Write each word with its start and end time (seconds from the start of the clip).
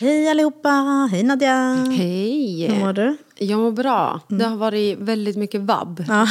Hej 0.00 0.28
allihopa! 0.28 1.08
Hej 1.12 1.22
Nadja! 1.22 1.86
Hej! 1.90 2.66
Hur 2.66 2.80
mår 2.80 2.92
du? 2.92 3.16
Jag 3.38 3.58
mår 3.60 3.70
bra. 3.70 4.20
Det 4.28 4.44
har 4.44 4.56
varit 4.56 4.98
väldigt 4.98 5.36
mycket 5.36 5.60
vabb. 5.60 6.04
Ja. 6.08 6.26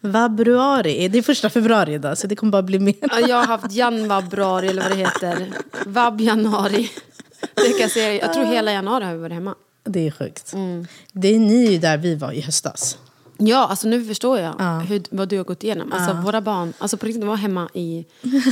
Vabruari. 0.00 1.08
Det 1.08 1.18
är 1.18 1.22
första 1.22 1.50
februari 1.50 1.94
idag 1.94 2.18
så 2.18 2.26
det 2.26 2.36
kommer 2.36 2.50
bara 2.50 2.62
bli 2.62 2.78
mer. 2.78 2.94
Ja, 3.00 3.20
Jag 3.20 3.36
har 3.36 3.46
haft 3.46 3.72
janvabruari 3.72 4.68
eller 4.68 4.82
vad 4.82 4.90
det 4.90 4.96
heter. 4.96 5.48
Vab-januari. 5.86 6.90
Det 7.54 7.78
kan 7.78 8.02
jag, 8.02 8.16
jag 8.16 8.32
tror 8.32 8.44
hela 8.44 8.72
januari 8.72 9.04
har 9.04 9.12
vi 9.12 9.18
varit 9.20 9.32
hemma. 9.34 9.54
Det 9.84 10.06
är 10.06 10.10
sjukt. 10.10 10.52
Det 11.12 11.34
är 11.34 11.38
ni 11.38 11.78
där 11.78 11.96
vi 11.96 12.14
var 12.14 12.32
i 12.32 12.40
höstas. 12.40 12.98
Ja, 13.38 13.66
alltså 13.66 13.88
nu 13.88 14.04
förstår 14.04 14.38
jag 14.38 14.80
hur, 14.80 15.02
vad 15.10 15.28
du 15.28 15.36
har 15.36 15.44
gått 15.44 15.62
igenom. 15.64 15.92
Alltså 15.92 16.12
våra 16.14 16.40
barn, 16.40 16.72
alltså 16.78 16.96
på 16.96 17.06
riktigt, 17.06 17.20
de 17.22 17.26
var 17.28 17.36
hemma 17.36 17.68
i 17.74 18.04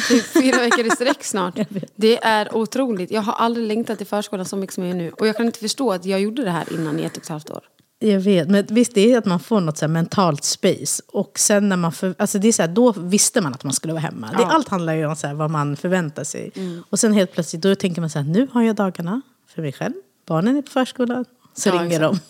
typ 0.09 0.25
fyra 0.25 0.59
veckor 0.59 0.87
i 0.87 0.91
sträck 0.91 1.25
snart. 1.25 1.59
Det 1.97 2.25
är 2.25 2.57
otroligt. 2.57 3.11
Jag 3.11 3.23
har 3.23 3.33
aldrig 3.33 3.67
längtat 3.69 3.99
till 3.99 4.07
förskolan 4.07 4.45
så 4.47 4.57
mycket 4.57 4.75
som 4.75 4.85
jag 4.85 4.91
gör 4.91 4.97
nu. 5.05 5.11
Och 5.11 5.27
jag 5.27 5.37
kan 5.37 5.47
inte 5.47 5.59
förstå 5.59 5.93
att 5.93 6.05
jag 6.05 6.21
gjorde 6.21 6.45
det 6.45 6.51
här 6.51 6.73
innan 6.73 6.99
i 7.01 7.03
ett 7.03 7.17
och 7.17 7.23
ett 7.23 7.29
halvt 7.29 7.51
år. 7.51 7.63
Jag 8.03 8.21
vet, 8.21 8.49
men 8.49 8.67
visst 8.69 8.95
det 8.95 9.13
är 9.13 9.19
att 9.19 9.25
man 9.25 9.41
får 9.41 9.61
något 9.61 9.79
så 9.79 9.89
mentalt 9.89 10.45
space. 10.45 11.03
Och 11.09 11.39
sen 11.39 11.69
när 11.69 11.77
man, 11.77 11.93
för, 11.93 12.15
alltså 12.19 12.39
det 12.39 12.49
är 12.49 12.53
så 12.53 12.63
här, 12.63 12.69
då 12.69 12.93
visste 12.93 13.41
man 13.41 13.55
att 13.55 13.65
man 13.65 13.73
skulle 13.73 13.93
vara 13.93 14.01
hemma. 14.03 14.29
Det, 14.39 14.45
allt 14.45 14.69
handlar 14.69 14.95
ju 14.95 15.07
om 15.07 15.17
så 15.17 15.27
här, 15.27 15.35
vad 15.35 15.51
man 15.51 15.77
förväntar 15.77 16.25
sig. 16.25 16.53
Och 16.91 16.99
sen 17.01 17.13
helt 17.13 17.33
plötsligt 17.33 17.63
då 17.63 17.75
tänker 17.75 18.01
man 18.01 18.11
så 18.11 18.19
här, 18.19 18.27
nu 18.27 18.49
har 18.53 18.63
jag 18.63 18.77
dagarna 18.77 19.21
för 19.55 19.63
mig 19.63 19.73
själv. 19.73 19.93
Barnen 20.27 20.57
är 20.57 20.63
på 20.63 20.71
förskolan. 20.71 21.25
Så 21.55 21.69
Ja, 21.69 21.73
ringer 21.73 21.87
exakt. 21.87 22.01
de. 22.03 22.21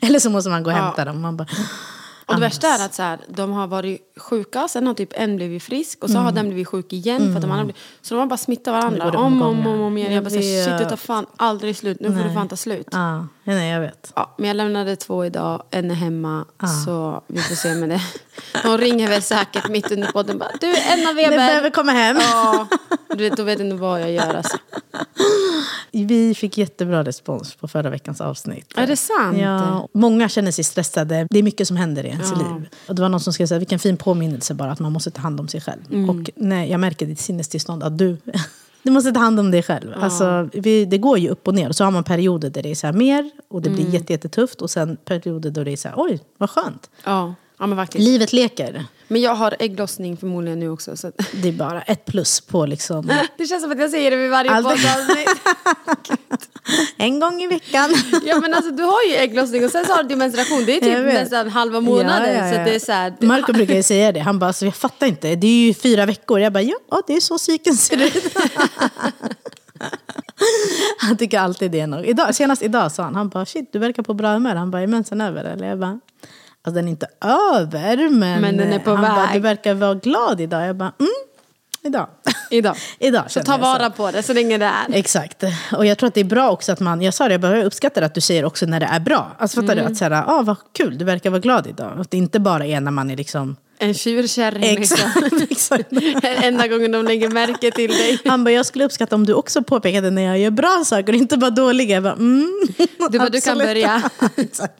Eller 0.00 0.18
så 0.18 0.30
måste 0.30 0.50
man 0.50 0.62
gå 0.62 0.70
och 0.70 0.76
hämta 0.76 1.04
dem. 1.04 1.20
Man 1.20 1.36
bara, 1.36 1.46
Och 2.28 2.34
det 2.34 2.40
värsta 2.40 2.68
är 2.68 2.84
att 2.84 2.94
så 2.94 3.02
här, 3.02 3.18
de 3.28 3.52
har 3.52 3.66
varit 3.66 4.00
sjuka, 4.16 4.68
sen 4.68 4.86
har 4.86 4.94
typ 4.94 5.12
en 5.12 5.36
blivit 5.36 5.62
frisk 5.62 6.04
och 6.04 6.10
så 6.10 6.18
har 6.18 6.32
den 6.32 6.46
blivit 6.46 6.68
sjuk 6.68 6.92
igen. 6.92 7.20
För 7.32 7.34
att 7.36 7.42
de 7.42 7.50
andra 7.50 7.64
blivit, 7.64 7.82
så 8.02 8.14
de 8.14 8.20
har 8.20 8.26
bara 8.26 8.36
smittat 8.36 8.72
varandra 8.72 9.02
Mm. 9.02 9.12
Går 9.12 9.20
om 9.22 9.42
och 9.42 9.48
om, 9.48 9.66
om, 9.66 9.80
om 9.80 9.98
igen. 9.98 10.12
Jag 10.12 10.24
bara, 10.24 10.30
så 10.30 10.36
här, 10.36 10.64
shit 10.64 10.78
det 10.78 10.84
tar 10.88 10.96
fan 10.96 11.26
aldrig 11.36 11.76
slut, 11.76 12.00
nu 12.00 12.08
får 12.12 12.28
det 12.28 12.34
fan 12.34 12.48
ta 12.48 12.56
slut. 12.56 12.88
ja, 12.90 13.26
nej 13.44 13.70
jag 13.70 13.80
vet. 13.80 14.12
Ja, 14.16 14.34
men 14.38 14.48
jag 14.48 14.56
lämnade 14.56 14.96
två 14.96 15.24
idag, 15.24 15.62
en 15.70 15.90
är 15.90 15.94
hemma, 15.94 16.44
så 16.84 17.22
vi 17.26 17.40
får 17.40 17.54
se 17.54 17.74
med 17.74 17.88
det. 17.88 18.00
De 18.62 18.78
ringer 18.78 19.08
väl 19.08 19.22
säkert 19.22 19.68
mitt 19.68 19.90
under 19.92 20.12
podden 20.12 20.38
bara, 20.38 20.50
du 20.60 20.66
en 20.76 21.08
av 21.08 21.14
Ni 21.14 21.22
Weber. 21.24 21.36
behöver 21.36 21.70
komma 21.70 21.92
hem. 21.92 22.16
Ja, 22.20 22.66
du 23.08 23.16
vet, 23.28 23.36
då 23.36 23.42
vet 23.42 23.60
inte 23.60 23.76
vad 23.76 24.00
jag 24.00 24.12
gör 24.12 24.34
alltså. 24.34 24.56
Vi 25.92 26.34
fick 26.34 26.58
jättebra 26.58 27.04
respons 27.04 27.54
på 27.54 27.68
förra 27.68 27.90
veckans 27.90 28.20
avsnitt. 28.20 28.72
Är 28.76 28.86
det 28.86 28.96
sant? 28.96 29.38
Ja, 29.38 29.88
många 29.94 30.28
känner 30.28 30.50
sig 30.52 30.64
stressade. 30.64 31.26
Det 31.30 31.38
är 31.38 31.42
mycket 31.42 31.68
som 31.68 31.76
händer 31.76 32.06
i 32.06 32.10
ens 32.18 32.38
liv. 32.38 32.68
Och 32.88 32.94
det 32.94 33.02
var 33.02 33.08
någon 33.08 33.20
som 33.20 33.32
skrev 33.32 33.50
här, 33.50 33.58
vilken 33.58 33.78
fin 33.78 33.96
påminnelse 33.96 34.54
bara 34.54 34.72
att 34.72 34.80
man 34.80 34.92
måste 34.92 35.10
ta 35.10 35.20
hand 35.20 35.40
om 35.40 35.48
sig 35.48 35.60
själv. 35.60 35.80
Mm. 35.90 36.10
Och 36.10 36.30
nej, 36.36 36.70
jag 36.70 36.80
märker 36.80 37.06
ditt 37.06 37.20
sinnestillstånd 37.20 37.82
att 37.82 37.98
du, 37.98 38.16
du 38.82 38.90
måste 38.90 39.12
ta 39.12 39.20
hand 39.20 39.40
om 39.40 39.50
dig 39.50 39.62
själv. 39.62 39.92
Alltså, 40.00 40.48
vi, 40.52 40.84
det 40.84 40.98
går 40.98 41.18
ju 41.18 41.28
upp 41.28 41.48
och 41.48 41.54
ner. 41.54 41.68
Och 41.68 41.76
så 41.76 41.84
har 41.84 41.90
man 41.90 42.04
perioder 42.04 42.50
där 42.50 42.62
det 42.62 42.70
är 42.70 42.74
så 42.74 42.92
mer 42.92 43.30
och 43.48 43.62
det 43.62 43.70
blir 43.70 43.80
Mm. 43.80 43.94
jätte, 43.94 44.12
jättetufft. 44.12 44.62
Och 44.62 44.70
sen 44.70 44.96
perioder 45.04 45.50
då 45.50 45.64
det 45.64 45.70
är 45.72 45.76
så 45.76 45.88
här, 45.88 45.94
oj, 45.98 46.20
vad 46.38 46.50
skönt. 46.50 46.90
Ja, 47.04 47.34
ja. 47.58 47.66
Livet 47.94 48.32
leker. 48.32 48.84
Men 49.08 49.20
jag 49.20 49.34
har 49.34 49.56
ägglossning 49.58 50.16
förmodligen 50.16 50.60
nu 50.60 50.68
också. 50.70 50.96
Så 50.96 51.12
Det 51.42 51.48
är 51.48 51.52
bara 51.52 51.82
ett 51.82 52.04
plus 52.04 52.40
på 52.40 52.66
liksom 52.66 53.06
det 53.38 53.46
känns 53.46 53.62
som 53.62 53.72
att 53.72 53.78
jag 53.78 53.90
säger 53.90 54.10
det 54.10 54.16
vid 54.16 54.30
varje 54.30 54.50
Alltid. 54.50 54.82
poddavsnitt. 54.82 55.28
en 56.96 57.20
gång 57.20 57.42
i 57.42 57.46
veckan. 57.46 57.90
Ja 58.24 58.40
men 58.40 58.54
alltså 58.54 58.70
du 58.70 58.82
har 58.82 59.02
ju 59.10 59.14
ägglossning 59.14 59.64
och 59.64 59.70
sen 59.70 59.84
så 59.86 59.92
har 59.92 60.02
du 60.02 60.16
menstruation. 60.16 60.64
Det 60.66 60.76
är 60.76 60.80
typ 60.80 61.14
nästan 61.14 61.48
halva 61.48 61.80
månaden. 61.80 62.34
Ja, 62.34 62.40
ja, 62.40 62.46
ja. 62.46 62.50
Så 62.52 62.70
det 62.70 62.74
är 62.74 62.78
så 62.78 62.92
här, 62.92 63.14
Marco 63.20 63.52
brukar 63.52 63.74
ju 63.74 63.82
säga 63.82 64.12
det. 64.12 64.20
Han 64.20 64.38
bara, 64.38 64.46
alltså, 64.46 64.64
jag 64.64 64.74
fattar 64.74 65.06
inte. 65.06 65.34
Det 65.34 65.46
är 65.46 65.66
ju 65.66 65.74
fyra 65.74 66.06
veckor. 66.06 66.40
Jag 66.40 66.52
bara, 66.52 66.62
ja, 66.62 67.02
det 67.06 67.12
är 67.16 67.20
så 67.20 67.38
cykeln 67.38 67.76
ser 67.76 68.06
ut. 68.06 68.36
han 70.98 71.16
tycker 71.16 71.38
alltid 71.38 71.70
det 71.70 71.80
är 71.80 71.86
nog. 71.86 72.06
Idag, 72.06 72.34
senast 72.34 72.62
idag 72.62 72.92
sa 72.92 73.02
han, 73.02 73.14
han 73.14 73.28
bara, 73.28 73.46
shit, 73.46 73.72
du 73.72 73.78
verkar 73.78 74.02
på 74.02 74.14
bra 74.14 74.32
humör. 74.32 74.54
Han 74.54 74.70
bara, 74.70 74.82
är 74.82 74.86
mensen 74.86 75.20
över? 75.20 75.44
Eller 75.44 75.68
jag 75.68 75.78
bara, 75.78 76.00
alltså 76.68 76.74
den 76.74 76.86
är 76.86 76.90
inte 76.90 77.06
över, 77.54 78.08
men, 78.10 78.40
Men 78.40 78.56
den 78.56 78.72
är 78.72 78.78
på 78.78 78.90
han 78.90 79.02
väg. 79.02 79.10
Bara, 79.10 79.32
du 79.32 79.38
verkar 79.40 79.74
vara 79.74 79.94
glad 79.94 80.40
idag. 80.40 80.66
Jag 80.66 80.76
bara, 80.76 80.92
mm, 81.00 81.10
idag. 81.82 82.06
Idag. 82.50 82.76
idag 82.98 83.24
Så 83.28 83.40
ta 83.40 83.56
vara 83.56 83.90
på 83.90 84.10
det 84.10 84.22
så 84.22 84.32
länge 84.32 84.58
det 84.58 84.64
är. 84.64 84.86
Exakt. 84.92 85.44
Och 85.76 85.86
jag 85.86 85.98
tror 85.98 86.08
att 86.08 86.14
det 86.14 86.20
är 86.20 86.24
bra 86.24 86.50
också 86.50 86.72
att 86.72 86.80
man, 86.80 87.02
jag 87.02 87.14
sa 87.14 87.28
det, 87.28 87.34
jag, 87.34 87.40
bara, 87.40 87.56
jag 87.56 87.66
uppskattar 87.66 88.02
att 88.02 88.14
du 88.14 88.20
säger 88.20 88.44
också 88.44 88.66
när 88.66 88.80
det 88.80 88.86
är 88.86 89.00
bra. 89.00 89.36
Alltså 89.38 89.60
fattar 89.60 89.72
Mm. 89.72 89.84
du? 89.84 89.92
Att 89.92 89.98
säga, 89.98 90.24
ah, 90.26 90.42
vad 90.42 90.56
kul, 90.72 90.98
du 90.98 91.04
verkar 91.04 91.30
vara 91.30 91.40
glad 91.40 91.66
idag. 91.66 92.00
Att 92.00 92.10
det 92.10 92.16
inte 92.16 92.40
bara 92.40 92.66
är 92.66 92.80
när 92.80 92.90
man 92.90 93.10
är 93.10 93.16
liksom... 93.16 93.56
En 93.80 93.94
tjurkärring 93.94 94.78
liksom. 94.80 95.10
Exakt. 95.40 95.42
exakt. 95.50 95.92
Enda 96.22 96.66
gången 96.68 96.92
de 96.92 97.04
lägger 97.04 97.28
märke 97.28 97.70
till 97.70 97.90
dig. 97.90 98.18
Han 98.24 98.44
bara, 98.44 98.50
jag 98.50 98.66
skulle 98.66 98.84
uppskatta 98.84 99.14
om 99.14 99.26
du 99.26 99.32
också 99.34 99.62
påpekade 99.62 100.10
när 100.10 100.22
jag 100.22 100.38
gör 100.38 100.50
bra 100.50 100.82
saker 100.86 101.12
och 101.12 101.18
inte 101.18 101.36
bara 101.36 101.50
dåliga. 101.50 101.94
Jag 101.94 102.02
bara, 102.02 102.12
mm. 102.12 102.60
Du 103.10 103.18
bara, 103.18 103.28
du 103.28 103.40
kan 103.40 103.58
börja. 103.58 104.02
Exakt. 104.36 104.74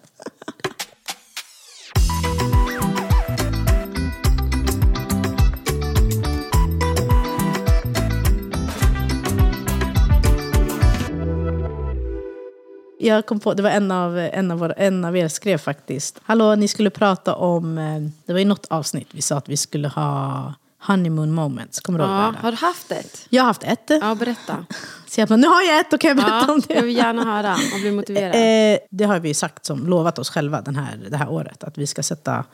Jag 13.00 13.26
kom 13.26 13.40
på, 13.40 13.54
det 13.54 13.62
var 13.62 13.70
en 13.70 13.90
av, 13.90 14.18
en, 14.18 14.50
av 14.50 14.58
våra, 14.58 14.72
en 14.72 15.04
av 15.04 15.16
er 15.16 15.28
skrev 15.28 15.58
faktiskt. 15.58 16.18
Hallå, 16.22 16.54
ni 16.54 16.68
skulle 16.68 16.90
prata 16.90 17.34
om, 17.34 17.78
eh, 17.78 18.00
det 18.26 18.32
var 18.32 18.40
i 18.40 18.44
något 18.44 18.66
avsnitt 18.70 19.08
vi 19.10 19.22
sa 19.22 19.36
att 19.36 19.48
vi 19.48 19.56
skulle 19.56 19.88
ha 19.88 20.54
honeymoon 20.86 21.32
moments. 21.32 21.80
Kommer 21.80 21.98
du 21.98 22.04
ihåg 22.04 22.14
Ja, 22.14 22.32
det? 22.32 22.38
har 22.42 22.50
du 22.50 22.56
haft 22.56 22.92
ett? 22.92 23.26
Jag 23.28 23.42
har 23.42 23.46
haft 23.46 23.62
ett. 23.62 23.90
Ja, 24.00 24.14
berätta. 24.14 24.56
Så 25.08 25.20
jag 25.20 25.28
bara, 25.28 25.36
nu 25.36 25.46
har 25.46 25.62
jag 25.62 25.80
ett, 25.80 25.90
då 25.90 25.98
kan 25.98 26.08
jag 26.08 26.16
berätta 26.16 26.44
Ja, 26.48 26.52
om 26.52 26.60
det. 26.68 26.74
jag 26.74 26.82
vill 26.82 26.96
gärna 26.96 27.24
höra 27.24 27.54
och 27.74 27.80
bli 27.80 27.90
motiverad. 27.96 28.34
Eh, 28.74 28.78
det 28.90 29.04
har 29.04 29.18
vi 29.18 29.34
sagt 29.34 29.64
som 29.64 29.86
lovat 29.86 30.18
oss 30.18 30.30
själva 30.30 30.60
den 30.60 30.76
här, 30.76 30.98
det 31.10 31.16
här 31.16 31.28
året. 31.30 31.64
Att 31.64 31.78
vi 31.78 31.86
ska 31.86 32.02
sätta 32.02 32.44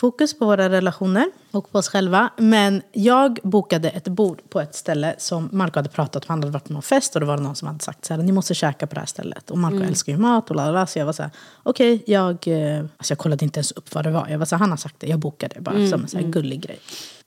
fokus 0.00 0.38
på 0.38 0.44
våra 0.46 0.68
relationer 0.68 1.26
och 1.50 1.72
på 1.72 1.78
oss 1.78 1.88
själva. 1.88 2.30
Men 2.36 2.82
jag 2.92 3.38
bokade 3.42 3.88
ett 3.90 4.08
bord 4.08 4.40
på 4.50 4.60
ett 4.60 4.74
ställe 4.74 5.14
som 5.18 5.48
Marco 5.52 5.78
hade 5.78 5.88
pratat 5.88 6.22
om. 6.24 6.26
Han 6.28 6.38
hade 6.40 6.52
varit 6.52 6.64
på 6.64 6.72
någon 6.72 6.82
fest 6.82 7.14
och 7.14 7.20
det 7.20 7.26
var 7.26 7.36
någon 7.38 7.56
som 7.56 7.68
hade 7.68 7.80
sagt 7.84 8.04
så 8.04 8.14
här, 8.14 8.22
ni 8.22 8.32
måste 8.32 8.54
käka 8.54 8.86
på 8.86 8.94
det 8.94 9.00
här 9.00 9.06
stället. 9.06 9.50
Och 9.50 9.58
Marco 9.58 9.76
Mm. 9.76 9.88
älskar 9.88 10.12
ju 10.12 10.18
mat 10.18 10.50
och 10.50 10.56
lalala. 10.56 10.86
Så 10.86 10.98
jag 10.98 11.06
var 11.06 11.12
så 11.12 11.22
här, 11.22 11.30
okej, 11.62 12.02
jag, 12.06 12.48
eh, 12.48 12.78
alltså 12.80 13.12
jag 13.12 13.18
kollade 13.18 13.44
inte 13.44 13.58
ens 13.58 13.72
upp 13.72 13.94
vad 13.94 14.04
det 14.04 14.10
var. 14.10 14.28
Jag 14.28 14.38
var 14.38 14.46
så 14.46 14.54
här, 14.56 14.60
han 14.60 14.70
har 14.70 14.76
sagt 14.76 14.94
det, 14.98 15.06
jag 15.06 15.18
bokade 15.18 15.60
bara 15.60 15.74
Mm, 15.74 15.90
som 15.90 16.02
en 16.02 16.08
så 16.08 16.18
här 16.18 16.24
gullig 16.24 16.60
grej. 16.60 16.78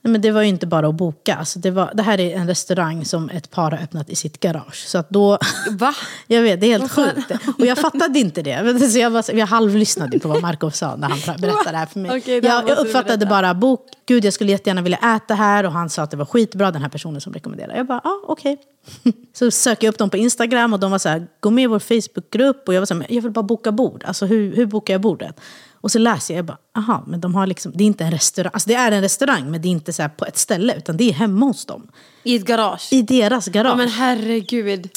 Nej, 0.04 0.12
men 0.12 0.22
det 0.22 0.32
var 0.32 0.42
ju 0.42 0.48
inte 0.48 0.68
bara 0.68 0.88
att 0.88 0.96
boka. 0.96 1.36
Alltså 1.36 1.60
det, 1.60 1.72
var, 1.72 1.92
det 1.94 2.04
här 2.04 2.20
är 2.20 2.36
en 2.36 2.48
restaurang 2.48 3.06
som 3.06 3.30
ett 3.30 3.52
par 3.52 3.72
har 3.72 3.78
öppnat 3.78 4.10
i 4.10 4.16
sitt 4.16 4.40
garage. 4.40 4.88
Så 4.88 4.98
att 4.98 5.10
då... 5.10 5.38
Va? 5.70 5.94
Jag 6.28 6.42
vet, 6.42 6.62
det 6.62 6.68
är 6.68 6.80
helt 6.80 6.92
sjukt. 6.92 7.32
Och 7.60 7.66
jag 7.66 7.78
fattade 7.78 8.20
inte 8.20 8.42
det. 8.42 8.92
Så 8.92 9.00
jag, 9.00 9.10
var, 9.10 9.24
jag 9.34 9.48
halvlyssnade 9.48 10.20
på 10.20 10.28
vad 10.28 10.42
Marco 10.42 10.72
sa 10.72 10.96
när 10.96 11.10
han 11.10 11.20
berättade 11.42 11.72
det 11.72 11.78
här 11.78 11.86
för 11.86 12.00
mig. 12.00 12.12
Här 12.26 12.46
jag, 12.46 12.70
jag 12.70 12.78
uppfattade 12.78 13.26
bara, 13.26 13.54
bok, 13.54 13.82
gud 14.06 14.26
jag 14.26 14.34
skulle 14.34 14.52
jättegärna 14.52 14.82
vilja 14.82 15.16
äta 15.16 15.34
här. 15.34 15.64
Och 15.64 15.72
han 15.72 15.90
sa 15.90 16.04
att 16.04 16.12
det 16.12 16.18
var 16.18 16.26
skitbra, 16.26 16.72
den 16.72 16.82
här 16.82 16.90
personen 16.90 17.22
som 17.22 17.34
rekommenderade. 17.34 17.78
Jag 17.78 17.88
bara, 17.88 18.02
ja 18.04 18.10
ah, 18.10 18.26
okej. 18.28 18.58
Så 19.34 19.52
söker 19.52 19.88
jag 19.88 19.94
upp 19.94 20.00
dem 20.00 20.10
på 20.10 20.18
Instagram 20.18 20.74
och 20.74 20.80
de 20.80 20.92
var 20.92 21.00
så 21.00 21.10
här, 21.10 21.28
gå 21.40 21.50
med 21.50 21.64
i 21.64 21.68
vår 21.68 21.80
Facebookgrupp. 21.80 22.68
Och 22.68 22.74
jag 22.74 22.82
var 22.82 22.86
så 22.86 22.94
här, 22.94 23.06
jag 23.10 23.22
vill 23.22 23.32
bara 23.32 23.44
boka 23.44 23.72
bord. 23.72 24.04
Alltså 24.08 24.26
hur, 24.26 24.56
hur 24.56 24.66
bokar 24.66 24.94
jag 24.94 25.02
bordet? 25.02 25.40
Och 25.82 25.92
så 25.92 26.00
läser 26.00 26.34
jag, 26.34 26.38
jag 26.38 26.46
bara, 26.46 26.58
aha, 26.78 27.04
men 27.08 27.22
de 27.22 27.36
har 27.36 27.48
liksom, 27.48 27.72
det 27.76 27.84
är 27.84 27.86
inte 27.86 28.04
en 28.04 28.12
restaurang. 28.12 28.52
Alltså 28.54 28.70
det 28.70 28.76
är 28.76 28.92
en 28.92 29.02
restaurang, 29.02 29.52
men 29.52 29.62
det 29.62 29.68
är 29.68 29.70
inte 29.70 29.94
så 29.94 30.10
på 30.18 30.26
ett 30.26 30.38
ställe, 30.38 30.76
utan 30.78 30.98
det 30.98 31.10
är 31.10 31.14
hemma 31.14 31.46
hos 31.46 31.66
dem. 31.66 31.88
I 32.24 32.36
ett 32.36 32.46
garage? 32.46 32.88
I 32.92 33.02
deras 33.02 33.48
garage. 33.48 33.72
Ja 33.72 33.76
men 33.76 33.90
herregud. 33.90 34.90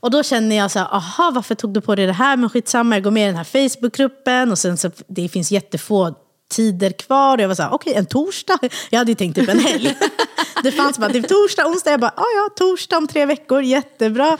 Och 0.00 0.10
då 0.10 0.22
känner 0.22 0.56
jag 0.56 0.70
så 0.70 0.78
här, 0.78 0.94
aha, 0.94 1.30
varför 1.34 1.54
tog 1.54 1.74
du 1.74 1.80
på 1.80 1.94
dig 1.94 2.06
det 2.06 2.12
här? 2.12 2.36
Men 2.36 2.50
skitsamma, 2.50 2.96
jag 2.96 3.04
går 3.04 3.10
med 3.10 3.22
i 3.22 3.26
den 3.26 3.36
här 3.36 3.68
Facebookgruppen 3.68 4.50
och 4.50 4.58
sen 4.58 4.76
så, 4.76 4.90
det 5.06 5.28
finns 5.28 5.52
jättefå 5.52 6.14
tider 6.50 6.90
kvar. 6.90 7.36
Och 7.36 7.42
jag 7.42 7.48
var 7.48 7.54
så 7.54 7.62
här, 7.62 7.72
okej, 7.72 7.94
en 7.94 8.06
torsdag? 8.06 8.58
Jag 8.90 8.98
hade 8.98 9.10
ju 9.10 9.14
tänkt 9.14 9.34
typ 9.34 9.48
en 9.48 9.58
helg. 9.58 9.96
det 10.62 10.72
fanns 10.72 10.98
bara 10.98 11.10
typ 11.10 11.28
torsdag, 11.28 11.66
onsdag. 11.66 11.90
Jag 11.90 12.00
bara, 12.00 12.12
ja, 12.16 12.24
ja, 12.36 12.48
torsdag 12.56 12.96
om 12.96 13.08
tre 13.08 13.26
veckor, 13.26 13.62
jättebra. 13.62 14.38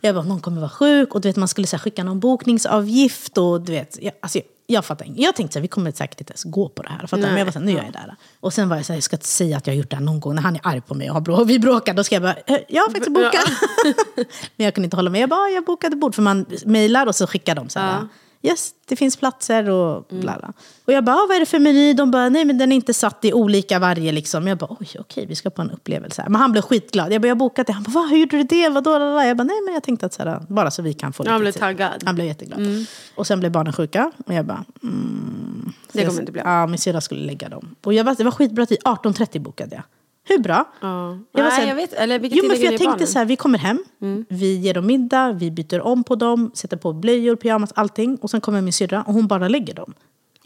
Jag 0.00 0.14
bara, 0.14 0.24
någon 0.24 0.40
kommer 0.40 0.60
vara 0.60 0.70
sjuk. 0.70 1.14
Och 1.14 1.20
du 1.20 1.28
vet, 1.28 1.36
man 1.36 1.48
skulle 1.48 1.66
så 1.66 1.78
skicka 1.78 2.04
någon 2.04 2.20
bokningsavgift. 2.20 3.38
Och 3.38 3.60
du 3.60 3.72
vet, 3.72 3.98
jag, 4.02 4.12
alltså, 4.22 4.40
jag 4.66 4.84
fattar 4.84 5.04
inget. 5.06 5.18
Jag 5.20 5.36
tänkte 5.36 5.58
här, 5.58 5.62
vi 5.62 5.68
kommer 5.68 5.92
säkert 5.92 6.20
inte 6.20 6.32
ens 6.32 6.44
gå 6.44 6.68
på 6.68 6.82
det 6.82 6.88
här. 6.88 6.98
Fattar? 7.06 7.22
Men 7.22 7.36
jag 7.38 7.44
var 7.44 7.52
så 7.52 7.58
här, 7.58 7.66
nu 7.66 7.72
gör 7.72 7.82
jag 7.84 7.92
det 7.92 7.98
här. 7.98 8.16
Och 8.40 8.52
sen 8.52 8.68
var 8.68 8.76
jag 8.76 8.86
så 8.86 8.92
här, 8.92 8.96
jag 8.96 9.04
ska 9.04 9.16
inte 9.16 9.26
säga 9.28 9.56
att 9.56 9.66
jag 9.66 9.74
har 9.74 9.78
gjort 9.78 9.90
det 9.90 9.96
här 9.96 10.02
någon 10.02 10.20
gång. 10.20 10.34
När 10.34 10.42
han 10.42 10.54
är 10.56 10.60
arg 10.64 10.80
på 10.80 10.94
mig 10.94 11.08
och, 11.10 11.14
har 11.14 11.20
brå- 11.20 11.36
och 11.36 11.50
vi 11.50 11.58
bråkar, 11.58 11.94
då 11.94 12.04
ska 12.04 12.14
jag 12.14 12.22
bara, 12.22 12.34
"Eh, 12.46 12.58
jag 12.68 12.82
har 12.82 12.90
faktiskt 12.90 13.12
bokat. 13.14 13.44
Men 14.56 14.64
jag 14.64 14.74
kunde 14.74 14.84
inte 14.84 14.96
hålla 14.96 15.10
med. 15.10 15.20
Jag 15.20 15.28
bara, 15.28 15.48
jag 15.48 15.64
bokade 15.64 15.96
bord. 15.96 16.14
För 16.14 16.22
man 16.22 16.46
mejlar 16.64 17.06
och 17.06 17.14
så 17.16 17.26
skickar 17.26 17.54
de 17.54 17.68
så 17.68 17.78
här, 17.78 18.08
yes, 18.42 18.70
det 18.88 18.96
finns 18.96 19.16
platser 19.16 19.70
och 19.70 20.04
bla 20.10 20.38
bla. 20.38 20.52
Och 20.84 20.92
jag 20.92 21.04
bara, 21.04 21.16
ah, 21.16 21.26
vad 21.28 21.36
är 21.36 21.40
det 21.40 21.46
för 21.46 21.58
meny? 21.58 21.92
De 21.94 22.10
bara, 22.10 22.28
nej 22.28 22.44
men 22.44 22.58
den 22.58 22.72
är 22.72 22.76
inte 22.76 22.94
satt 22.94 23.24
i 23.24 23.32
olika 23.32 23.78
varje 23.78 24.12
liksom. 24.12 24.46
Jag 24.46 24.58
bara, 24.58 24.76
oj 24.80 24.88
okej, 24.98 25.26
vi 25.26 25.34
ska 25.34 25.50
på 25.50 25.62
en 25.62 25.70
upplevelse 25.70 26.22
här. 26.22 26.28
Men 26.28 26.40
han 26.40 26.52
blev 26.52 26.62
skitglad. 26.62 27.12
Jag 27.12 27.22
bara, 27.22 27.28
jag 27.28 27.34
har 27.34 27.38
bokat 27.38 27.66
det. 27.66 27.72
Han 27.72 27.82
bara, 27.82 27.90
va, 27.92 28.06
hur 28.10 28.16
gjorde 28.18 28.36
du 28.36 28.42
det? 28.42 28.68
Vadå? 28.68 28.90
Jag 29.22 29.36
bara, 29.36 29.44
nej 29.44 29.56
men 29.64 29.74
jag 29.74 29.82
tänkte 29.82 30.06
att 30.06 30.12
så 30.14 30.22
här, 30.22 30.40
bara 30.48 30.70
så 30.70 30.82
vi 30.82 30.94
kan 30.94 31.12
få 31.12 31.22
lite 31.22 31.32
Han 31.32 31.40
blev 31.40 31.52
tid." 31.52 31.60
taggad. 31.60 32.02
Han 32.04 32.14
blev 32.14 32.26
jätteglad. 32.26 32.60
Och 33.14 33.26
sen 33.26 33.40
blev 33.40 33.52
barnen 33.52 33.72
sjuka. 33.72 34.12
Och 34.26 34.34
jag 34.34 34.46
bara, 34.46 34.64
mm. 34.82 35.72
Det 35.92 35.98
kommer 35.98 36.12
jag- 36.14 36.22
inte 36.22 36.32
bli. 36.32 36.42
Ja, 36.44 36.66
min 36.66 36.78
syrra 36.78 37.00
skulle 37.00 37.20
lägga 37.26 37.48
dem. 37.48 37.74
Och 37.84 37.94
jag 37.94 38.06
bara, 38.06 38.14
det 38.14 38.24
var 38.24 38.30
skitbra 38.30 38.66
tid. 38.66 38.78
18.30 38.84 39.38
bokade 39.38 39.74
jag. 39.76 39.82
Hur 40.24 40.38
bra? 40.38 40.68
Ja. 40.80 41.18
Jag 41.32 41.42
var 41.44 41.50
Nej, 41.50 41.68
jag 41.68 41.74
vet. 41.74 41.92
Eller 41.92 42.18
vilket 42.18 42.38
Jo, 42.38 42.48
men 42.48 42.56
för 42.56 42.64
jag 42.64 42.70
tänkte 42.70 42.86
barnen? 42.86 43.06
så 43.06 43.18
här, 43.18 43.26
vi 43.26 43.36
kommer 43.36 43.58
hem, 43.58 43.84
vi 44.28 44.56
ger 44.56 44.74
dem 44.74 44.86
middag, 44.86 45.32
vi 45.32 45.50
byter 45.50 45.80
om 45.80 46.04
på 46.04 46.14
dem, 46.14 46.50
sätter 46.54 46.76
på 46.76 46.92
blöjor, 46.92 47.36
pyjamas, 47.36 47.72
allting. 47.74 48.16
Och 48.16 48.30
sen 48.30 48.40
kommer 48.40 48.60
min 48.60 48.72
syrra 48.72 49.02
och 49.02 49.14
hon 49.14 49.26
bara 49.26 49.48
lägger 49.48 49.74
dem. 49.74 49.94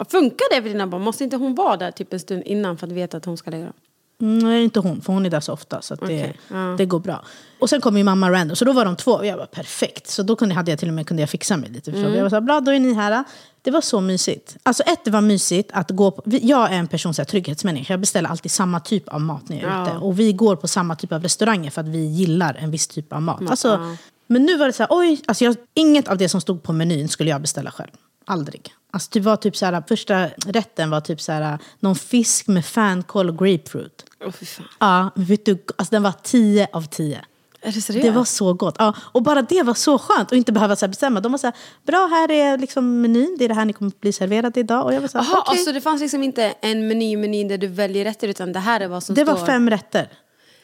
Funkar 0.08 0.54
det 0.54 0.62
för 0.62 0.68
dina 0.68 0.86
barn? 0.86 1.02
Måste 1.02 1.24
inte 1.24 1.36
hon 1.36 1.54
vara 1.54 1.76
där 1.76 1.90
typ 1.90 2.12
en 2.12 2.20
stund 2.20 2.42
innan 2.46 2.76
för 2.76 2.86
att 2.86 2.92
veta 2.92 3.16
att 3.16 3.24
hon 3.24 3.36
ska 3.36 3.50
lägga 3.50 3.64
dem? 3.64 3.72
Mm, 4.20 4.38
Nej, 4.38 4.64
inte 4.64 4.80
hon, 4.80 5.00
för 5.00 5.12
hon 5.12 5.26
är 5.26 5.30
där 5.30 5.40
så 5.40 5.52
ofta. 5.52 5.82
Så 5.82 5.94
att 5.94 6.00
det, 6.00 6.32
ja. 6.48 6.56
det 6.78 6.86
går 6.86 7.00
bra. 7.00 7.24
Och 7.58 7.70
sen 7.70 7.80
kom 7.80 7.94
min 7.94 8.04
mamma 8.04 8.30
random, 8.30 8.56
så 8.56 8.64
då 8.64 8.72
var 8.72 8.84
de 8.84 8.96
två. 8.96 9.12
Och 9.12 9.26
jag 9.26 9.36
var 9.36 9.46
perfekt. 9.46 10.06
Så 10.10 10.22
då 10.22 10.36
kunde, 10.36 10.54
hade 10.54 10.70
jag 10.72 10.78
till 10.78 10.88
och 10.88 10.94
med 10.94 11.06
kunde 11.06 11.22
jag 11.22 11.30
fixa 11.30 11.56
mig 11.56 11.70
lite. 11.70 11.90
du? 11.90 11.98
Jag 11.98 12.22
var 12.22 12.28
så 12.30 12.36
här, 12.36 12.40
bra, 12.40 12.60
då 12.60 12.70
är 12.72 12.78
ni 12.80 12.94
här. 12.94 13.24
Det 13.62 13.70
var 13.70 13.80
så 13.80 14.00
mysigt. 14.00 14.56
Alltså 14.62 14.82
ett, 14.82 15.04
det 15.04 15.10
var 15.10 15.20
mysigt 15.20 15.70
att 15.72 15.90
gå 15.90 16.10
på, 16.10 16.22
Jag 16.26 16.72
är 16.72 16.76
en 16.78 16.88
person, 16.88 17.14
så 17.14 17.22
här, 17.22 17.26
trygghetsmänniska. 17.26 17.92
Jag 17.92 18.00
beställer 18.00 18.28
alltid 18.28 18.50
samma 18.50 18.80
typ 18.80 19.08
av 19.08 19.20
mat 19.20 19.48
när 19.48 19.62
jag 19.62 19.70
är 19.72 19.76
Ja. 19.78 19.86
ute. 19.86 19.96
Och 19.96 20.20
vi 20.20 20.32
går 20.32 20.56
på 20.56 20.68
samma 20.68 20.96
typ 20.96 21.12
av 21.12 21.22
restauranger 21.22 21.70
för 21.70 21.80
att 21.80 21.88
vi 21.88 22.06
gillar 22.06 22.54
en 22.54 22.70
viss 22.70 22.86
typ 22.88 23.12
av 23.12 23.22
mat. 23.22 23.50
Alltså, 23.50 23.96
Men 24.26 24.42
nu 24.44 24.56
var 24.56 24.66
det 24.66 24.72
så 24.72 24.82
här, 24.82 24.88
oj, 24.92 25.20
alltså 25.26 25.44
jag, 25.44 25.56
inget 25.74 26.08
av 26.08 26.18
det 26.18 26.28
som 26.28 26.40
stod 26.40 26.62
på 26.62 26.72
menyn 26.72 27.08
skulle 27.08 27.30
jag 27.30 27.40
beställa 27.40 27.70
själv. 27.70 27.90
Aldrig. 28.24 28.74
Alltså 28.96 29.10
det 29.12 29.20
var 29.20 29.36
typ 29.36 29.56
så 29.56 29.66
här, 29.66 29.82
första 29.88 30.26
rätten 30.46 30.90
var 30.90 31.00
typ 31.00 31.20
så 31.20 31.32
här, 31.32 31.58
någon 31.80 31.96
fisk 31.96 32.46
med 32.46 32.64
fänkål 32.64 33.28
och 33.28 33.38
grapefruit. 33.38 34.04
Åh 34.24 34.30
fy 34.32 34.46
fan. 34.46 34.66
Ja, 34.80 35.10
men 35.14 35.24
vet 35.24 35.44
du, 35.46 35.52
alltså 35.76 35.90
den 35.94 36.02
var 36.02 36.12
10 36.22 36.68
av 36.72 36.82
10. 36.82 37.20
Är 37.60 37.72
det 37.72 37.80
seriöst? 37.80 38.04
Det 38.06 38.10
var 38.10 38.24
så 38.24 38.52
gott. 38.54 38.76
Ja, 38.78 38.94
och 38.98 39.22
bara 39.22 39.42
det 39.42 39.62
var 39.62 39.74
så 39.74 39.98
skönt 39.98 40.32
att 40.32 40.32
inte 40.32 40.52
behöva 40.52 40.76
så 40.76 40.86
här 40.86 40.88
bestämma. 40.88 41.20
De 41.20 41.32
var 41.32 41.38
så 41.38 41.46
här, 41.46 41.56
bra 41.86 42.06
här 42.06 42.30
är 42.30 42.58
liksom 42.58 43.00
menyn, 43.00 43.36
det 43.38 43.44
är 43.44 43.48
det 43.48 43.54
här 43.54 43.64
ni 43.64 43.72
kommer 43.72 43.92
bli 44.00 44.12
serverade 44.12 44.60
idag. 44.60 44.84
Och 44.84 44.94
jag 44.94 45.00
var 45.00 45.08
så 45.08 45.18
här, 45.18 45.24
Jaha, 45.30 45.40
okej. 45.46 45.58
alltså 45.58 45.72
det 45.72 45.80
fanns 45.80 46.00
liksom 46.00 46.22
inte 46.22 46.54
en 46.60 46.88
meny, 46.88 47.16
meny 47.16 47.44
där 47.44 47.58
du 47.58 47.66
väljer 47.66 48.04
rätter 48.04 48.28
utan 48.28 48.52
det 48.52 48.60
här 48.60 48.80
är 48.80 48.88
vad 48.88 49.02
som 49.02 49.14
Det 49.14 49.22
står? 49.22 49.32
var 49.34 49.46
fem 49.46 49.70
rätter. 49.70 50.08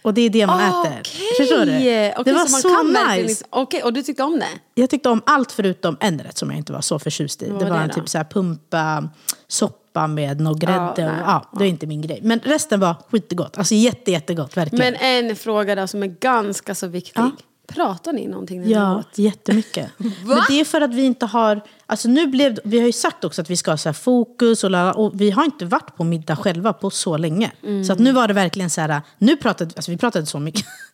Och 0.02 0.14
det 0.14 0.22
är 0.22 0.30
det 0.30 0.46
man 0.46 0.60
äter. 0.60 1.00
Okej! 1.00 1.22
Förstår 1.36 1.66
du? 1.66 1.72
Okej, 1.72 2.14
det 2.24 2.32
var 2.32 2.46
så, 2.46 2.68
man 2.68 2.94
så, 2.94 3.10
nice. 3.10 3.22
Liksom, 3.22 3.46
Okej, 3.50 3.82
och 3.82 3.92
du 3.92 4.02
tyckte 4.02 4.22
om 4.22 4.38
det? 4.38 4.46
Jag 4.74 4.90
tyckte 4.90 5.08
om 5.08 5.22
allt 5.26 5.52
förutom 5.52 5.96
en 6.00 6.18
rätt 6.18 6.38
som 6.38 6.50
jag 6.50 6.58
inte 6.58 6.72
var 6.72 6.80
så 6.80 6.98
förtjust 6.98 7.42
i. 7.42 7.50
Vad 7.50 7.60
det 7.60 7.70
var 7.70 7.76
det 7.76 7.82
en 7.82 7.88
då? 7.88 7.94
typ 7.94 8.08
så 8.08 8.18
här 8.18 8.24
pumpa, 8.24 9.08
soppa 9.48 10.06
med 10.06 10.40
någon 10.40 10.58
grädde. 10.58 10.76
Ja, 10.76 10.90
och, 10.90 10.98
nej, 10.98 11.22
ja, 11.26 11.48
det 11.52 11.58
var 11.58 11.66
inte 11.66 11.86
min 11.86 12.02
grej. 12.02 12.20
Men 12.22 12.40
resten 12.40 12.80
var 12.80 12.94
skitgott. 13.10 13.58
Alltså 13.58 13.74
jätte, 13.74 14.10
jättegott, 14.10 14.56
verkligen. 14.56 14.92
Men 14.92 15.28
en 15.28 15.36
fråga 15.36 15.74
då 15.74 15.86
som 15.86 16.02
är 16.02 16.06
ganska 16.06 16.74
så 16.74 16.86
viktig. 16.86 17.20
Ja. 17.20 17.30
Pratar 17.74 18.12
ni 18.12 18.26
någonting 18.28 18.58
när 18.60 18.66
ni 18.66 18.72
Ja, 18.72 18.98
åt? 18.98 19.18
jättemycket. 19.18 19.90
Men 19.98 20.38
det 20.48 20.60
är 20.60 20.64
för 20.64 20.80
att 20.80 20.94
vi 20.94 21.02
inte 21.02 21.26
har... 21.26 21.60
Alltså 21.86 22.08
nu 22.08 22.26
blev, 22.26 22.58
vi 22.64 22.78
har 22.78 22.86
ju 22.86 22.92
sagt 22.92 23.24
också 23.24 23.42
att 23.42 23.50
vi 23.50 23.56
ska 23.56 23.70
ha 23.70 23.78
så 23.78 23.92
fokus 23.92 24.64
och, 24.64 24.70
la- 24.70 24.92
och 24.92 25.20
vi 25.20 25.30
har 25.30 25.44
inte 25.44 25.64
varit 25.64 25.96
på 25.96 26.04
middag 26.04 26.36
själva 26.36 26.72
på 26.72 26.90
så 26.90 27.16
länge. 27.16 27.52
Mm. 27.62 27.84
Så 27.84 27.92
att 27.92 27.98
nu 27.98 28.12
var 28.12 28.28
det 28.28 28.34
verkligen 28.34 28.70
så 28.70 28.80
här, 28.80 29.00
nu 29.18 29.36
pratade 29.36 29.70
alltså 29.76 29.90
vi 29.90 29.96
pratade 29.96 30.26
så 30.26 30.38
mycket. 30.38 30.64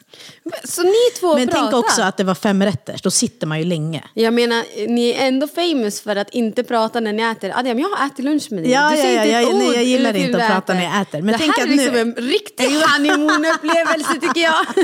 Så 0.64 0.82
ni 0.82 0.94
två 1.20 1.34
Men 1.34 1.48
pratar? 1.48 1.62
tänk 1.62 1.74
också 1.74 2.02
att 2.02 2.16
det 2.16 2.24
var 2.24 2.34
fem 2.34 2.62
rätter, 2.62 3.00
då 3.02 3.10
sitter 3.10 3.46
man 3.46 3.58
ju 3.58 3.64
länge. 3.64 4.04
Jag 4.14 4.34
menar, 4.34 4.64
ni 4.88 5.10
är 5.10 5.26
ändå 5.28 5.48
famous 5.48 6.00
för 6.00 6.16
att 6.16 6.30
inte 6.30 6.64
prata 6.64 7.00
när 7.00 7.12
ni 7.12 7.22
äter. 7.22 7.52
Men 7.64 7.78
jag 7.78 7.88
har 7.88 8.06
ätit 8.06 8.24
lunch 8.24 8.46
med 8.50 8.62
dig. 8.62 8.72
Ja, 8.72 8.90
du 8.90 8.96
ja, 8.96 9.02
säger 9.02 9.16
ja, 9.16 9.22
inte 9.24 9.32
jag- 9.32 9.42
ett 9.42 9.56
nej, 9.58 9.68
ord 9.68 9.74
jag 9.74 9.84
gillar 9.84 10.16
inte 10.16 10.44
att 10.44 10.50
prata 10.52 10.74
när 10.74 10.84
jag 10.84 11.00
äter. 11.00 11.22
Men 11.22 11.32
det 11.32 11.38
tänk 11.38 11.56
här 11.56 11.64
att 11.64 11.70
är 11.70 11.76
liksom 11.76 11.94
nu- 11.94 12.00
en 12.00 12.14
riktig 12.14 12.64
honeymoon-upplevelse 12.70 14.12
tycker 14.20 14.40
jag. 14.40 14.66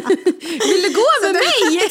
Vill 0.68 0.82
du 0.82 0.94
gå 0.94 1.02
med 1.22 1.32
mig? 1.34 1.90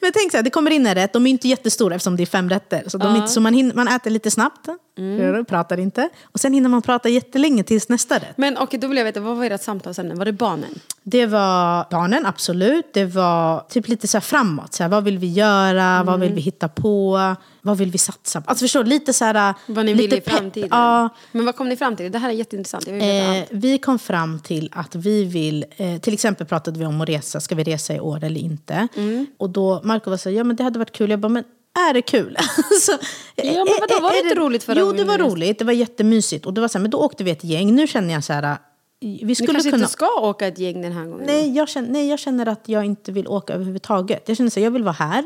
Men 0.00 0.12
tänk 0.12 0.30
så 0.30 0.36
här, 0.38 0.42
det 0.44 0.50
kommer 0.50 0.70
in 0.70 0.86
en 0.86 0.94
rätt, 0.94 1.12
de 1.12 1.26
är 1.26 1.30
inte 1.30 1.48
jättestora 1.48 1.94
eftersom 1.94 2.16
det 2.16 2.22
är 2.22 2.26
fem 2.26 2.50
rätter. 2.50 2.84
Så, 2.86 2.98
de 2.98 3.12
är 3.12 3.16
inte, 3.16 3.28
så 3.28 3.40
man, 3.40 3.54
hinner, 3.54 3.74
man 3.74 3.88
äter 3.88 4.10
lite 4.10 4.30
snabbt, 4.30 4.68
Mm. 5.00 5.44
pratar 5.44 5.80
inte. 5.80 6.08
Och 6.24 6.40
sen 6.40 6.52
hinner 6.52 6.68
man 6.68 6.82
prata 6.82 7.08
jättelänge 7.08 7.62
tills 7.62 7.88
nästa 7.88 8.14
rätt. 8.16 8.36
Men 8.38 8.58
okej, 8.58 8.80
då 8.80 8.86
vill 8.88 8.96
jag 8.96 9.04
veta, 9.04 9.20
vad 9.20 9.36
var 9.36 9.44
ert 9.44 9.62
samtalsämne? 9.62 10.14
Var 10.14 10.24
det 10.24 10.32
barnen? 10.32 10.80
Det 11.02 11.26
var 11.26 11.86
barnen, 11.90 12.26
absolut. 12.26 12.86
Det 12.94 13.04
var 13.04 13.60
typ 13.68 13.88
lite 13.88 14.08
så 14.08 14.20
framåt. 14.20 14.74
Så 14.74 14.82
här, 14.82 14.90
vad 14.90 15.04
vill 15.04 15.18
vi 15.18 15.26
göra? 15.32 16.02
Vad 16.02 16.14
Mm. 16.14 16.20
vill 16.20 16.32
vi 16.32 16.40
hitta 16.40 16.68
på? 16.68 17.20
Vad 17.62 17.78
vill 17.78 17.90
vi 17.90 17.98
satsa 17.98 18.40
på? 18.40 18.50
Alltså 18.50 18.62
förstår? 18.64 18.84
Lite 18.84 19.12
så 19.12 19.24
här... 19.24 19.54
Vad 19.66 19.86
ni 19.86 19.92
vill 19.94 20.14
i 20.14 20.20
framtiden? 20.20 20.68
Ja. 20.72 21.08
Men 21.32 21.44
vad 21.44 21.56
kom 21.56 21.68
ni 21.68 21.76
fram 21.76 21.96
till? 21.96 22.12
Det 22.12 22.18
här 22.18 22.28
är 22.28 22.32
jätteintressant. 22.32 22.86
Jag 22.86 22.92
vill 22.94 23.02
veta 23.02 23.16
Eh, 23.34 23.38
allt. 23.40 23.48
vi 23.50 23.78
kom 23.78 23.98
fram 23.98 24.40
till 24.40 24.70
att 24.72 24.94
vi 24.94 25.24
vill... 25.24 25.64
Eh, 25.76 25.98
till 26.00 26.14
exempel 26.14 26.46
pratade 26.46 26.78
vi 26.78 26.86
om 26.86 27.00
att 27.00 27.08
resa. 27.08 27.40
Ska 27.40 27.54
vi 27.54 27.62
resa 27.64 27.94
i 27.94 28.00
år 28.00 28.24
eller 28.24 28.40
inte? 28.40 28.88
Mm. 28.96 29.26
Och 29.38 29.50
då 29.50 29.80
Marco 29.84 30.10
var 30.10 30.16
så 30.16 30.28
här, 30.28 30.36
ja 30.36 30.44
men 30.44 30.56
det 30.56 30.64
hade 30.64 30.78
varit 30.78 30.92
kul. 30.92 31.10
Jag 31.10 31.18
bara, 31.20 31.28
men 31.28 31.44
är 31.78 31.94
det 31.94 32.02
kul? 32.02 32.36
Alltså, 32.70 32.98
Ja, 33.36 33.64
men 33.64 33.74
vadå, 33.80 34.02
var 34.02 34.12
det 34.12 34.18
inte 34.18 34.34
roligt 34.34 34.62
förra 34.62 34.80
Jo, 34.80 34.92
det 34.92 35.04
var 35.04 35.18
ni 35.18 35.24
roligt. 35.24 35.58
Det 35.58 35.64
var 35.64 35.72
jättemysigt. 35.72 36.46
Och 36.46 36.54
det 36.54 36.60
var 36.60 36.68
så 36.68 36.78
här, 36.78 36.82
men 36.82 36.90
då 36.90 36.98
åkte 36.98 37.24
vi 37.24 37.30
ett 37.30 37.44
gäng. 37.44 37.74
Nu 37.74 37.86
känner 37.86 38.14
jag 38.14 38.24
så 38.24 38.32
här... 38.32 38.56
Vi 39.00 39.24
Ni 39.24 39.34
skulle 39.34 39.52
kanske 39.52 39.70
kunna... 39.70 39.82
inte 39.82 39.92
ska 39.92 40.20
åka 40.20 40.46
ett 40.46 40.58
gäng 40.58 40.82
den 40.82 40.92
här 40.92 41.04
gången? 41.04 41.26
Nej 41.26 41.56
jag, 41.56 41.68
känner, 41.68 41.88
nej, 41.88 42.08
jag 42.08 42.18
känner 42.18 42.46
att 42.46 42.68
jag 42.68 42.84
inte 42.84 43.12
vill 43.12 43.28
åka 43.28 43.52
överhuvudtaget. 43.52 44.22
Jag 44.26 44.36
känner 44.36 44.50
så 44.50 44.60
här, 44.60 44.64
jag 44.64 44.70
vill 44.70 44.82
vara 44.82 44.92
här. 44.92 45.24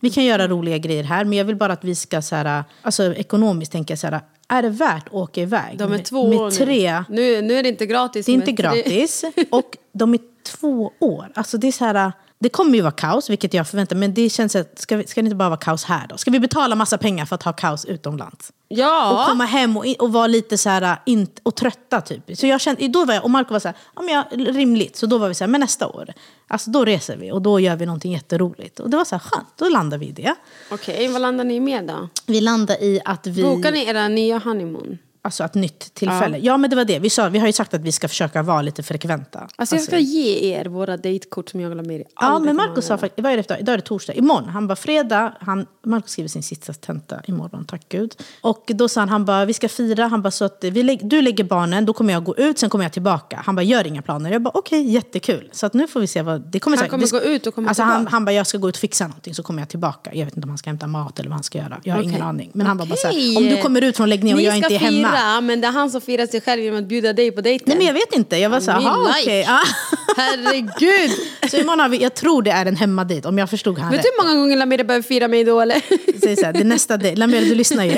Vi 0.00 0.10
kan 0.10 0.24
göra 0.24 0.48
roliga 0.48 0.78
grejer 0.78 1.04
här, 1.04 1.24
men 1.24 1.38
jag 1.38 1.44
vill 1.44 1.56
bara 1.56 1.72
att 1.72 1.84
vi 1.84 1.94
ska, 1.94 2.22
så 2.22 2.36
här, 2.36 2.64
alltså 2.82 3.14
ekonomiskt 3.14 3.72
tänka 3.72 3.92
jag 3.92 3.98
så 3.98 4.06
här, 4.06 4.20
är 4.48 4.62
det 4.62 4.68
värt 4.68 5.06
att 5.06 5.14
åka 5.14 5.40
iväg? 5.40 5.78
De 5.78 5.84
är 5.84 5.88
med, 5.88 6.04
två 6.04 6.28
med 6.28 6.38
år 6.38 6.50
tre, 6.50 7.04
nu. 7.08 7.14
nu. 7.16 7.42
Nu 7.42 7.54
är 7.54 7.62
det 7.62 7.68
inte 7.68 7.86
gratis. 7.86 8.26
Det 8.26 8.32
är 8.32 8.34
inte 8.34 8.46
med 8.46 8.56
gratis. 8.56 9.24
Och 9.50 9.76
de 9.92 10.14
är 10.14 10.20
två 10.42 10.92
år. 11.00 11.32
Alltså 11.34 11.58
det 11.58 11.68
är 11.68 11.72
så 11.72 11.84
här, 11.84 12.12
det 12.38 12.48
kommer 12.48 12.74
ju 12.74 12.80
vara 12.80 12.92
kaos, 12.92 13.30
vilket 13.30 13.54
jag 13.54 13.68
förväntar 13.68 13.96
mig. 13.96 14.08
Men 14.08 14.14
det 14.14 14.30
känns 14.30 14.56
att, 14.56 14.78
ska, 14.78 14.96
vi, 14.96 15.06
ska 15.06 15.22
det 15.22 15.26
inte 15.26 15.36
bara 15.36 15.48
vara 15.48 15.60
kaos 15.60 15.84
här 15.84 16.06
då? 16.08 16.16
Ska 16.16 16.30
vi 16.30 16.40
betala 16.40 16.74
massa 16.74 16.98
pengar 16.98 17.26
för 17.26 17.34
att 17.34 17.42
ha 17.42 17.52
kaos 17.52 17.84
utomlands? 17.84 18.50
Och 18.50 18.76
Ja, 18.76 19.26
komma 19.28 19.44
hem 19.44 19.76
och, 19.76 19.86
och 19.98 20.12
vara 20.12 20.26
lite 20.26 20.58
så 20.58 20.68
här, 20.68 20.98
inte, 21.06 21.40
och 21.44 21.54
trötta 21.54 22.00
typ. 22.00 22.38
Så 22.38 22.46
jag 22.46 22.60
kände, 22.60 22.88
då 22.88 23.04
var 23.04 23.14
jag, 23.14 23.24
och 23.24 23.30
Marco 23.30 23.52
var 23.52 23.60
så 23.60 23.68
här, 23.68 23.76
ja, 23.96 24.02
men 24.02 24.14
jag, 24.14 24.56
rimligt. 24.56 24.96
Så 24.96 25.06
då 25.06 25.18
var 25.18 25.28
vi 25.28 25.34
så 25.34 25.44
här, 25.44 25.48
men 25.48 25.60
nästa 25.60 25.88
år, 25.88 26.12
alltså 26.48 26.70
då 26.70 26.84
reser 26.84 27.16
vi 27.16 27.32
och 27.32 27.42
då 27.42 27.60
gör 27.60 27.76
vi 27.76 27.86
någonting 27.86 28.12
jätteroligt. 28.12 28.80
Och 28.80 28.90
det 28.90 28.96
var 28.96 29.04
så 29.04 29.14
här 29.14 29.20
skönt, 29.20 29.48
då 29.56 29.68
landade 29.68 30.00
vi 30.00 30.06
i 30.06 30.12
det. 30.12 30.34
okej. 30.70 31.08
vad 31.08 31.22
landar 31.22 31.44
ni 31.44 31.60
med 31.60 31.84
då? 31.84 32.08
Vi 32.26 32.40
landade 32.40 32.84
i 32.84 33.00
att 33.04 33.26
vi... 33.26 33.42
Bokar 33.42 33.72
ni 33.72 33.88
era 33.88 34.08
nya 34.08 34.38
honeymoon? 34.38 34.98
Alltså 35.26 35.44
ett 35.44 35.54
nytt 35.54 35.94
tillfälle. 35.94 36.38
Ja. 36.38 36.56
men 36.56 36.70
det 36.70 36.76
var 36.76 36.84
det. 36.84 36.98
Vi, 36.98 37.10
sa, 37.10 37.28
vi 37.28 37.38
har 37.38 37.46
ju 37.46 37.52
sagt 37.52 37.74
att 37.74 37.80
vi 37.80 37.92
ska 37.92 38.08
försöka 38.08 38.42
vara 38.42 38.62
lite 38.62 38.82
frekventa. 38.82 39.48
Alltså 39.56 39.76
jag 39.76 39.84
ska 39.84 39.98
ge 39.98 40.54
er 40.54 40.64
våra 40.64 40.96
datekort 40.96 41.48
som 41.48 41.60
jag 41.60 41.86
med 41.86 42.00
er. 42.00 42.04
Ja, 42.20 42.38
men 42.38 42.56
kommer 42.56 42.72
jag 42.74 42.84
sa 42.84 42.98
faktiskt, 42.98 43.22
vad 43.22 43.32
är 43.32 43.36
det 43.36 43.42
för, 43.42 43.60
idag 43.60 43.72
är 43.72 43.76
det 43.76 43.84
torsdag, 43.84 44.14
imorgon. 44.14 44.48
Han 44.48 44.66
bara 44.66 44.76
fredag, 44.76 45.32
han, 45.40 45.66
Marco 45.86 46.08
skriver 46.08 46.28
sin 46.28 46.42
sista 46.42 46.72
tenta 46.72 47.20
imorgon, 47.26 47.64
tack 47.64 47.88
gud. 47.88 48.14
Och 48.40 48.64
då 48.74 48.88
sa 48.88 49.00
han, 49.00 49.08
han 49.08 49.24
bara, 49.24 49.44
vi 49.44 49.54
ska 49.54 49.68
fira, 49.68 50.06
han 50.06 50.22
bara, 50.22 50.30
så 50.30 50.44
att 50.44 50.64
vi 50.64 50.98
du 51.02 51.22
lägger 51.22 51.44
barnen, 51.44 51.86
då 51.86 51.92
kommer 51.92 52.12
jag 52.12 52.24
gå 52.24 52.36
ut, 52.36 52.58
sen 52.58 52.70
kommer 52.70 52.84
jag 52.84 52.92
tillbaka. 52.92 53.42
Han 53.44 53.54
bara, 53.56 53.62
gör 53.62 53.86
inga 53.86 54.02
planer. 54.02 54.32
Jag 54.32 54.42
bara, 54.42 54.50
okej, 54.54 54.90
jättekul. 54.90 55.48
Så 55.52 55.66
att 55.66 55.74
nu 55.74 55.88
får 55.88 56.00
vi 56.00 56.06
se 56.06 56.22
vad, 56.22 56.40
det 56.40 56.60
kommer 56.60 56.76
Han 56.76 56.88
kommer 56.88 57.10
gå 57.10 57.20
ut 57.20 57.46
och 57.46 57.54
komma 57.54 57.68
alltså 57.68 57.82
han, 57.82 57.96
tillbaka? 57.96 58.14
han 58.14 58.24
bara, 58.24 58.32
jag 58.32 58.46
ska 58.46 58.58
gå 58.58 58.68
ut 58.68 58.76
och 58.76 58.80
fixa 58.80 59.06
någonting, 59.06 59.34
så 59.34 59.42
kommer 59.42 59.62
jag 59.62 59.68
tillbaka. 59.68 60.10
Jag 60.14 60.24
vet 60.24 60.36
inte 60.36 60.44
om 60.44 60.48
han 60.48 60.58
ska 60.58 60.70
hämta 60.70 60.86
mat 60.86 61.18
eller 61.18 61.28
vad 61.28 61.36
han 61.36 61.44
ska 61.44 61.58
göra. 61.58 61.80
Jag 61.82 61.94
har 61.94 62.02
ingen 62.02 62.14
Okej. 62.14 62.28
aning. 62.28 62.50
Men 62.54 62.66
han 62.66 62.76
bara, 62.76 62.86
bara 62.86 62.96
så 62.96 63.08
här, 63.08 63.38
om 63.38 63.44
du 63.44 63.62
kommer 63.62 63.82
ut 63.82 63.96
från 63.96 64.08
läggningen 64.08 64.36
och 64.36 64.40
Ni 64.40 64.46
jag 64.46 64.56
inte 64.56 64.74
är 64.74 64.78
hemma. 64.78 65.08
Fira, 65.16 65.40
men 65.40 65.60
det 65.60 65.66
är 65.66 65.72
han 65.72 65.90
som 65.90 66.00
firar 66.00 66.26
sig 66.26 66.40
själv 66.40 66.62
genom 66.62 66.78
att 66.78 66.88
bjuda 66.88 67.12
dig 67.12 67.30
på 67.30 67.40
dejten. 67.40 67.64
Nej 67.68 67.76
men 67.76 67.86
jag 67.86 67.94
vet 67.94 68.12
inte, 68.12 68.36
jag 68.36 68.50
var 68.50 68.60
så 68.60 68.70
här, 68.70 69.10
okej. 69.22 69.44
ja. 69.48 69.60
Herregud! 70.16 71.10
Så 71.50 71.56
imorgon 71.56 71.80
har 71.80 71.88
vi, 71.88 72.02
jag 72.02 72.14
tror 72.14 72.42
det 72.42 72.50
är 72.50 72.66
en 72.66 72.76
hemmadejt, 72.76 73.28
om 73.28 73.38
jag 73.38 73.50
förstod 73.50 73.78
han 73.78 73.90
Vet 73.90 73.98
rätt. 73.98 74.04
du 74.04 74.22
hur 74.22 74.28
många 74.28 74.40
gånger 74.40 74.56
Lamira 74.56 74.84
behöver 74.84 75.02
fira 75.02 75.28
mig 75.28 75.44
då 75.44 75.60
eller? 75.60 75.82
Säg 76.20 76.36
så 76.36 76.44
här, 76.46 76.52
det 76.52 76.60
är 76.60 76.64
nästa 76.64 76.96
dejt. 76.96 77.16
Lamela, 77.16 77.46
du 77.46 77.54
lyssnar 77.54 77.84
ju. 77.84 77.96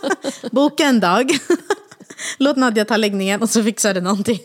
Boka 0.50 0.84
en 0.84 1.00
dag. 1.00 1.38
Låt 2.38 2.56
Nadja 2.56 2.84
ta 2.84 2.96
läggningen 2.96 3.42
och 3.42 3.50
så 3.50 3.62
fixar 3.62 3.94
det 3.94 4.00
någonting. 4.00 4.40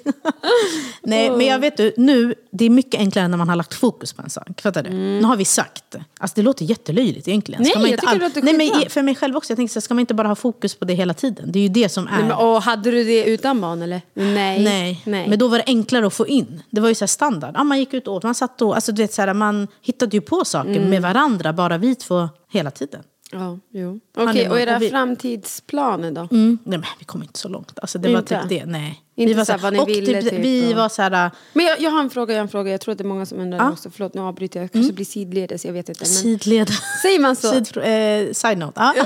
Nej, 1.03 1.31
men 1.31 1.45
jag 1.45 1.59
vet 1.59 1.77
du, 1.77 1.93
nu, 1.97 2.35
det 2.51 2.65
är 2.65 2.69
mycket 2.69 2.99
enklare 2.99 3.27
när 3.27 3.37
man 3.37 3.49
har 3.49 3.55
lagt 3.55 3.73
fokus 3.73 4.13
på 4.13 4.21
en 4.21 4.29
sak. 4.29 4.61
Fattar 4.61 4.83
du? 4.83 4.89
Nu 4.89 5.23
har 5.23 5.35
vi 5.35 5.45
sagt. 5.45 5.95
Alltså 6.19 6.35
det 6.35 6.41
låter 6.41 6.65
jättelöjligt 6.65 7.27
egentligen. 7.27 7.63
Nej, 7.63 7.71
man 7.75 7.89
jag 7.89 7.99
tycker 7.99 8.13
det 8.13 8.19
låter 8.19 8.41
Nej, 8.41 8.71
men 8.81 8.89
för 8.89 9.01
mig 9.01 9.15
själv 9.15 9.37
också. 9.37 9.53
Jag 9.53 9.69
så 9.69 9.79
här, 9.79 9.81
ska 9.81 9.93
man 9.93 9.99
inte 9.99 10.13
bara 10.13 10.27
ha 10.27 10.35
fokus 10.35 10.75
på 10.75 10.85
det 10.85 10.93
hela 10.93 11.13
tiden? 11.13 11.51
Det 11.51 11.59
är 11.59 11.63
ju 11.63 11.69
det 11.69 11.89
som 11.89 12.07
är... 12.07 12.11
Nej, 12.11 12.23
men, 12.23 12.31
och 12.31 12.61
hade 12.61 12.91
du 12.91 13.03
det 13.03 13.25
utan 13.25 13.61
barn 13.61 13.81
eller? 13.81 14.01
Nej. 14.13 14.63
Nej. 14.63 15.01
Nej. 15.05 15.29
men 15.29 15.39
då 15.39 15.47
var 15.47 15.57
det 15.57 15.63
enklare 15.67 16.07
att 16.07 16.13
få 16.13 16.27
in. 16.27 16.63
Det 16.69 16.81
var 16.81 16.89
ju 16.89 16.95
så 16.95 17.03
här 17.03 17.07
standard. 17.07 17.51
Ja, 17.57 17.63
man 17.63 17.79
gick 17.79 17.93
ut 17.93 18.07
och 18.07 18.13
åt, 18.15 18.23
man 18.23 18.35
satt 18.35 18.61
och, 18.61 18.75
alltså 18.75 18.91
du 18.91 19.01
vet 19.01 19.13
så 19.13 19.21
här, 19.21 19.33
man 19.33 19.67
hittade 19.81 20.17
ju 20.17 20.21
på 20.21 20.45
saker 20.45 20.71
Mm. 20.71 20.89
med 20.89 21.01
varandra, 21.01 21.53
bara 21.53 21.77
vi 21.77 21.95
två, 21.95 22.29
hela 22.51 22.71
tiden. 22.71 23.01
Ja, 23.31 23.59
jo. 23.73 23.99
Okej, 24.17 24.41
är- 24.43 24.49
och 24.51 24.59
era 24.59 24.79
vi- 24.79 24.89
framtidsplaner 24.89 26.11
då? 26.11 26.21
Mm. 26.31 26.57
Nej, 26.63 26.77
men 26.79 26.87
vi 26.99 27.05
kom 27.05 27.21
inte 27.23 27.39
så 27.39 27.47
långt. 27.49 27.79
Alltså, 27.81 27.97
det 27.99 28.09
var 28.11 28.19
Inte? 28.19 28.39
typ 28.41 28.49
det. 28.49 28.65
Nej. 28.65 29.01
Inte 29.15 29.27
vi 29.27 29.37
var 29.37 29.45
så 29.45 29.57
vad 29.57 29.73
ni 29.73 29.79
och 29.79 29.89
ville, 29.89 30.21
typ, 30.21 30.29
typ, 30.31 30.39
vi 30.39 30.73
var 30.73 30.89
så 30.89 31.01
här... 31.01 31.31
Men 31.53 31.65
jag, 31.65 31.79
jag 31.81 31.91
har 31.91 31.99
en 31.99 32.09
fråga, 32.09 32.33
jag 32.33 32.39
har 32.39 32.43
en 32.43 32.49
fråga. 32.49 32.71
Jag 32.71 32.81
tror 32.81 32.91
att 32.91 32.97
det 32.97 33.01
är 33.03 33.07
många 33.07 33.25
som 33.25 33.39
undrar 33.39 33.59
Ja. 33.59 33.71
också. 33.71 33.89
Förlåt, 33.89 34.13
nu 34.13 34.21
avbryter 34.21 34.59
jag. 34.59 34.63
Jag 34.63 34.71
kanske 34.71 34.93
blir 34.93 35.05
sidledes, 35.05 35.65
jag 35.65 35.73
vet 35.73 35.89
inte. 35.89 36.01
Men... 36.01 36.07
Sidled. 36.09 36.69
Säger 37.01 37.19
man 37.19 37.35
så? 37.35 37.51
Sid, 37.51 37.77
eh, 37.77 38.33
side 38.33 38.57
note. 38.57 38.73
Ja. 38.97 39.05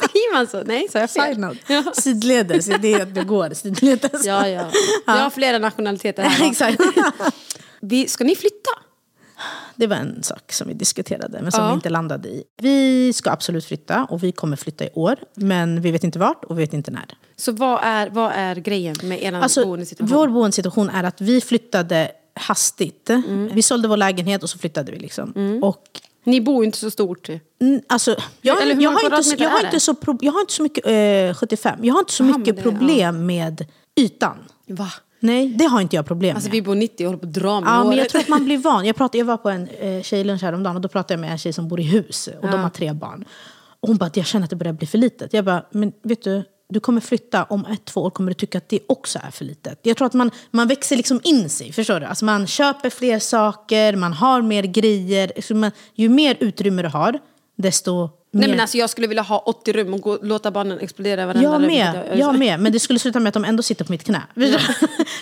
Säger 0.00 0.34
man 0.34 0.46
så? 0.46 0.62
Nej, 0.62 0.88
sa 0.92 0.98
jag 0.98 1.10
fel? 1.10 1.24
Side 1.26 1.38
note. 1.38 1.58
Ja. 1.68 1.84
Sidledes, 1.94 2.66
det 2.80 2.92
är 2.94 3.02
att 3.02 3.14
det 3.14 3.22
går. 3.24 3.50
Sidledes. 3.54 4.26
Ja, 4.26 4.48
ja. 4.48 4.70
Jag 5.06 5.12
har 5.12 5.30
flera 5.30 5.58
nationaliteter 5.58 6.22
här. 6.22 6.46
Exakt. 6.50 6.80
Vi, 7.80 8.08
ska 8.08 8.24
ni 8.24 8.36
flytta? 8.36 8.70
Det 9.76 9.86
var 9.86 9.96
en 9.96 10.22
sak 10.22 10.52
som 10.52 10.68
vi 10.68 10.74
diskuterade, 10.74 11.38
men 11.42 11.52
som 11.52 11.62
Ja. 11.64 11.68
vi 11.68 11.74
inte 11.74 11.88
landade 11.90 12.28
i. 12.28 12.44
Vi 12.56 13.12
ska 13.12 13.30
absolut 13.30 13.64
flytta 13.64 14.04
och 14.10 14.22
vi 14.22 14.32
kommer 14.32 14.56
flytta 14.56 14.84
i 14.84 14.90
år. 14.94 15.16
Men 15.34 15.80
vi 15.80 15.90
vet 15.90 16.04
inte 16.04 16.18
vart 16.18 16.44
och 16.44 16.58
vi 16.58 16.62
vet 16.62 16.72
inte 16.72 16.90
när. 16.90 17.04
Så 17.36 17.52
vad 17.52 17.80
är, 17.82 18.10
vad 18.10 18.32
är 18.34 18.56
grejen 18.56 18.96
med 19.02 19.22
er 19.22 19.32
Alltså, 19.32 19.64
boendesituation? 19.64 20.16
vår 20.18 20.28
boendesituation 20.28 20.88
är 20.90 21.04
att 21.04 21.20
vi 21.20 21.40
flyttade 21.40 22.10
hastigt. 22.34 23.10
Mm. 23.10 23.50
Vi 23.54 23.62
sålde 23.62 23.88
vår 23.88 23.96
lägenhet 23.96 24.42
och 24.42 24.50
så 24.50 24.58
flyttade 24.58 24.92
vi. 24.92 24.98
Liksom. 24.98 25.60
Och 25.62 25.84
Ni 26.24 26.40
bor 26.40 26.62
ju 26.62 26.66
inte 26.66 26.78
så 26.78 26.90
stort. 26.90 27.28
Mm, 27.28 27.80
Alltså, 27.88 28.16
jag, 28.40 28.54
har 28.54 28.62
inte, 28.70 28.82
jag, 28.82 28.90
har 28.90 29.78
så 29.78 29.94
pro, 29.94 30.18
jag 30.20 30.32
har 30.32 30.40
inte 30.40 30.52
så 30.52 30.62
mycket, 30.62 30.86
eh, 30.86 31.34
75, 31.34 31.84
jag 31.84 31.94
har 31.94 31.98
inte 32.00 32.12
så 32.12 32.24
mycket 32.24 32.62
problem 32.62 33.26
med 33.26 33.66
ytan. 33.96 34.36
Va? 34.68 34.88
Nej, 35.20 35.48
det 35.48 35.64
har 35.64 35.80
inte 35.80 35.96
jag 35.96 36.06
problem 36.06 36.34
Alltså 36.36 36.48
med. 36.48 36.52
vi 36.52 36.62
bor 36.62 36.74
90 36.74 37.04
och 37.04 37.10
håller 37.10 37.18
på 37.20 37.26
att 37.26 37.32
dra 37.34 37.60
med 37.60 37.68
Ja, 37.70 37.76
men 37.78 37.86
håret. 37.86 37.98
jag 37.98 38.08
tror 38.08 38.20
att 38.20 38.28
man 38.28 38.44
blir 38.44 38.58
van. 38.58 38.84
Jag, 38.86 38.96
pratade, 38.96 39.18
jag 39.18 39.24
var 39.24 39.36
på 39.36 39.50
en 39.50 39.68
eh, 39.68 40.02
tjejlunch 40.02 40.42
häromdagen 40.42 40.76
och 40.76 40.82
då 40.82 40.88
pratade 40.88 41.14
jag 41.14 41.20
med 41.20 41.32
en 41.32 41.38
tjej 41.38 41.52
som 41.52 41.68
bor 41.68 41.80
i 41.80 41.82
hus 41.82 42.28
och 42.42 42.50
de 42.50 42.60
har 42.60 42.70
tre 42.70 42.92
barn. 42.92 43.24
Och 43.80 43.88
hon 43.88 43.96
bara, 43.96 44.10
jag 44.14 44.26
känner 44.26 44.44
att 44.44 44.50
det 44.50 44.56
börjar 44.56 44.72
bli 44.72 44.86
för 44.86 44.98
litet. 44.98 45.32
Jag 45.32 45.44
bara, 45.44 45.64
men 45.70 45.92
vet 46.02 46.22
du, 46.22 46.44
du 46.68 46.80
kommer 46.80 47.00
flytta 47.00 47.44
om 47.44 47.64
ett, 47.66 47.84
två 47.84 48.00
år 48.00 48.10
kommer 48.10 48.30
du 48.30 48.34
tycka 48.34 48.58
att 48.58 48.68
det 48.68 48.80
också 48.88 49.18
är 49.26 49.30
för 49.30 49.44
litet. 49.44 49.80
Jag 49.82 49.96
tror 49.96 50.06
att 50.06 50.14
man, 50.14 50.30
man 50.50 50.68
växer 50.68 50.96
liksom 50.96 51.20
in 51.24 51.48
sig, 51.50 51.72
förstår 51.72 52.00
du? 52.00 52.06
Alltså 52.06 52.24
man 52.24 52.46
köper 52.46 52.90
fler 52.90 53.18
saker, 53.18 53.96
man 53.96 54.12
har 54.12 54.42
mer 54.42 54.62
grejer. 54.62 55.54
Man, 55.54 55.70
ju 55.94 56.08
mer 56.08 56.36
utrymme 56.40 56.82
du 56.82 56.88
har, 56.88 57.18
desto 57.56 58.10
Nej 58.30 58.48
men 58.48 58.60
alltså 58.60 58.78
jag 58.78 58.90
skulle 58.90 59.06
vilja 59.06 59.22
ha 59.22 59.38
80 59.38 59.72
rum 59.72 59.94
och 59.94 60.00
gå, 60.00 60.18
låta 60.22 60.50
barnen 60.50 60.78
explodera 60.80 61.22
i 61.22 61.26
varenda 61.26 61.42
Jag 61.42 61.54
rum. 61.54 61.66
med, 61.66 62.08
jag 62.14 62.38
med. 62.38 62.60
Men 62.60 62.72
det 62.72 62.80
skulle 62.80 62.98
sluta 62.98 63.20
med 63.20 63.28
att 63.28 63.34
de 63.34 63.44
ändå 63.44 63.62
sitter 63.62 63.84
på 63.84 63.92
mitt 63.92 64.04
knä. 64.04 64.22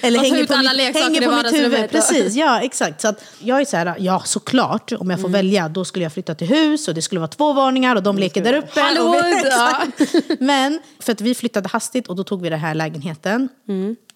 Eller 0.03 0.19
hänger 0.19 0.47
på, 0.47 0.57
mitt, 0.57 0.97
hänger 0.97 1.29
på 1.29 1.37
mitt 1.37 1.53
huvud. 1.55 1.91
Precis, 1.91 2.35
ja 2.35 2.61
exakt. 2.61 3.01
Så 3.01 3.09
att 3.09 3.25
jag 3.39 3.61
är 3.61 3.65
så 3.65 3.77
här, 3.77 3.95
ja 3.99 4.23
såklart, 4.25 4.93
om 4.93 5.11
jag 5.11 5.21
får 5.21 5.29
välja, 5.29 5.69
då 5.69 5.85
skulle 5.85 6.03
jag 6.05 6.13
flytta 6.13 6.35
till 6.35 6.47
hus 6.47 6.89
och 6.89 6.95
det 6.95 7.03
skulle 7.03 7.19
vara 7.19 7.29
två 7.29 7.53
våningar 7.53 7.97
och 7.97 8.03
de 8.03 8.19
leker 8.19 8.45
där 8.45 8.53
uppe. 8.55 8.81
Och 9.01 9.15
vi. 9.15 10.37
Men 10.45 10.81
för 11.01 11.13
att 11.13 11.21
vi 11.21 11.35
flyttade 11.35 11.69
hastigt 11.69 12.09
och 12.09 12.17
då 12.17 12.25
tog 12.25 12.43
vi 12.43 12.51
den 12.51 12.61
här 12.61 12.75
lägenheten. 12.75 13.49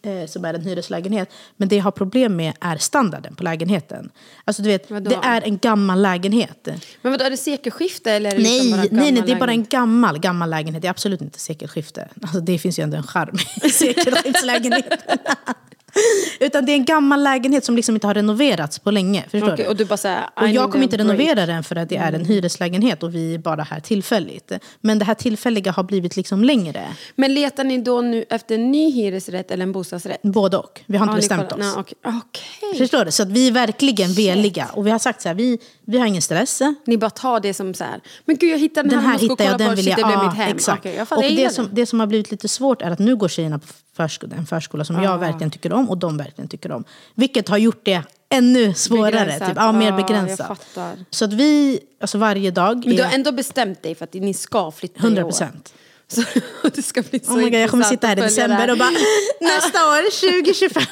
Eh, 0.02 0.26
som 0.26 0.44
är 0.44 0.54
en 0.54 0.60
hyreslägenhet. 0.60 1.30
Men 1.56 1.68
det 1.68 1.76
jag 1.76 1.84
har 1.84 1.90
problem 1.90 2.36
med 2.36 2.52
är 2.60 2.76
standarden 2.76 3.34
på 3.34 3.44
lägenheten. 3.44 4.10
Alltså 4.44 4.62
du 4.62 4.68
vet, 4.68 4.90
Vadå? 4.90 5.10
det 5.10 5.16
är 5.22 5.42
en 5.42 5.58
gammal 5.58 6.02
lägenhet. 6.02 6.68
Men 7.02 7.12
vadå, 7.12 7.24
är 7.24 7.30
det 7.30 7.36
sekelskifte 7.36 8.12
eller 8.12 8.30
är 8.30 8.36
det 8.36 8.42
Nej, 8.42 8.52
liksom 8.52 8.70
bara 8.70 9.02
nej, 9.02 9.12
nej, 9.12 9.22
det 9.26 9.32
är 9.32 9.36
bara 9.36 9.50
en 9.50 9.64
gammal, 9.64 10.18
gammal 10.18 10.50
lägenhet. 10.50 10.82
Det 10.82 10.88
är 10.88 10.90
absolut 10.90 11.22
inte 11.22 11.38
sekelskifte. 11.38 12.08
Alltså, 12.22 12.40
det 12.40 12.58
finns 12.58 12.78
ju 12.78 12.82
ändå 12.82 12.96
en 12.96 13.02
charm 13.02 13.36
i 13.62 13.70
sekelskifteslägenheten. 13.70 14.98
Utan 16.40 16.66
det 16.66 16.72
är 16.72 16.76
en 16.76 16.84
gammal 16.84 17.22
lägenhet 17.22 17.64
som 17.64 17.76
liksom 17.76 17.94
inte 17.94 18.06
har 18.06 18.14
renoverats 18.14 18.78
på 18.78 18.90
länge. 18.90 19.24
Förstår 19.30 19.52
Okej, 19.52 19.64
du? 19.64 19.70
och 19.70 19.76
du 19.76 19.84
bara 19.84 19.96
såhär, 19.96 20.24
Och 20.40 20.48
I 20.48 20.52
jag 20.52 20.70
kommer 20.72 20.84
inte 20.84 20.96
break. 20.96 21.08
renovera 21.10 21.46
den 21.46 21.64
för 21.64 21.76
att 21.76 21.88
det 21.88 21.96
är 21.96 22.12
en 22.12 22.24
hyreslägenhet 22.24 23.02
och 23.02 23.14
vi 23.14 23.34
är 23.34 23.38
bara 23.38 23.62
här 23.62 23.80
tillfälligt. 23.80 24.52
Men 24.80 24.98
det 24.98 25.04
här 25.04 25.14
tillfälliga 25.14 25.72
har 25.72 25.82
blivit 25.82 26.16
liksom 26.16 26.44
längre. 26.44 26.84
Men 27.16 27.34
letar 27.34 27.64
ni 27.64 27.78
då 27.78 28.00
nu 28.00 28.24
efter 28.30 28.54
en 28.54 28.70
ny 28.72 28.90
hyresrätt 28.90 29.50
eller 29.50 29.62
en 29.62 29.72
bostadsrätt? 29.72 30.22
Både 30.22 30.56
och. 30.56 30.80
Vi 30.86 30.96
har 30.96 31.04
inte 31.04 31.14
ni 31.14 31.18
bestämt 31.20 31.52
oss. 31.52 31.58
Nej, 31.58 31.72
okej. 31.76 31.94
Okej. 32.04 32.78
Förstår 32.78 33.04
du? 33.04 33.10
Så 33.10 33.22
att 33.22 33.28
vi 33.28 33.48
är 33.48 33.52
verkligen 33.52 34.12
veliga. 34.12 34.66
Och 34.72 34.86
vi 34.86 34.90
har 34.90 34.98
sagt 34.98 35.22
så 35.22 35.28
här, 35.28 35.34
vi, 35.34 35.58
vi 35.90 35.98
har 35.98 36.06
ingen 36.06 36.22
stress. 36.22 36.62
Ni 36.86 36.98
bara 36.98 37.10
tar 37.10 37.40
det 37.40 37.54
som 37.54 37.74
så 37.74 37.84
här. 37.84 38.00
men 38.24 38.36
gud 38.36 38.50
jag 38.52 38.58
hittade 38.58 38.88
den, 38.88 38.98
Den 38.98 39.06
här, 39.06 39.12
här 39.12 39.18
hittar 39.18 39.44
jag, 39.44 39.58
den 39.58 39.74
vill 39.74 39.86
jag... 39.86 39.98
det 39.98 40.04
blev 40.04 40.16
Ja, 40.18 40.24
mitt 40.28 40.36
hem. 40.36 40.56
exakt. 40.56 40.86
Okej, 40.86 41.00
och 41.10 41.22
det 41.22 41.50
som, 41.54 41.68
det. 41.72 41.86
som 41.86 42.00
har 42.00 42.06
blivit 42.06 42.30
lite 42.30 42.48
svårt 42.48 42.82
är 42.82 42.90
att 42.90 42.98
nu 42.98 43.16
går 43.16 43.28
tjejerna 43.28 43.58
på 43.58 43.66
förskola, 43.96 44.36
en 44.36 44.46
förskola 44.46 44.84
som 44.84 44.96
Ah. 44.96 45.02
jag 45.02 45.18
verkligen 45.18 45.50
tycker 45.50 45.72
om 45.72 45.90
och 45.90 45.98
de 45.98 46.16
verkligen 46.16 46.48
tycker 46.48 46.72
om. 46.72 46.84
Vilket 47.14 47.48
har 47.48 47.58
gjort 47.58 47.80
det 47.84 48.02
ännu 48.28 48.74
svårare. 48.74 49.10
Begränsat. 49.10 49.48
Typ, 49.48 49.56
ja, 49.56 49.72
mer 49.72 49.86
Ja, 49.90 49.96
begränsat. 49.96 50.46
fattar. 50.48 51.04
Så 51.10 51.24
att 51.24 51.32
vi, 51.32 51.80
alltså 52.00 52.18
varje 52.18 52.50
dag... 52.50 52.86
Men 52.86 52.96
du 52.96 53.02
är- 53.02 53.06
har 53.06 53.14
ändå 53.14 53.32
bestämt 53.32 53.82
dig 53.82 53.94
för 53.94 54.04
att 54.04 54.14
ni 54.14 54.34
ska 54.34 54.70
flytta 54.70 54.98
i 54.98 55.02
100 55.02 55.22
år. 55.24 55.28
procent. 55.28 55.74
Så 56.08 56.22
det 56.74 56.82
ska 56.82 57.02
bli 57.02 57.20
så 57.20 57.32
Oh 57.32 57.36
my 57.36 57.42
God, 57.50 57.54
jag 57.60 57.70
kommer 57.70 57.84
sitta 57.84 58.06
här 58.06 58.18
i 58.18 58.20
december 58.20 58.70
och 58.70 58.78
bara 58.78 58.90
nästa 59.40 59.78
år, 59.86 60.30
2025. 60.42 60.82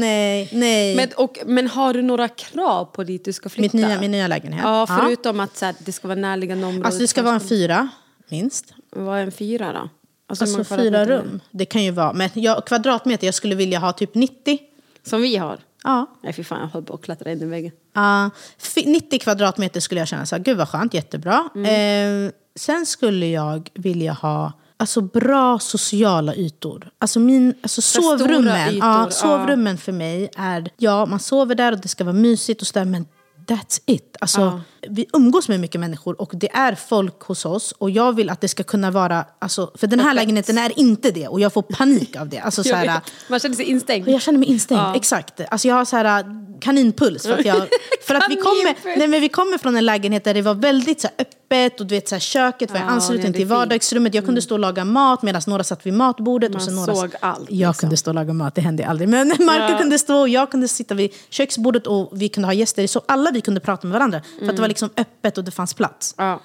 Nej, 0.00 0.48
nej. 0.52 0.96
Men, 0.96 1.08
och, 1.16 1.38
men 1.46 1.66
har 1.68 1.94
du 1.94 2.02
några 2.02 2.28
krav 2.28 2.84
på 2.84 3.04
dit 3.04 3.24
du 3.24 3.32
ska 3.32 3.48
flytta? 3.48 3.76
Mitt 3.76 3.86
nya, 3.86 4.00
min 4.00 4.10
nya 4.10 4.28
lägenhet. 4.28 4.60
Ja, 4.64 4.86
förutom 5.00 5.40
att 5.40 5.56
så 5.56 5.64
här, 5.66 5.74
det 5.78 5.92
ska 5.92 6.08
vara 6.08 6.18
närliggande 6.20 6.66
områden. 6.66 6.86
Alltså 6.86 7.00
det 7.00 7.08
ska 7.08 7.22
vara 7.22 7.34
en 7.34 7.40
fyra, 7.40 7.88
minst. 8.28 8.74
Vad 8.90 9.18
är 9.18 9.22
en 9.22 9.32
fyra 9.32 9.72
då? 9.72 9.88
Alltså, 10.28 10.44
Alltså 10.44 10.76
fyra 10.76 11.04
rum. 11.04 11.40
Det 11.50 11.64
kan 11.64 11.84
ju 11.84 11.90
vara, 11.90 12.12
men 12.12 12.30
jag, 12.34 12.66
kvadratmeter, 12.66 13.26
jag 13.26 13.34
skulle 13.34 13.54
vilja 13.54 13.78
ha 13.78 13.92
typ 13.92 14.14
90. 14.14 14.58
Som 15.02 15.22
vi 15.22 15.36
har? 15.36 15.58
Ja. 15.84 16.06
Nej 16.22 16.32
fy 16.32 16.44
fan, 16.44 16.60
jag 16.60 16.66
håller 16.68 16.86
på 16.86 16.94
att 16.94 17.02
klättra 17.02 17.32
in 17.32 17.42
i 17.42 17.44
väggen. 17.44 17.72
Ja, 17.94 18.30
fi- 18.58 18.86
90 18.86 19.18
kvadratmeter 19.18 19.80
skulle 19.80 20.00
jag 20.00 20.08
känna 20.08 20.26
så 20.26 20.36
här, 20.36 20.42
gud 20.42 20.56
vad 20.56 20.68
skönt, 20.68 20.94
jättebra. 20.94 21.48
Mm. 21.54 22.26
Eh, 22.26 22.32
sen 22.54 22.86
skulle 22.86 23.26
jag 23.26 23.70
vilja 23.74 24.12
ha 24.12 24.52
alltså, 24.76 25.00
bra 25.00 25.58
sociala 25.58 26.34
ytor. 26.34 26.90
Alltså, 26.98 27.20
min, 27.20 27.54
alltså 27.62 27.82
sovrummen, 27.82 28.68
ytor, 28.68 28.88
ja, 28.88 29.04
ja. 29.04 29.10
sovrummen 29.10 29.78
för 29.78 29.92
mig 29.92 30.30
är, 30.36 30.68
ja 30.76 31.06
man 31.06 31.20
sover 31.20 31.54
där 31.54 31.72
och 31.72 31.80
det 31.80 31.88
ska 31.88 32.04
vara 32.04 32.14
mysigt 32.14 32.60
och 32.60 32.66
sådär 32.66 32.84
men 32.84 33.06
That's 33.46 33.80
it. 33.86 34.16
Alltså, 34.20 34.60
Vi 34.90 35.06
umgås 35.12 35.48
med 35.48 35.60
mycket 35.60 35.80
människor 35.80 36.20
och 36.20 36.30
det 36.34 36.50
är 36.52 36.74
folk 36.74 37.20
hos 37.22 37.44
oss. 37.44 37.72
Och 37.78 37.90
jag 37.90 38.12
vill 38.12 38.30
att 38.30 38.40
det 38.40 38.48
ska 38.48 38.62
kunna 38.62 38.90
vara... 38.90 39.24
Alltså, 39.38 39.70
för 39.74 39.86
den 39.86 40.00
här 40.00 40.06
Öppet. 40.06 40.16
lägenheten 40.16 40.58
är 40.58 40.78
inte 40.78 41.10
det 41.10 41.28
och 41.28 41.40
jag 41.40 41.52
får 41.52 41.62
panik 41.62 42.16
av 42.16 42.28
det. 42.28 42.38
Alltså, 42.38 42.64
så 42.64 42.74
här. 42.74 43.00
Man 43.28 43.40
känner 43.40 43.56
sig 43.56 43.64
instängd. 43.64 44.08
jag 44.08 44.22
känner 44.22 44.38
mig 44.38 44.48
instängd, 44.48 44.80
Ja. 44.80 44.94
exakt. 44.96 45.40
Alltså 45.50 45.68
jag 45.68 45.74
har 45.74 45.84
så 45.84 45.96
här, 45.96 46.24
kaninpuls. 46.60 47.22
För 47.22 47.32
att, 47.38 47.44
jag, 47.44 47.56
för 48.06 48.14
att 48.14 48.26
vi, 48.28 48.36
kommer, 48.36 48.96
nej, 48.98 49.08
men 49.08 49.20
vi 49.20 49.28
kommer 49.28 49.58
från 49.58 49.76
en 49.76 49.86
lägenhet 49.86 50.24
där 50.24 50.34
det 50.34 50.42
var 50.42 50.54
väldigt 50.54 51.00
så 51.00 51.08
här, 51.08 51.16
öppet 51.18 51.80
och 51.80 51.86
du 51.86 51.94
vet, 51.94 52.08
så 52.08 52.14
här, 52.14 52.20
köket 52.20 52.70
var 52.70 52.78
Ja, 52.78 53.14
är 53.14 53.32
till 53.32 53.46
vardagsrummet. 53.46 54.14
Jag 54.14 54.24
kunde 54.24 54.42
stå 54.42 54.54
och 54.54 54.58
laga 54.58 54.84
mat 54.84 55.22
medan 55.22 55.42
några 55.46 55.64
satt 55.64 55.86
vid 55.86 55.94
matbordet. 55.94 56.50
Man 56.50 56.56
och 56.56 56.62
sen 56.62 56.74
några, 56.74 56.94
såg 56.94 57.10
allt, 57.20 57.50
Jag 57.50 57.68
liksom. 57.68 57.74
kunde 57.74 57.96
stå 57.96 58.10
och 58.10 58.14
laga 58.14 58.32
mat, 58.32 58.54
det 58.54 58.60
hände 58.60 58.86
aldrig. 58.86 59.08
Men 59.08 59.28
Marco 59.38 59.72
Ja. 59.72 59.78
kunde 59.78 59.98
stå 59.98 60.20
och 60.20 60.28
jag 60.28 60.50
kunde 60.50 60.68
sitta 60.68 60.94
vid 60.94 61.10
köksbordet 61.30 61.86
och 61.86 62.10
vi 62.12 62.28
kunde 62.28 62.48
ha 62.48 62.52
gäster. 62.52 62.86
Så 62.86 63.02
alla 63.06 63.30
vi 63.30 63.40
kunde 63.40 63.60
prata 63.60 63.86
med 63.86 63.92
varandra. 63.98 64.20
För 64.38 64.48
att 64.48 64.56
det 64.56 64.62
var 64.62 64.68
liksom 64.82 64.90
öppet 64.96 65.38
och 65.38 65.44
det 65.44 65.50
fanns 65.50 65.74
plats. 65.74 66.14
Ja. 66.18 66.40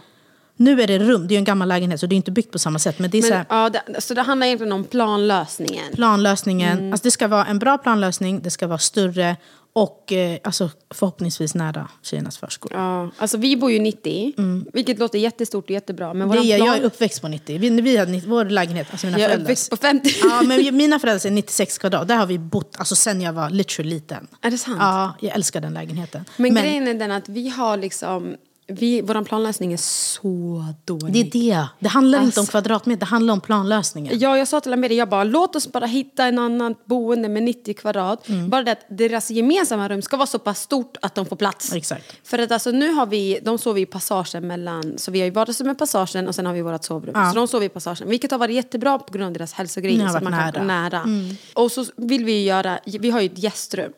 Nu 0.56 0.82
är 0.82 0.88
det 0.88 1.00
rum, 1.00 1.28
det 1.28 1.34
är 1.34 1.36
ju 1.36 1.38
en 1.38 1.44
gammal 1.44 1.68
lägenhet 1.68 2.00
så 2.00 2.06
det 2.06 2.16
är 2.16 2.18
inte 2.18 2.32
byggt 2.32 2.52
på 2.52 2.60
samma 2.60 2.80
sätt. 2.80 3.00
Men 3.00 3.10
det 3.10 3.18
är 3.18 3.22
så 3.22 3.30
Men, 3.30 3.38
här, 3.38 3.46
ja, 3.50 3.70
det, 3.70 4.02
så 4.02 4.14
det 4.14 4.22
handlar 4.22 4.48
egentligen 4.48 4.74
om 4.74 4.84
planlösningen? 4.84 5.94
planlösningen. 5.94 6.78
Mm. 6.78 6.92
Alltså 6.92 7.04
det 7.04 7.12
ska 7.12 7.28
vara 7.28 7.46
en 7.46 7.60
bra 7.60 7.78
planlösning, 7.78 8.42
det 8.42 8.50
ska 8.50 8.68
vara 8.68 8.78
större 8.78 9.38
och 9.74 10.12
eh, 10.12 10.38
alltså 10.44 10.70
förhoppningsvis 10.94 11.56
nära 11.56 11.88
tjejernas 12.02 12.38
förskola. 12.38 12.76
Ja, 12.76 13.12
alltså 13.18 13.38
vi 13.38 13.58
bor 13.58 13.72
ju 13.72 13.80
90, 13.80 14.34
vilket 14.74 15.00
låter 15.00 15.20
jättestort 15.20 15.64
och 15.66 15.72
jättebra. 15.72 16.14
Men 16.14 16.32
Mm. 16.32 16.44
Det 16.44 16.52
är, 16.52 16.58
jag 16.58 16.68
plan... 16.68 16.80
är 16.80 16.84
uppväxt 16.84 17.22
på 17.22 17.28
90. 17.28 17.60
Vi, 17.60 17.70
vi 17.70 17.98
hade, 17.98 18.12
90 18.12 18.30
vår 18.30 18.46
lägenhet, 18.46 18.88
alltså 18.92 19.08
mina 19.08 19.20
jag 19.20 19.26
är 19.26 19.30
föräldrar. 19.30 19.46
uppväxt 19.46 19.70
på 19.70 19.78
50. 19.78 20.10
Ja, 20.24 20.42
men 20.42 20.78
mina 20.78 21.00
föräldrar 21.00 21.28
är 21.28 21.32
96 21.32 21.78
kvadrat. 21.78 22.08
Där 22.08 22.16
har 22.16 22.26
vi 22.26 22.38
bott 22.40 22.76
alltså, 22.78 22.96
sen 22.96 23.22
jag 23.22 23.34
var 23.34 23.50
literally 23.50 23.90
liten. 23.90 24.28
Är 24.42 24.52
det 24.52 24.58
sant? 24.58 24.78
Ja, 24.80 25.16
jag 25.20 25.36
älskar 25.36 25.62
den 25.62 25.74
lägenheten. 25.74 26.26
Men, 26.38 26.56
grejen 26.56 26.88
är 26.88 26.94
den 26.94 27.12
att 27.12 27.30
vi 27.30 27.50
har 27.50 27.78
liksom... 27.78 28.36
Vi, 28.68 29.02
vår 29.02 29.24
planlösning 29.24 29.74
är 29.74 29.78
så 29.78 30.66
dålig. 30.86 31.14
det 31.14 31.20
är 31.20 31.52
det. 31.52 31.68
Det 31.80 31.88
handlar 31.90 32.24
inte 32.24 32.40
om 32.40 32.42
Alltså- 32.42 32.52
kvadratmeter, 32.52 33.00
det 33.00 33.06
handlar 33.06 33.34
om 33.34 33.42
planlösningen. 33.42 34.20
Ja, 34.20 34.38
jag 34.38 34.48
sa 34.48 34.60
till 34.62 34.74
Amelia, 34.74 34.98
jag 34.98 35.10
bara 35.10 35.24
låt 35.24 35.56
oss 35.56 35.72
bara 35.72 35.86
hitta 35.86 36.26
en 36.26 36.40
annan 36.40 36.76
boende 36.86 37.30
med 37.30 37.44
90 37.44 37.74
kvadrat. 37.74 38.30
Mm. 38.30 38.50
Bara 38.50 38.64
det 38.64 38.72
att 38.72 38.86
deras 38.90 39.32
gemensamma 39.32 39.90
rum 39.90 40.02
ska 40.02 40.18
vara 40.18 40.28
så 40.28 40.40
pass 40.40 40.62
stort 40.62 40.98
att 41.02 41.16
de 41.16 41.26
får 41.26 41.36
plats. 41.36 41.74
Exakt. 41.74 42.06
För 42.24 42.40
att 42.40 42.52
alltså 42.52 42.72
nu 42.72 42.92
har 42.92 43.06
vi, 43.06 43.40
de 43.44 43.58
sover 43.58 43.82
i 43.82 43.86
passagen 43.86 44.48
mellan, 44.48 44.94
så 44.98 45.12
vi 45.12 45.20
har 45.20 45.26
ju 45.26 45.32
vardagsrummet 45.32 45.78
passagen 45.78 46.28
och 46.28 46.36
sen 46.36 46.46
har 46.46 46.54
vi 46.54 46.62
vårt 46.62 46.84
sovrum. 46.84 47.12
Ja. 47.16 47.30
Så 47.30 47.36
de 47.36 47.48
sover 47.48 47.66
i 47.66 47.70
passagen, 47.70 48.10
vilket 48.10 48.32
har 48.32 48.38
varit 48.38 48.56
jättebra 48.56 49.00
på 49.00 49.14
grund 49.14 49.26
av 49.28 49.34
deras 49.34 49.54
hälsogrejer. 49.54 50.08
Så 50.08 50.18
att 50.18 50.24
man 50.24 50.34
kan 50.34 50.42
nära. 50.42 50.52
vara 50.52 50.64
nära. 50.64 51.36
Och 51.54 51.72
så 51.72 51.86
vill 51.96 52.26
vi 52.26 52.32
ju 52.32 52.44
göra, 52.46 52.80
vi 52.86 53.10
har 53.10 53.22
ju 53.22 53.26
ett 53.26 53.38
gästrum. 53.44 53.92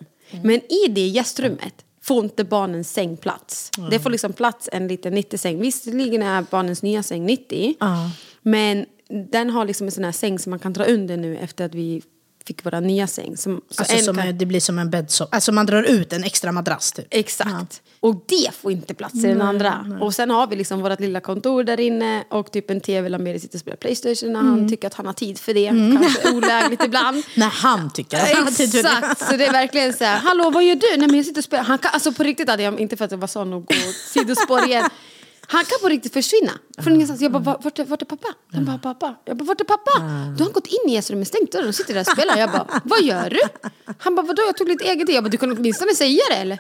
Men 0.44 0.56
i 0.74 0.88
det 0.90 1.08
gästrummet 1.08 1.74
får 2.04 2.24
inte 2.24 2.44
barnens 2.44 2.94
säng 2.94 3.18
plats. 3.18 3.72
Det 3.92 4.00
får 4.00 4.10
liksom 4.10 4.34
plats 4.34 4.70
en 4.72 4.88
liten 4.88 5.18
90-säng. 5.18 5.60
Visserligen 5.60 6.22
är 6.22 6.46
barnens 6.52 6.84
nya 6.84 7.04
säng 7.04 7.26
90. 7.26 7.76
Ja. 7.80 8.12
Men 8.42 8.86
den 9.32 9.50
har 9.50 9.66
liksom 9.66 9.88
en 9.88 9.92
sån 9.92 10.04
här 10.04 10.12
säng 10.12 10.40
som 10.40 10.50
man 10.50 10.60
kan 10.60 10.74
dra 10.74 10.86
under 10.86 11.18
nu 11.18 11.38
efter 11.38 11.66
att 11.66 11.76
vi 11.76 12.02
fick 12.48 12.66
vår 12.66 12.82
nya 12.82 13.08
säng. 13.08 13.38
Som, 13.38 13.62
så 13.70 13.82
Alltså 13.82 13.96
en 13.96 14.04
som 14.04 14.16
kan- 14.16 14.38
det 14.38 14.46
blir 14.46 14.60
som 14.60 14.80
en 14.80 14.90
bäddsoffa. 14.90 15.36
Alltså 15.36 15.52
man 15.52 15.66
drar 15.66 15.84
ut 15.84 16.14
en 16.14 16.24
extra 16.24 16.52
madrass 16.52 16.92
typ. 16.92 17.08
Exakt. 17.10 17.82
Och 18.00 18.16
det 18.28 18.50
får 18.62 18.72
inte 18.72 18.94
plats 18.94 19.16
i 19.16 19.28
den 19.28 19.42
andra. 19.42 19.86
Och 20.02 20.16
sen 20.16 20.30
har 20.30 20.48
vi 20.48 20.56
liksom 20.56 20.82
vårt 20.82 21.00
lilla 21.00 21.20
kontor 21.20 21.64
där 21.64 21.80
inne 21.80 22.24
och 22.30 22.52
typ 22.52 22.70
en 22.70 22.82
tv 22.82 23.10
där 23.10 23.20
Meri 23.20 23.40
sitter 23.40 23.56
och 23.58 23.60
spelar 23.60 23.78
Playstation 23.78 24.34
när 24.34 24.40
Mm. 24.40 24.52
han 24.60 24.70
tycker 24.70 24.88
att 24.88 24.94
han 24.94 25.06
har 25.06 25.14
tid 25.14 25.40
för 25.40 25.54
det. 25.54 25.68
Kanske 26.02 26.32
olägligt 26.32 26.84
ibland. 26.84 27.24
När 27.36 27.48
han 27.50 27.94
tycker 27.94 28.18
att 28.18 28.60
Exakt, 28.60 29.30
så 29.30 29.38
det 29.38 29.46
är 29.46 29.52
verkligen 29.52 29.94
så 29.94 30.04
här, 30.04 30.18
hallå 30.20 30.50
vad 30.50 30.64
gör 30.64 30.76
du? 30.76 30.98
Nej 30.98 31.08
men 31.08 31.16
jag 31.18 31.26
sitter 31.26 31.40
och 31.42 31.46
spelar. 31.46 31.64
Han 31.64 31.78
kan, 31.78 31.92
alltså 31.94 32.12
på 32.14 32.24
riktigt 32.24 32.50
hade 32.50 32.64
jag, 32.64 32.80
inte 32.80 32.98
för 32.98 33.06
att 33.06 33.12
jag 33.12 33.18
var 33.18 33.28
sån 33.28 33.54
och 33.54 33.66
gå 33.66 33.76
sidospår 34.14 34.66
igen. 34.66 34.90
Han 35.54 35.66
kan 35.66 35.78
på 35.82 35.90
riktigt 35.90 36.14
försvinna 36.14 36.52
från 36.78 36.94
ingenstans. 36.94 37.22
Jag 37.22 37.32
bara, 37.32 37.58
vart 37.64 37.80
är, 37.80 37.86
vart 37.86 38.02
är 38.02 38.06
pappa? 38.06 38.28
Han 38.54 38.66
bara, 38.66 38.78
pappa. 38.78 39.16
Jag 39.26 39.38
bara, 39.38 39.46
vart 39.46 39.62
är 39.62 39.66
pappa? 39.66 39.92
Då 39.98 40.04
har 40.06 40.46
han 40.46 40.52
gått 40.54 40.68
in 40.68 40.90
i 40.90 40.94
gästrummet, 40.94 41.28
stängt 41.28 41.52
dörren 41.52 41.68
och 41.68 41.76
sitter 41.76 41.94
där 41.94 42.02
och 42.02 42.08
spelar. 42.08 42.38
Jag 42.38 42.52
bara, 42.52 42.82
vad 42.84 43.02
gör 43.04 43.30
du? 43.30 43.40
Han 43.98 44.16
bara, 44.16 44.26
vadå 44.26 44.42
jag 44.48 44.58
tog 44.58 44.68
lite 44.68 44.84
eget. 44.86 45.10
Jag 45.10 45.24
bara, 45.24 45.30
du 45.30 45.38
kan 45.38 45.52
åtminstone 45.58 45.96
säga 45.96 46.22
det 46.30 46.36
eller? 46.36 46.60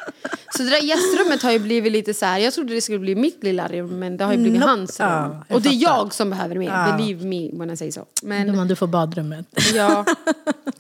Så 0.57 0.63
det 0.63 0.69
där 0.69 0.81
gästrummet 0.83 1.43
har 1.43 1.51
ju 1.51 1.59
blivit 1.59 1.91
lite 1.91 2.13
så 2.13 2.25
här, 2.25 2.37
jag 2.39 2.53
trodde 2.53 2.73
det 2.73 2.81
skulle 2.81 2.99
bli 2.99 3.15
mitt 3.15 3.43
lilla 3.43 3.67
rum 3.67 3.99
men 3.99 4.17
det 4.17 4.23
har 4.23 4.31
ju 4.33 4.37
blivit 4.37 4.59
Nope. 4.59 4.71
hans 4.71 4.99
rum. 4.99 5.09
Ja, 5.09 5.43
och 5.55 5.61
det 5.61 5.69
är 5.69 5.81
jag 5.83 6.13
som 6.13 6.29
behöver 6.29 6.55
mer, 6.55 6.67
Ja. 6.69 6.97
believe 6.97 7.25
me 7.25 7.49
when 7.53 7.71
I 7.71 7.77
say 7.77 7.91
so. 7.91 8.05
Men, 8.23 8.55
Men 8.55 8.67
du 8.67 8.75
får 8.75 8.87
badrummet. 8.87 9.45
Ja, 9.73 10.05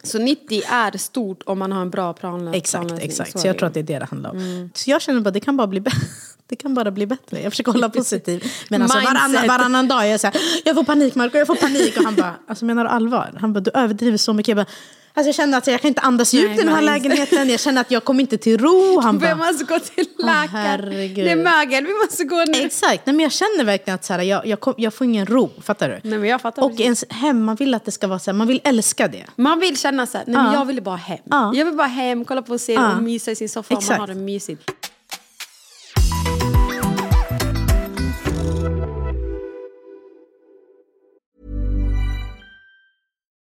så 0.03 0.19
90 0.19 0.61
är 0.69 0.97
stort 0.97 1.43
om 1.45 1.59
man 1.59 1.71
har 1.71 1.81
en 1.81 1.89
bra 1.89 2.13
planlösning. 2.13 2.55
Exakt, 2.61 2.91
exakt. 2.99 3.39
Så 3.39 3.47
jag 3.47 3.57
tror 3.57 3.67
att 3.67 3.73
det 3.73 3.79
är 3.79 3.83
det 3.83 3.99
det 3.99 4.05
handlar 4.05 4.29
om. 4.29 4.69
Så 4.73 4.89
jag 4.89 5.01
känner 5.01 5.21
bara 5.21 5.31
det 5.31 5.39
kan 5.39 5.57
bara 5.57 5.67
bli 5.67 5.79
bättre. 5.79 5.99
Det 6.47 6.55
kan 6.55 6.73
bara 6.73 6.91
bli 6.91 7.05
bättre. 7.05 7.41
Jag 7.41 7.51
försöker 7.51 7.71
hålla 7.71 7.89
positiv. 7.99 8.43
Men 8.69 8.81
alltså 8.81 8.97
varannan, 8.99 9.47
varannan 9.47 9.87
dag 9.87 10.01
är 10.05 10.05
jag 10.11 10.19
så 10.19 10.27
här, 10.27 10.35
jag 10.65 10.75
får 10.75 10.83
panik 10.83 11.15
Marco, 11.15 11.37
jag 11.37 11.47
får 11.47 11.55
panik. 11.55 11.97
Och 11.97 12.03
han 12.03 12.15
bara, 12.15 12.35
alltså 12.47 12.65
menar 12.65 12.83
du 12.83 12.89
allvar? 12.89 13.37
Han 13.41 13.53
bara, 13.53 13.59
du 13.59 13.71
överdriver 13.73 14.17
så 14.17 14.33
mycket. 14.33 14.47
Jag, 14.47 14.57
bara, 14.57 14.65
alltså, 15.13 15.27
jag 15.27 15.35
känner 15.35 15.57
att 15.57 15.67
jag 15.67 15.81
kan 15.81 15.87
inte 15.87 16.01
andas 16.01 16.33
Nej, 16.33 16.43
i 16.43 16.47
den 16.47 16.67
här 16.67 16.81
mindset. 16.81 16.83
lägenheten. 17.03 17.49
Jag 17.49 17.59
känner 17.59 17.81
att 17.81 17.91
jag 17.91 18.03
kommer 18.03 18.21
inte 18.21 18.37
till 18.37 18.57
ro. 18.57 18.99
Han 18.99 19.19
bara, 19.19 19.35
måste 19.35 19.63
gå 19.63 19.79
till 19.79 20.05
läkaren. 20.17 20.89
det 21.15 21.31
är 21.31 21.35
mögel, 21.35 21.85
vi 21.85 21.93
måste 22.05 22.23
gå 22.23 22.43
nu. 22.47 22.65
Exakt, 22.65 23.05
nej, 23.05 23.15
men 23.15 23.19
jag 23.19 23.31
känner 23.31 23.63
verkligen 23.63 23.95
att 23.95 24.05
så 24.05 24.13
här, 24.13 24.21
jag, 24.21 24.45
jag, 24.47 24.59
kom, 24.59 24.73
jag 24.77 24.93
får 24.93 25.05
ingen 25.05 25.25
ro. 25.25 25.51
Fattar 25.61 25.89
du? 25.89 26.09
Nej, 26.09 26.19
men 26.19 26.29
jag 26.29 26.41
fattar 26.41 26.63
och 26.63 26.69
precis. 26.71 26.83
ens 26.85 27.05
hem, 27.09 27.43
man 27.43 27.55
vill 27.55 27.73
att 27.73 27.85
det 27.85 27.91
ska 27.91 28.07
vara 28.07 28.19
så 28.19 28.31
här, 28.31 28.37
man 28.37 28.47
vill 28.47 28.61
älska 28.63 29.07
det. 29.07 29.25
Man 29.35 29.59
vill 29.59 29.77
känna 29.77 30.07
så 30.07 30.17
här, 30.17 30.25
nej 30.27 30.35
men 30.35 30.45
Ja. 30.45 30.53
jag 30.59 30.65
vill 30.65 30.81
bara 30.83 30.95
hem. 30.95 31.19
Ja. 31.23 31.51
Jag 31.55 31.65
vill 31.65 31.73
bara 31.75 31.87
hem, 31.87 32.25
kolla 32.25 32.41
på 32.41 32.53
en 32.53 32.59
serie 32.59 32.79
Ja. 32.79 32.95
och 32.97 33.03
mysa 33.03 33.31
i 33.31 33.35
sin 33.35 33.49
soffa 33.49 33.73
man 33.89 33.99
har 33.99 34.07
det 34.07 34.15
mysigt. 34.15 34.71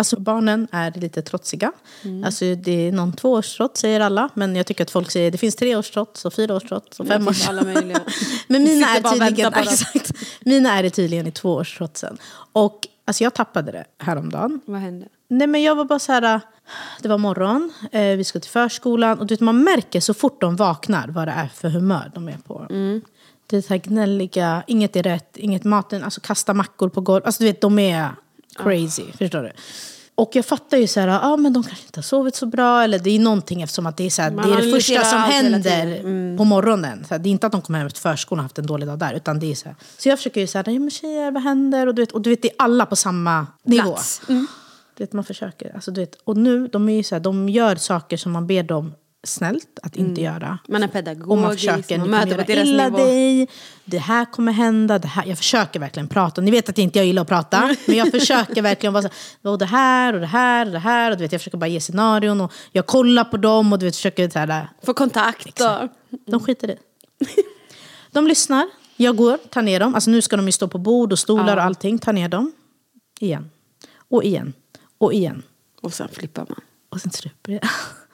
Alltså 0.00 0.20
barnen 0.20 0.68
är 0.72 0.90
lite 1.00 1.22
trotsiga. 1.22 1.72
Alltså, 2.24 2.44
det 2.54 2.88
är 2.88 2.92
någon 2.92 3.12
tvåårstrots 3.12 3.80
säger 3.80 4.00
alla. 4.00 4.28
Men 4.34 4.56
jag 4.56 4.66
tycker 4.66 4.84
att 4.84 4.90
folk 4.90 5.10
säger 5.10 5.30
det 5.30 5.38
finns 5.38 5.56
treårstrots 5.56 6.24
och 6.24 6.34
fyraårstrots 6.34 7.00
och 7.00 7.06
femårstrots. 7.06 7.48
alla 7.48 7.62
möjliga. 7.62 8.00
Men 8.48 8.62
mina 8.62 8.86
är, 8.96 9.00
tydligen, 9.02 9.34
väntar 9.34 9.50
på 9.50 9.56
dem. 9.64 9.72
exakt, 9.72 10.12
mina 10.40 10.78
är 10.78 10.82
det 10.82 10.90
tydligen 10.90 11.26
i 11.26 11.32
tvåårstrotsen. 11.32 12.18
Och 12.52 12.88
alltså, 13.04 13.24
jag 13.24 13.34
tappade 13.34 13.72
det 13.72 13.84
häromdagen. 13.98 14.60
Vad 14.64 14.80
hände? 14.80 15.06
Nej 15.28 15.46
men 15.46 15.62
jag 15.62 15.74
var 15.74 15.84
bara 15.84 15.98
så 15.98 16.12
här, 16.12 16.40
det 17.02 17.08
var 17.08 17.18
morgon, 17.18 17.72
eh, 17.92 18.02
vi 18.02 18.24
ska 18.24 18.40
till 18.40 18.50
förskolan 18.50 19.18
och 19.18 19.26
du 19.26 19.34
vet, 19.34 19.40
man 19.40 19.62
märker 19.64 20.00
så 20.00 20.14
fort 20.14 20.40
de 20.40 20.56
vaknar 20.56 21.08
vad 21.08 21.28
det 21.28 21.32
är 21.32 21.48
för 21.54 21.68
humör 21.68 22.10
de 22.14 22.28
är 22.28 22.38
på. 22.46 22.66
Det 23.46 23.56
är 23.56 23.60
så 23.62 23.68
här 23.68 23.78
gnälliga, 23.78 24.62
inget 24.66 24.96
är 24.96 25.02
rätt, 25.02 25.36
inget 25.36 25.64
maten, 25.64 26.04
alltså 26.04 26.20
kasta 26.20 26.54
mackor 26.54 26.88
på 26.88 27.00
golvet. 27.00 27.26
Alltså 27.26 27.42
du 27.42 27.46
vet, 27.46 27.60
de 27.60 27.78
är 27.78 28.08
crazy, 28.56 29.04
förstår 29.18 29.42
du? 29.42 29.52
Och 30.14 30.30
jag 30.32 30.46
fattar 30.46 30.76
ju 30.76 30.86
så 30.86 31.00
här, 31.00 31.08
ah, 31.32 31.36
men 31.36 31.52
de 31.52 31.62
kanske 31.62 31.84
inte 31.84 31.98
har 31.98 32.02
sovit 32.02 32.34
så 32.34 32.46
bra 32.46 32.82
eller 32.82 32.98
det 32.98 33.10
är 33.10 33.18
någonting 33.18 33.62
eftersom 33.62 33.86
att 33.86 33.96
det 33.96 34.06
är 34.06 34.10
så 34.10 34.22
här, 34.22 34.30
det 34.30 34.42
är 34.42 34.62
det 34.62 34.70
första 34.70 35.04
som 35.04 35.18
händer 35.18 35.92
tiden. 35.92 36.36
på 36.36 36.44
morgonen. 36.44 37.04
Så 37.04 37.14
här, 37.14 37.18
det 37.18 37.28
är 37.28 37.30
inte 37.30 37.46
att 37.46 37.52
de 37.52 37.62
kommer 37.62 37.78
hem 37.78 37.86
efter 37.86 38.00
förskolan 38.00 38.38
och 38.38 38.44
haft 38.44 38.58
en 38.58 38.66
dålig 38.66 38.88
dag 38.88 38.98
där 38.98 39.14
utan 39.14 39.38
det 39.38 39.50
är 39.50 39.54
så 39.54 39.68
här. 39.68 39.76
Så 39.98 40.08
jag 40.08 40.18
försöker 40.18 40.40
ju 40.40 40.46
säga, 40.46 40.64
ja 40.66 40.80
men 40.80 40.90
tjejer 40.90 41.30
vad 41.30 41.42
händer? 41.42 41.86
Och 41.86 41.94
du 41.94 42.02
vet, 42.02 42.12
och 42.12 42.20
du 42.22 42.30
vet 42.30 42.42
det 42.42 42.48
är 42.48 42.54
alla 42.58 42.86
på 42.86 42.96
samma 42.96 43.46
nivå. 43.62 43.96
Mm. 44.28 44.46
Du 44.96 45.04
vet, 45.04 45.12
man 45.12 45.24
försöker. 45.24 45.74
Alltså, 45.74 45.90
du 45.90 46.00
vet, 46.00 46.14
och 46.24 46.36
nu, 46.36 46.66
de, 46.66 46.88
är 46.88 46.96
ju 46.96 47.02
så 47.02 47.18
de 47.18 47.48
gör 47.48 47.76
saker 47.76 48.16
som 48.16 48.32
man 48.32 48.46
ber 48.46 48.62
dem 48.62 48.94
snällt 49.24 49.78
att 49.82 49.96
inte 49.96 50.20
göra. 50.20 50.58
Man 50.68 50.82
är 50.82 50.86
Och 50.86 50.94
man 50.94 51.02
pedagogisk, 51.04 51.58
försöker, 51.58 51.98
man 51.98 52.10
möter 52.10 52.36
på 52.38 52.42
deras 52.42 52.68
illa 52.68 52.84
nivå. 52.84 52.96
dig, 52.96 53.48
det 53.84 53.98
här 53.98 54.24
kommer 54.24 54.52
hända, 54.52 54.98
det 54.98 55.08
här. 55.08 55.24
Jag 55.26 55.38
försöker 55.38 55.80
verkligen 55.80 56.08
prata. 56.08 56.40
Ni 56.40 56.50
vet 56.50 56.68
att 56.68 56.78
inte 56.78 56.98
jag 56.98 57.06
gillar 57.06 57.22
att 57.22 57.28
prata, 57.28 57.76
men 57.86 57.96
jag 57.96 58.10
försöker 58.10 58.62
verkligen 58.62 58.92
vara 58.92 59.02
så 59.02 59.08
här, 59.42 59.50
och 59.52 59.58
det 59.58 59.66
här 59.66 60.14
och 60.14 60.20
det 60.20 60.26
här 60.26 60.66
och 60.66 60.72
det 60.72 60.78
här. 60.78 61.10
Och 61.10 61.16
du 61.16 61.24
vet, 61.24 61.32
jag 61.32 61.40
försöker 61.40 61.58
bara 61.58 61.66
ge 61.66 61.80
scenarion 61.80 62.40
och 62.40 62.52
jag 62.72 62.86
kollar 62.86 63.24
på 63.24 63.36
dem 63.36 63.72
och 63.72 63.78
du 63.78 63.86
vet, 63.86 63.96
försöker 63.96 64.30
så 64.30 64.38
här, 64.38 64.68
Få 64.82 64.94
kontakt 64.94 65.60
och... 65.60 65.88
de 66.26 66.40
skiter 66.40 66.70
i. 66.70 66.76
De 68.12 68.26
lyssnar. 68.26 68.66
Jag 68.96 69.16
går, 69.16 69.36
tar 69.36 69.62
ner 69.62 69.80
dem. 69.80 69.94
Alltså 69.94 70.10
nu 70.10 70.22
ska 70.22 70.36
de 70.36 70.46
ju 70.46 70.52
stå 70.52 70.68
på 70.68 70.78
bord 70.78 71.12
och 71.12 71.18
stolar 71.18 71.56
och 71.56 71.62
allting. 71.62 71.98
Tar 71.98 72.12
ner 72.12 72.28
dem. 72.28 72.52
Igen. 73.20 73.50
Och 74.08 74.24
igen. 74.24 74.52
Och 74.98 75.12
igen. 75.14 75.42
Och 75.80 75.94
sen 75.94 76.08
flippar 76.12 76.46
man. 76.48 76.60
Och 76.88 77.00
sen 77.00 77.10
stryper 77.10 77.52
jag. 77.52 77.62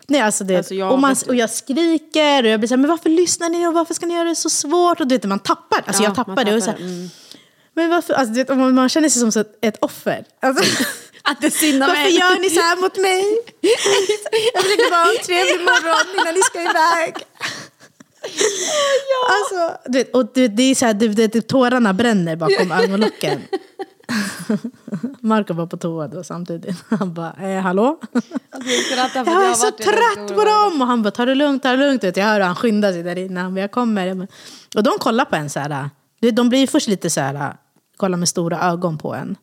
Nej, 0.09 0.21
alltså 0.21 0.45
det, 0.45 0.57
Alltså, 0.57 0.75
jag 0.75 0.93
och, 0.93 0.99
man, 0.99 1.17
och 1.29 1.35
jag 1.35 1.51
skriker 1.51 2.43
och 2.45 2.51
jag 2.51 2.61
blir 2.61 2.69
så 2.69 2.75
här, 2.75 2.81
men 2.81 2.91
varför 2.91 3.11
lyssnar 3.11 3.49
ni 3.49 3.67
och 3.67 3.75
varför 3.75 3.95
ska 3.95 4.07
ni 4.07 4.15
göra 4.15 4.29
det 4.29 4.35
så 4.35 4.51
svårt? 4.51 5.01
Och 5.01 5.07
du 5.07 5.15
vet, 5.15 5.25
man 5.25 5.39
tappar. 5.39 5.83
Alltså 5.87 6.03
Ja, 6.03 6.09
jag 6.09 6.17
tappar 6.17 6.35
man 6.35 6.45
det. 6.45 6.55
Och 6.55 6.63
så 6.63 6.67
tappar 6.67 6.83
här, 6.83 6.89
mm. 6.89 7.09
Men 7.75 7.91
varför, 7.91 8.15
alltså, 8.15 8.35
du 8.35 8.45
vet, 8.45 8.57
man, 8.75 8.89
känner 8.89 9.09
sig 9.09 9.33
som 9.33 9.45
ett, 9.63 9.77
offer. 9.81 10.25
Alltså, 10.43 10.65
Att 11.23 11.41
det 11.41 11.47
är 11.47 11.51
synd 11.51 11.83
om 11.83 11.89
varför 11.89 12.07
en. 12.07 12.15
gör 12.15 12.41
ni 12.41 12.51
så 12.51 12.61
här 12.61 12.77
mot 12.77 12.97
mig? 12.97 13.25
Jag 14.55 14.63
försöker 14.63 14.91
bara 14.91 15.05
ha 15.05 15.11
en 15.11 15.25
trevlig 15.25 15.61
morgon 15.71 16.21
innan 16.21 16.35
ni 16.35 16.41
ska 16.41 16.61
iväg. 16.61 17.15
Alltså, 19.29 19.79
du 19.87 19.99
vet, 19.99 20.15
och 20.15 20.33
det, 20.35 20.49
det 20.49 20.63
är 20.63 20.75
så 20.75 20.87
här, 20.87 20.95
det, 20.95 21.27
det, 21.27 21.49
tårarna 21.49 21.93
bränner 21.93 22.37
bakom 22.37 22.73
ögonlocken. 22.73 23.43
Marco 25.21 25.55
var 25.55 25.67
på 25.67 25.77
toa 25.77 26.09
då 26.09 26.25
samtidigt. 26.25 26.85
Han 26.99 27.15
bara, 27.15 27.33
eh, 27.33 27.61
hallå? 27.61 28.01
Jag 29.15 29.51
är 29.51 29.55
så 29.55 29.71
trött 29.71 30.29
på 30.37 30.45
dem! 30.45 30.81
Och 30.83 30.87
han 30.87 31.03
bara, 31.03 31.11
ta 31.11 31.25
det 31.25 31.35
lugnt, 31.35 31.63
ta 31.63 31.71
det 31.71 31.77
lugnt. 31.77 32.03
Jag 32.03 32.25
hör 32.25 32.35
hur 32.35 32.41
han 32.41 32.55
skyndar 32.55 32.93
sig 32.93 33.03
där 33.03 33.19
inne. 33.19 33.41
Han 33.41 33.55
bara, 33.55 33.61
jag 33.61 33.71
kommer. 33.71 34.29
Och 34.77 34.83
de 34.83 34.93
kollar 34.99 35.25
på 35.25 35.37
en 35.37 35.51
så 35.51 35.61
här. 35.61 35.91
De 36.33 36.49
blir 36.49 36.67
först 36.67 36.89
lite 36.89 37.11
så 37.11 37.21
här, 37.21 37.57
kollar 37.97 38.19
med 38.19 38.29
stora 38.29 38.61
ögon 38.61 38.99
på 38.99 39.15
en. 39.15 39.37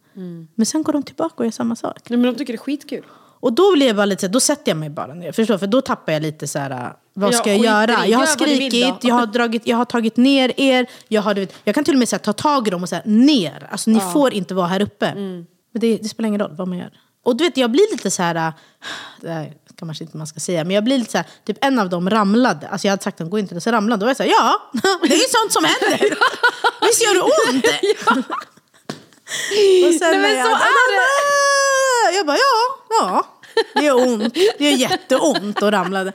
Men 0.55 0.65
sen 0.65 0.83
går 0.83 0.93
de 0.93 1.03
tillbaka 1.03 1.35
och 1.37 1.45
gör 1.45 1.51
samma 1.51 1.75
sak. 1.75 2.09
Nej, 2.09 2.19
men 2.19 2.31
de 2.33 2.37
tycker 2.37 2.53
det 2.53 2.57
är 2.57 2.63
skitkul. 2.63 3.05
Och 3.39 3.53
då 3.53 3.73
blir 3.73 3.87
jag 3.87 3.95
bara 3.95 4.05
lite 4.05 4.27
då 4.27 4.39
sätter 4.39 4.71
jag 4.71 4.77
mig 4.77 4.89
bara 4.89 5.13
ner. 5.13 5.31
Förstår? 5.31 5.57
För 5.57 5.67
då 5.67 5.81
tappar 5.81 6.13
jag 6.13 6.21
lite 6.21 6.47
så 6.47 6.59
här, 6.59 6.93
vad 7.13 7.33
Ja, 7.33 7.37
ska 7.37 7.49
jag 7.49 7.59
i 7.59 7.63
göra? 7.63 7.85
det. 8.01 8.07
Jag 8.07 8.19
har 8.19 8.25
skrikit, 8.25 9.03
jag 9.03 9.15
har, 9.15 9.25
dragit, 9.25 9.67
jag 9.67 9.77
har 9.77 9.85
tagit 9.85 10.17
ner 10.17 10.53
er. 10.57 10.85
Jag, 11.07 11.21
har, 11.21 11.35
vet, 11.35 11.53
jag 11.63 11.75
kan 11.75 11.83
till 11.83 11.93
och 11.93 11.99
med 11.99 12.07
här, 12.11 12.17
ta 12.19 12.33
tag 12.33 12.67
i 12.67 12.71
dem 12.71 12.83
och 12.83 12.89
säga 12.89 13.01
ner. 13.05 13.67
Alltså 13.71 13.89
ni 13.89 13.99
får 13.99 14.33
inte 14.33 14.53
vara 14.53 14.67
här 14.67 14.81
uppe. 14.81 15.05
Mm. 15.05 15.45
Men 15.71 15.79
det, 15.79 15.97
det 15.97 16.09
spelar 16.09 16.27
ingen 16.27 16.41
roll 16.41 16.55
vad 16.57 16.67
man 16.67 16.77
gör. 16.77 16.91
Och 17.25 17.35
du 17.35 17.43
vet, 17.43 17.57
jag 17.57 17.71
blir 17.71 17.91
lite 17.91 18.11
så 18.11 18.23
här, 18.23 18.53
det 19.21 19.29
här 19.29 19.53
kanske 19.79 20.03
inte 20.03 20.17
man 20.17 20.27
ska 20.27 20.39
säga, 20.39 20.63
men 20.63 20.75
jag 20.75 20.83
blir 20.83 20.97
lite 20.97 21.11
så 21.11 21.17
här, 21.17 21.27
typ 21.45 21.57
en 21.61 21.79
av 21.79 21.89
dem 21.89 22.09
ramlade. 22.09 22.67
Alltså 22.67 22.87
jag 22.87 22.91
hade 22.91 23.03
sagt 23.03 23.21
att 23.21 23.29
gå 23.29 23.39
inte, 23.39 23.61
så 23.61 23.71
ramlade 23.71 23.99
Då 23.99 24.05
var 24.05 24.09
jag 24.09 24.17
så 24.17 24.23
här, 24.23 24.29
ja, 24.29 24.61
det 25.01 25.13
är 25.13 25.41
sånt 25.41 25.53
som 25.53 25.63
händer. 25.65 25.99
Visst 26.81 27.03
gör 27.03 27.13
det 27.13 27.21
ont? 27.21 27.65
Och 29.87 29.93
sen 29.99 30.11
Nej, 30.11 30.19
men 30.21 30.37
jag 30.37 30.45
så 30.45 30.51
är 30.51 30.59
"Mamma!" 30.59 32.17
Jag 32.17 32.25
bara, 32.25 32.37
ja, 32.37 32.75
ja. 33.01 33.27
Det 33.75 33.83
gör 33.85 34.07
ont. 34.07 34.33
Det 34.33 34.69
gör 34.69 34.77
jätteont 34.77 35.61
och 35.61 35.71
ramlade. 35.71 36.13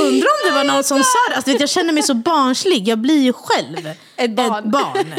Undrar 0.00 0.28
om 0.28 0.48
det 0.48 0.54
var 0.54 0.64
någon 0.64 0.84
som 0.84 0.98
sa 0.98 1.18
det. 1.30 1.36
Alltså, 1.36 1.50
jag 1.50 1.68
känner 1.68 1.92
mig 1.92 2.02
så 2.02 2.14
barnslig. 2.14 2.88
Jag 2.88 2.98
blir 2.98 3.22
ju 3.22 3.32
själv 3.32 3.88
Ett 4.16 4.36
barn. 4.36 4.70
barn. 4.70 5.14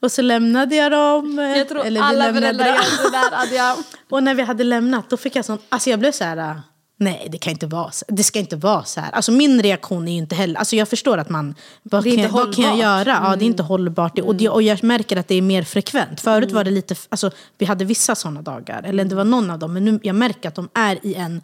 Och 0.00 0.12
så 0.12 0.22
lämnade 0.22 0.76
jag 0.76 0.92
dem. 0.92 1.38
Jag 1.38 1.68
tror 1.68 1.84
eller 1.86 2.00
alla 2.00 2.32
föräldrar 2.34 2.66
gör 2.66 3.30
där. 3.50 3.56
Jag... 3.56 3.76
Och 4.10 4.22
när 4.22 4.34
vi 4.34 4.42
hade 4.42 4.64
lämnat, 4.64 5.10
då 5.10 5.16
fick 5.16 5.36
jag 5.36 5.44
sån... 5.44 5.58
Alltså 5.68 5.90
jag 5.90 5.98
blev 5.98 6.12
så 6.12 6.24
här... 6.24 6.60
Nej, 6.96 7.28
det 7.32 7.38
kan 7.38 7.50
inte 7.50 7.66
vara 7.66 7.90
så. 7.90 8.04
Det 8.08 8.22
ska 8.24 8.38
inte 8.38 8.56
vara 8.56 8.84
så 8.84 9.00
här. 9.00 9.10
Alltså 9.10 9.32
min 9.32 9.62
reaktion 9.62 10.08
är 10.08 10.12
ju 10.12 10.18
inte 10.18 10.34
heller... 10.34 10.58
Alltså 10.58 10.76
jag 10.76 10.88
förstår 10.88 11.18
att 11.18 11.28
man... 11.30 11.54
Vad, 11.82 12.04
kan, 12.04 12.12
vad 12.12 12.14
kan 12.14 12.22
jag 12.22 12.30
hållbart. 12.30 12.58
Mm. 12.58 12.78
göra? 12.78 13.20
Ja, 13.24 13.36
det 13.36 13.44
är 13.44 13.46
inte 13.46 13.62
hållbart. 13.62 14.18
Och, 14.18 14.34
det, 14.34 14.48
och 14.48 14.62
jag 14.62 14.84
märker 14.84 15.16
att 15.16 15.28
det 15.28 15.34
är 15.34 15.42
mer 15.42 15.62
frekvent. 15.62 16.20
Förut 16.20 16.44
Mm. 16.44 16.54
var 16.54 16.64
det 16.64 16.70
lite... 16.70 16.94
Alltså 17.08 17.30
vi 17.58 17.66
hade 17.66 17.84
vissa 17.84 18.14
sådana 18.14 18.42
dagar. 18.42 18.82
Eller 18.82 19.04
det 19.04 19.14
var 19.14 19.24
någon 19.24 19.50
av 19.50 19.58
dem. 19.58 19.72
Men 19.72 19.84
nu 19.84 20.00
jag 20.02 20.14
märker 20.16 20.48
att 20.48 20.54
de 20.54 20.68
är 20.74 21.06
i 21.06 21.14
en 21.14 21.40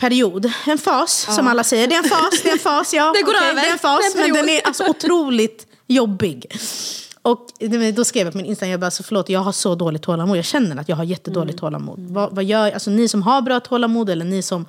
period. 0.00 0.52
En 0.66 0.78
fas, 0.78 1.26
som 1.34 1.48
alla 1.48 1.64
säger. 1.64 1.86
Det 1.86 1.94
är 1.94 2.02
en 2.02 2.08
fas, 2.08 2.42
det 2.42 2.48
är 2.48 2.52
en 2.52 2.58
fas. 2.58 2.94
Ja, 2.94 3.12
Det 3.16 3.22
går 3.22 3.32
okej, 3.34 3.50
över. 3.50 3.60
Det 3.62 3.68
är 3.68 3.72
en 3.72 3.78
fas, 3.78 4.00
Det 4.14 4.20
är 4.20 4.24
en 4.24 4.32
men 4.32 4.46
den 4.46 4.54
är 4.54 4.66
alltså 4.66 4.84
otroligt 4.88 5.66
jobbig. 5.86 6.46
Och 7.22 7.46
då 7.94 8.04
skrev 8.04 8.26
jag 8.26 8.32
på 8.32 8.36
min 8.36 8.46
Instagram, 8.46 8.70
jag 8.70 8.80
bara, 8.80 8.90
så 8.90 9.02
förlåt, 9.02 9.28
jag 9.28 9.40
har 9.40 9.52
så 9.52 9.74
dåligt 9.74 10.02
tålamod. 10.02 10.38
Jag 10.38 10.44
känner 10.44 10.76
att 10.80 10.88
jag 10.88 10.96
har 10.96 11.04
jättedåligt 11.04 11.50
Mm. 11.52 11.58
tålamod. 11.60 11.98
Vad, 12.00 12.34
vad 12.34 12.44
gör, 12.44 12.72
alltså 12.72 12.90
ni 12.90 13.08
som 13.08 13.22
har 13.22 13.42
bra 13.42 13.60
tålamod 13.60 14.10
eller 14.10 14.24
ni 14.24 14.42
som 14.42 14.66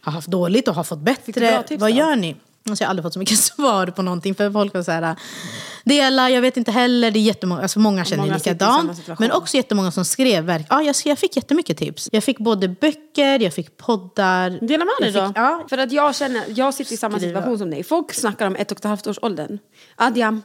har 0.00 0.12
haft 0.12 0.28
dåligt 0.28 0.68
och 0.68 0.74
har 0.74 0.84
fått 0.84 0.98
bättre, 0.98 1.62
tips 1.62 1.80
vad 1.80 1.92
gör 1.92 2.16
ni? 2.16 2.36
Alltså 2.68 2.84
jag 2.84 2.88
har 2.88 2.90
aldrig 2.90 3.02
fått 3.04 3.12
så 3.12 3.18
mycket 3.18 3.38
svar 3.52 3.86
på 3.86 4.02
någonting. 4.02 4.34
För 4.34 4.50
folk 4.50 4.74
var 4.74 4.82
så 4.82 4.90
här, 4.92 5.16
dela, 5.84 6.30
jag 6.30 6.40
vet 6.40 6.56
inte 6.56 6.70
heller. 6.70 7.10
Det 7.10 7.18
är 7.18 7.20
jättemånga, 7.20 7.62
alltså 7.62 7.78
många 7.78 8.04
känner 8.04 8.22
Många 8.22 8.34
likadant. 8.34 9.08
Men 9.18 9.32
också 9.32 9.56
jättemånga 9.56 9.90
som 9.90 10.04
skrev. 10.04 10.44
verk- 10.44 10.66
Ja, 10.70 10.82
jag, 10.82 10.94
jag 11.04 11.18
fick 11.18 11.36
jättemycket 11.36 11.78
tips. 11.78 12.08
Jag 12.12 12.24
fick 12.24 12.38
både 12.38 12.68
böcker, 12.68 13.38
jag 13.42 13.54
fick 13.54 13.76
poddar. 13.76 14.50
Dela 14.50 14.84
med 14.84 14.94
dig 15.00 15.12
då. 15.12 15.32
Ja, 15.34 15.64
För 15.68 15.78
att 15.78 15.92
jag 15.92 16.16
känner, 16.16 16.44
jag 16.48 16.74
sitter 16.74 16.92
i 16.92 16.96
samma 16.96 17.18
Skriva. 17.18 17.40
situation 17.40 17.58
som 17.58 17.70
dig. 17.70 17.84
Folk 17.84 18.14
snackar 18.14 18.46
om 18.46 18.56
ett 18.56 18.72
och 18.72 18.78
ett 18.78 18.84
halvt 18.84 19.06
års 19.06 19.18
åldern. 19.22 19.58
Adjam. 19.96 20.42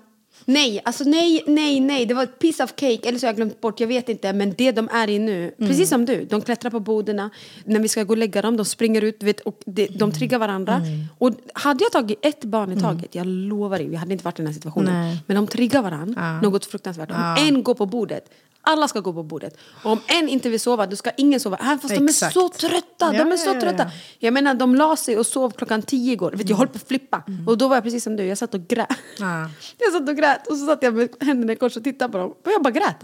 Nej, 0.50 0.82
alltså 0.86 1.04
nej, 1.04 1.44
nej, 1.48 1.80
nej. 1.80 2.06
Det 2.06 2.14
var 2.14 2.24
ett 2.24 2.40
piece 2.40 2.64
of 2.64 2.70
cake. 2.76 3.00
Eller 3.10 3.20
så 3.20 3.26
har 3.26 3.30
jag 3.30 3.36
glömt 3.36 3.62
bort, 3.62 3.80
jag 3.80 3.88
vet 3.88 4.10
inte. 4.10 4.34
Men 4.34 4.54
det 4.58 4.72
de 4.72 4.90
är 4.92 5.10
i 5.10 5.20
nu, 5.20 5.42
Mm. 5.58 5.70
precis 5.70 5.90
som 5.90 6.06
du. 6.06 6.26
De 6.26 6.42
klättrar 6.42 6.72
på 6.72 6.80
borden. 6.80 7.30
När 7.66 7.80
vi 7.80 7.88
ska 7.88 8.04
gå 8.04 8.14
och 8.14 8.18
lägga 8.18 8.42
dem, 8.42 8.58
de 8.58 8.66
springer 8.66 9.02
ut. 9.02 9.24
Vet, 9.24 9.40
och 9.40 9.60
de 9.66 9.88
Mm. 9.92 10.12
triggar 10.12 10.40
varandra. 10.40 10.82
Och 11.18 11.32
hade 11.54 11.84
jag 11.84 11.92
tagit 11.92 12.20
ett 12.26 12.44
barn 12.46 12.72
i 12.72 12.80
taget, 12.80 13.16
jag 13.16 13.28
lovar 13.28 13.78
dig, 13.78 13.88
vi 13.88 13.96
hade 13.96 14.12
inte 14.14 14.26
varit 14.26 14.40
i 14.40 14.42
den 14.42 14.48
här 14.48 14.54
situationen. 14.54 14.94
Nej. 14.94 15.18
Men 15.28 15.36
de 15.36 15.48
triggar 15.48 15.82
varandra, 15.82 16.40
något 16.42 16.66
fruktansvärt. 16.66 17.12
Om 17.12 17.36
en 17.48 17.64
går 17.64 17.74
på 17.74 17.86
bordet, 17.86 18.30
alla 18.68 18.88
ska 18.88 19.00
gå 19.00 19.14
på 19.14 19.24
bordet. 19.24 19.58
Och 19.84 19.92
om 19.92 20.02
en 20.08 20.30
inte 20.30 20.50
vill 20.50 20.60
sova, 20.60 20.86
då 20.88 20.96
ska 20.96 21.12
ingen 21.18 21.40
sova. 21.40 21.58
Även 21.58 21.80
fast 21.80 21.96
de 21.96 22.08
är 22.08 22.12
så 22.32 22.50
trötta. 22.50 23.12
De 23.12 23.32
är 23.32 23.38
så 23.38 23.54
trötta. 23.62 23.84
ja. 23.84 23.90
Jag 24.20 24.34
menar, 24.34 24.54
de 24.54 24.76
la 24.76 24.96
sig 24.96 25.18
och 25.18 25.26
sov 25.26 25.52
klockan 25.52 25.82
tio 25.82 26.14
igår. 26.14 26.32
Vet, 26.32 26.50
jag 26.50 26.58
höll 26.58 26.68
på 26.68 26.76
att 26.76 26.88
flippa. 26.88 27.24
Och 27.48 27.58
då 27.58 27.68
var 27.68 27.76
jag 27.76 27.84
precis 27.84 28.04
som 28.04 28.16
du, 28.16 28.24
jag 28.26 28.38
satt 28.38 28.54
och 28.54 28.68
grät. 28.68 28.88
Ja. 29.18 29.50
Jag 29.78 29.94
satt 29.94 30.10
och 30.10 30.16
grät 30.18 30.48
och 30.48 30.58
så 30.58 30.66
satt 30.66 30.84
jag 30.84 30.94
med 30.94 31.10
händerna 31.20 31.54
i 31.54 31.56
kors 31.56 31.78
och 31.78 31.84
tittade 31.84 32.12
på 32.12 32.18
dem. 32.18 32.30
Och 32.30 32.52
jag 32.52 32.64
bara 32.64 32.72
grät. 32.72 32.96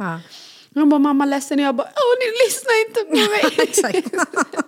De 0.69 0.89
bara, 0.89 0.99
mamma 0.99 1.25
ledsen. 1.25 1.59
Och 1.59 1.65
jag 1.65 1.75
bara, 1.75 1.87
åh 1.87 2.15
ni 2.19 2.45
lyssnar 2.45 2.87
inte 2.87 3.01
på 3.01 3.29
mig. 3.31 3.67
exakt. 3.67 4.13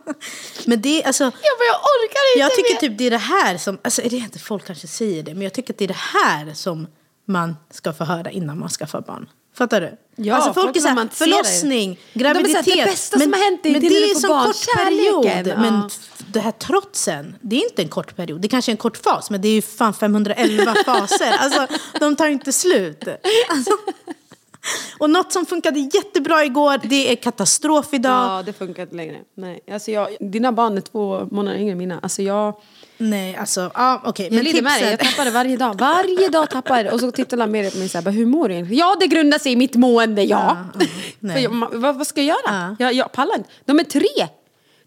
Men 0.66 0.82
det, 0.82 1.04
alltså, 1.04 1.24
Jag 1.24 1.32
bara, 1.32 1.66
jag 1.72 1.80
orkar 1.80 2.34
inte 2.34 2.40
Jag 2.40 2.52
tycker 2.56 2.74
mer. 2.74 2.90
typ 2.90 2.98
det 2.98 3.08
är 3.08 3.12
det 3.12 3.18
här 3.18 3.58
som, 3.58 3.78
alltså 3.84 4.02
är 4.02 4.10
det 4.10 4.16
inte 4.16 4.40
folk 4.40 4.66
kanske 4.66 4.88
säger 4.88 5.24
det, 5.24 5.34
men 5.34 5.42
jag 5.44 5.54
tycker 5.54 5.74
att 5.74 5.78
det 5.78 5.84
är 5.84 5.88
det 5.88 5.94
här 5.94 6.54
som 6.54 6.88
man 7.28 7.56
ska 7.72 7.94
få 7.94 8.04
höra 8.04 8.32
innan 8.32 8.60
man 8.60 8.70
skaffar 8.70 9.02
barn. 9.02 9.30
Fattar 9.58 9.82
du? 9.82 9.98
Ja, 10.16 10.36
alltså 10.36 10.54
folk, 10.54 10.66
folk 10.66 10.78
är 10.78 10.80
såhär, 10.82 11.08
förlossning, 11.12 12.00
det. 12.14 12.20
De 12.20 12.30
är 12.30 12.34
graviditet. 12.34 12.66
det 12.66 12.86
bästa 12.86 13.20
som 13.20 13.34
har 13.34 13.40
hänt 13.40 13.64
dig, 13.64 13.72
men 13.72 13.82
det 13.82 13.88
är 13.88 13.90
det 13.90 13.96
när 14.00 14.02
du 14.06 14.10
är 14.10 14.14
får 14.14 14.20
så 14.22 14.28
barn. 14.28 14.46
kort 14.46 14.76
period. 14.86 15.58
Men 15.60 15.74
ja. 15.74 15.88
f- 15.92 16.24
det 16.28 16.40
här 16.40 16.52
trotsen, 16.52 17.36
det 17.42 17.56
är 17.56 17.70
inte 17.70 17.82
en 17.82 17.88
kort 17.90 18.16
period. 18.16 18.42
Det 18.42 18.48
kanske 18.48 18.70
är 18.72 18.74
en 18.74 18.78
kort 18.78 18.98
fas, 18.98 19.30
men 19.30 19.42
det 19.42 19.48
är 19.48 19.52
ju 19.54 19.62
fan 19.62 19.94
511 19.94 20.76
faser. 20.86 21.32
Alltså, 21.40 21.68
de 22.00 22.16
tar 22.16 22.28
inte 22.28 22.52
slut. 22.54 23.04
Alltså, 23.50 23.72
och 24.98 25.10
något 25.10 25.34
som 25.34 25.46
funkade 25.46 25.80
jättebra 25.80 26.46
igår, 26.46 26.80
det 26.84 27.12
är 27.12 27.16
katastrof 27.16 27.88
idag. 27.94 28.12
Ja, 28.40 28.44
det 28.46 28.54
funkar 28.54 28.84
inte 28.84 28.96
längre. 28.96 29.18
Nej. 29.36 29.60
Alltså 29.72 29.92
jag, 29.92 30.08
dina 30.20 30.52
barn 30.52 30.78
är 30.78 30.82
två 30.82 31.28
månader 31.32 31.58
yngre 31.58 31.72
än 31.72 31.78
mina. 31.78 32.00
Alltså 32.04 32.22
jag, 32.22 32.54
Nej, 32.98 33.36
alltså, 33.36 33.72
ja 33.74 34.02
okej. 34.06 34.26
jag 34.26 34.34
men 34.34 34.44
lider 34.44 34.62
med 34.62 34.82
dig. 34.82 34.90
Jag 34.90 35.00
tappar 35.00 35.26
det 35.26 35.32
varje 35.32 35.58
dag. 35.58 35.80
Varje 35.80 36.30
dag 36.30 36.50
tappar 36.50 36.76
jag 36.78 36.86
det. 36.86 36.92
Och 36.92 37.00
så 37.00 37.12
tittar 37.12 37.38
Lameria 37.38 37.72
på 37.72 37.78
mig 37.78 37.90
så 37.90 37.98
här, 37.98 38.06
bara, 38.06 38.12
hur 38.12 38.26
mår 38.26 38.48
du 38.50 38.54
egentligen? 38.54 38.80
Ja, 38.80 38.98
det 39.00 39.08
grundar 39.08 39.40
sig 39.40 39.52
i 39.52 39.56
mitt 39.56 39.76
mående, 39.76 40.24
ja. 40.24 40.58
ja, 41.20 41.40
jag, 41.40 41.52
ma- 41.52 41.78
vad, 41.78 41.98
vad 41.98 42.08
ska 42.08 42.22
jag 42.22 42.28
göra? 42.28 42.76
Ja. 42.80 42.86
Jag, 42.86 42.94
jag 42.94 43.12
pallar 43.12 43.36
inte. 43.36 43.50
De 43.66 43.80
är 43.80 43.84
tre. 43.84 44.28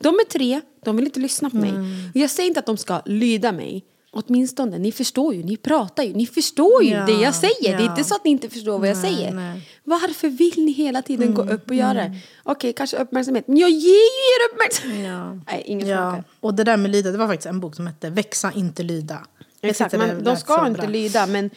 De 0.01 0.14
är 0.14 0.25
tre, 0.25 0.61
de 0.85 0.97
vill 0.97 1.05
inte 1.05 1.21
lyssna 1.21 1.51
på 1.51 1.57
mig. 1.57 1.71
Mm. 1.71 2.11
Jag 2.14 2.31
säger 2.31 2.47
inte 2.47 2.61
att 2.61 2.66
de 2.66 2.77
ska 2.77 3.01
lyda 3.05 3.53
mig. 3.53 3.85
Åtminstone, 4.26 4.78
ni 4.78 4.92
förstår 4.92 5.35
ju, 5.35 5.42
ni 5.42 5.57
pratar 5.57 6.02
ju, 6.02 6.12
ni 6.12 6.26
förstår 6.26 6.83
ju 6.85 6.90
Ja, 6.90 7.07
det 7.07 7.12
jag 7.12 7.35
säger. 7.35 7.54
Det 7.76 7.83
är 7.83 7.87
ja. 7.87 7.90
inte 7.90 8.04
så 8.04 8.14
att 8.14 8.24
ni 8.24 8.31
inte 8.31 8.48
förstår 8.48 8.78
vad 8.78 8.88
jag 8.88 8.96
Nej, 8.96 9.14
säger. 9.14 9.33
nej. 9.33 9.44
Mm, 9.48 9.61
Varför 9.85 10.28
vill 10.28 10.64
ni 10.64 10.72
hela 10.72 11.02
tiden 11.02 11.35
gå 11.35 11.42
upp 11.42 11.70
och 11.70 11.74
göra 11.76 11.94
det? 11.94 12.16
Okej, 12.42 12.72
kanske 12.72 12.96
uppmärksamhet. 12.96 13.48
Men 13.48 13.57
jag 13.57 13.70
ger 13.70 13.88
ju 13.88 14.24
er 14.35 14.52
uppmärksamhet. 14.52 15.07
Ja. 15.07 15.38
Nej, 15.52 15.62
ingen 15.66 15.88
ja. 15.88 16.22
Och 16.40 16.54
det 16.54 16.64
där 16.64 16.76
med 16.76 16.90
lyda, 16.90 17.11
det 17.11 17.18
var 17.18 17.26
faktiskt 17.26 17.46
en 17.46 17.61
bok 17.61 17.74
som 17.76 17.87
hette 17.87 18.11
Växa, 18.11 18.52
inte 18.54 18.83
lyda. 18.83 19.18
Exakt, 19.61 19.92
men 19.98 20.24
de 20.24 20.37
ska 20.37 20.66
inte 20.66 20.81
bra. 20.81 20.90
lyda. 20.90 21.26
Men, 21.26 21.50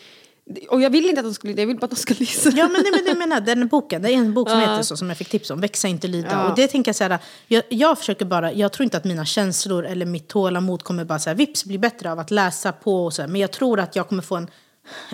och 0.70 0.82
jag 0.82 0.90
vill 0.90 1.10
inte 1.10 1.20
att 1.22 1.26
de 1.26 1.34
ska 1.34 1.48
lyda, 1.48 1.62
jag 1.62 1.68
vill 1.68 1.78
bara 1.78 1.86
att 1.86 1.90
de 1.92 1.96
ska 1.96 2.14
lyssna. 2.20 2.52
Ja 2.56 2.68
men 2.68 2.84
det, 2.84 3.04
men 3.06 3.18
menar 3.18 3.42
den 3.42 3.68
boken, 3.68 4.02
det 4.02 4.10
är 4.10 4.14
en 4.14 4.34
bok 4.34 4.50
som 4.50 4.60
Ja. 4.60 4.70
heter 4.72 4.84
så 4.84 4.98
som 4.98 5.10
jag 5.10 5.18
fick 5.18 5.30
tips 5.30 5.50
om, 5.50 5.62
Växa 5.62 5.88
inte 5.88 6.08
lyda. 6.08 6.32
Ja. 6.32 6.50
Och 6.50 6.56
det 6.56 6.68
tänker 6.68 6.90
jag 6.90 6.96
så 6.96 7.04
här, 7.04 7.20
jag, 7.48 7.64
jag 7.70 7.98
försöker 8.00 8.26
bara, 8.26 8.54
jag 8.54 8.72
tror 8.72 8.84
inte 8.84 8.98
att 8.98 9.04
mina 9.04 9.26
känslor 9.26 9.86
eller 9.86 10.06
mitt 10.06 10.28
tålamod 10.28 10.84
kommer 10.84 11.06
bara 11.06 11.20
så 11.20 11.30
här, 11.30 11.36
vips 11.36 11.66
bli 11.66 11.78
bättre 11.78 12.12
av 12.12 12.20
att 12.20 12.32
läsa 12.32 12.72
på 12.72 13.06
och 13.06 13.14
så 13.14 13.22
här. 13.22 13.30
Men 13.30 13.42
jag 13.42 13.52
tror 13.52 13.80
att 13.80 13.96
jag 13.96 14.10
kommer 14.10 14.24
få 14.24 14.36
en, 14.36 14.48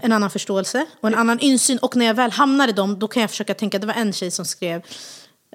en 0.01 0.11
annan 0.11 0.29
förståelse 0.29 0.85
och 1.01 1.07
en 1.07 1.15
annan 1.15 1.39
insyn. 1.39 1.77
Och 1.77 1.95
när 1.95 2.05
jag 2.05 2.13
väl 2.13 2.31
hamnar 2.31 2.67
i 2.67 2.71
dem, 2.71 2.99
då 2.99 3.07
kan 3.07 3.21
jag 3.21 3.29
försöka 3.29 3.53
tänka, 3.53 3.79
det 3.79 3.87
var 3.87 3.93
en 3.93 4.13
tjej 4.13 4.31
som 4.31 4.45
skrev 4.45 4.81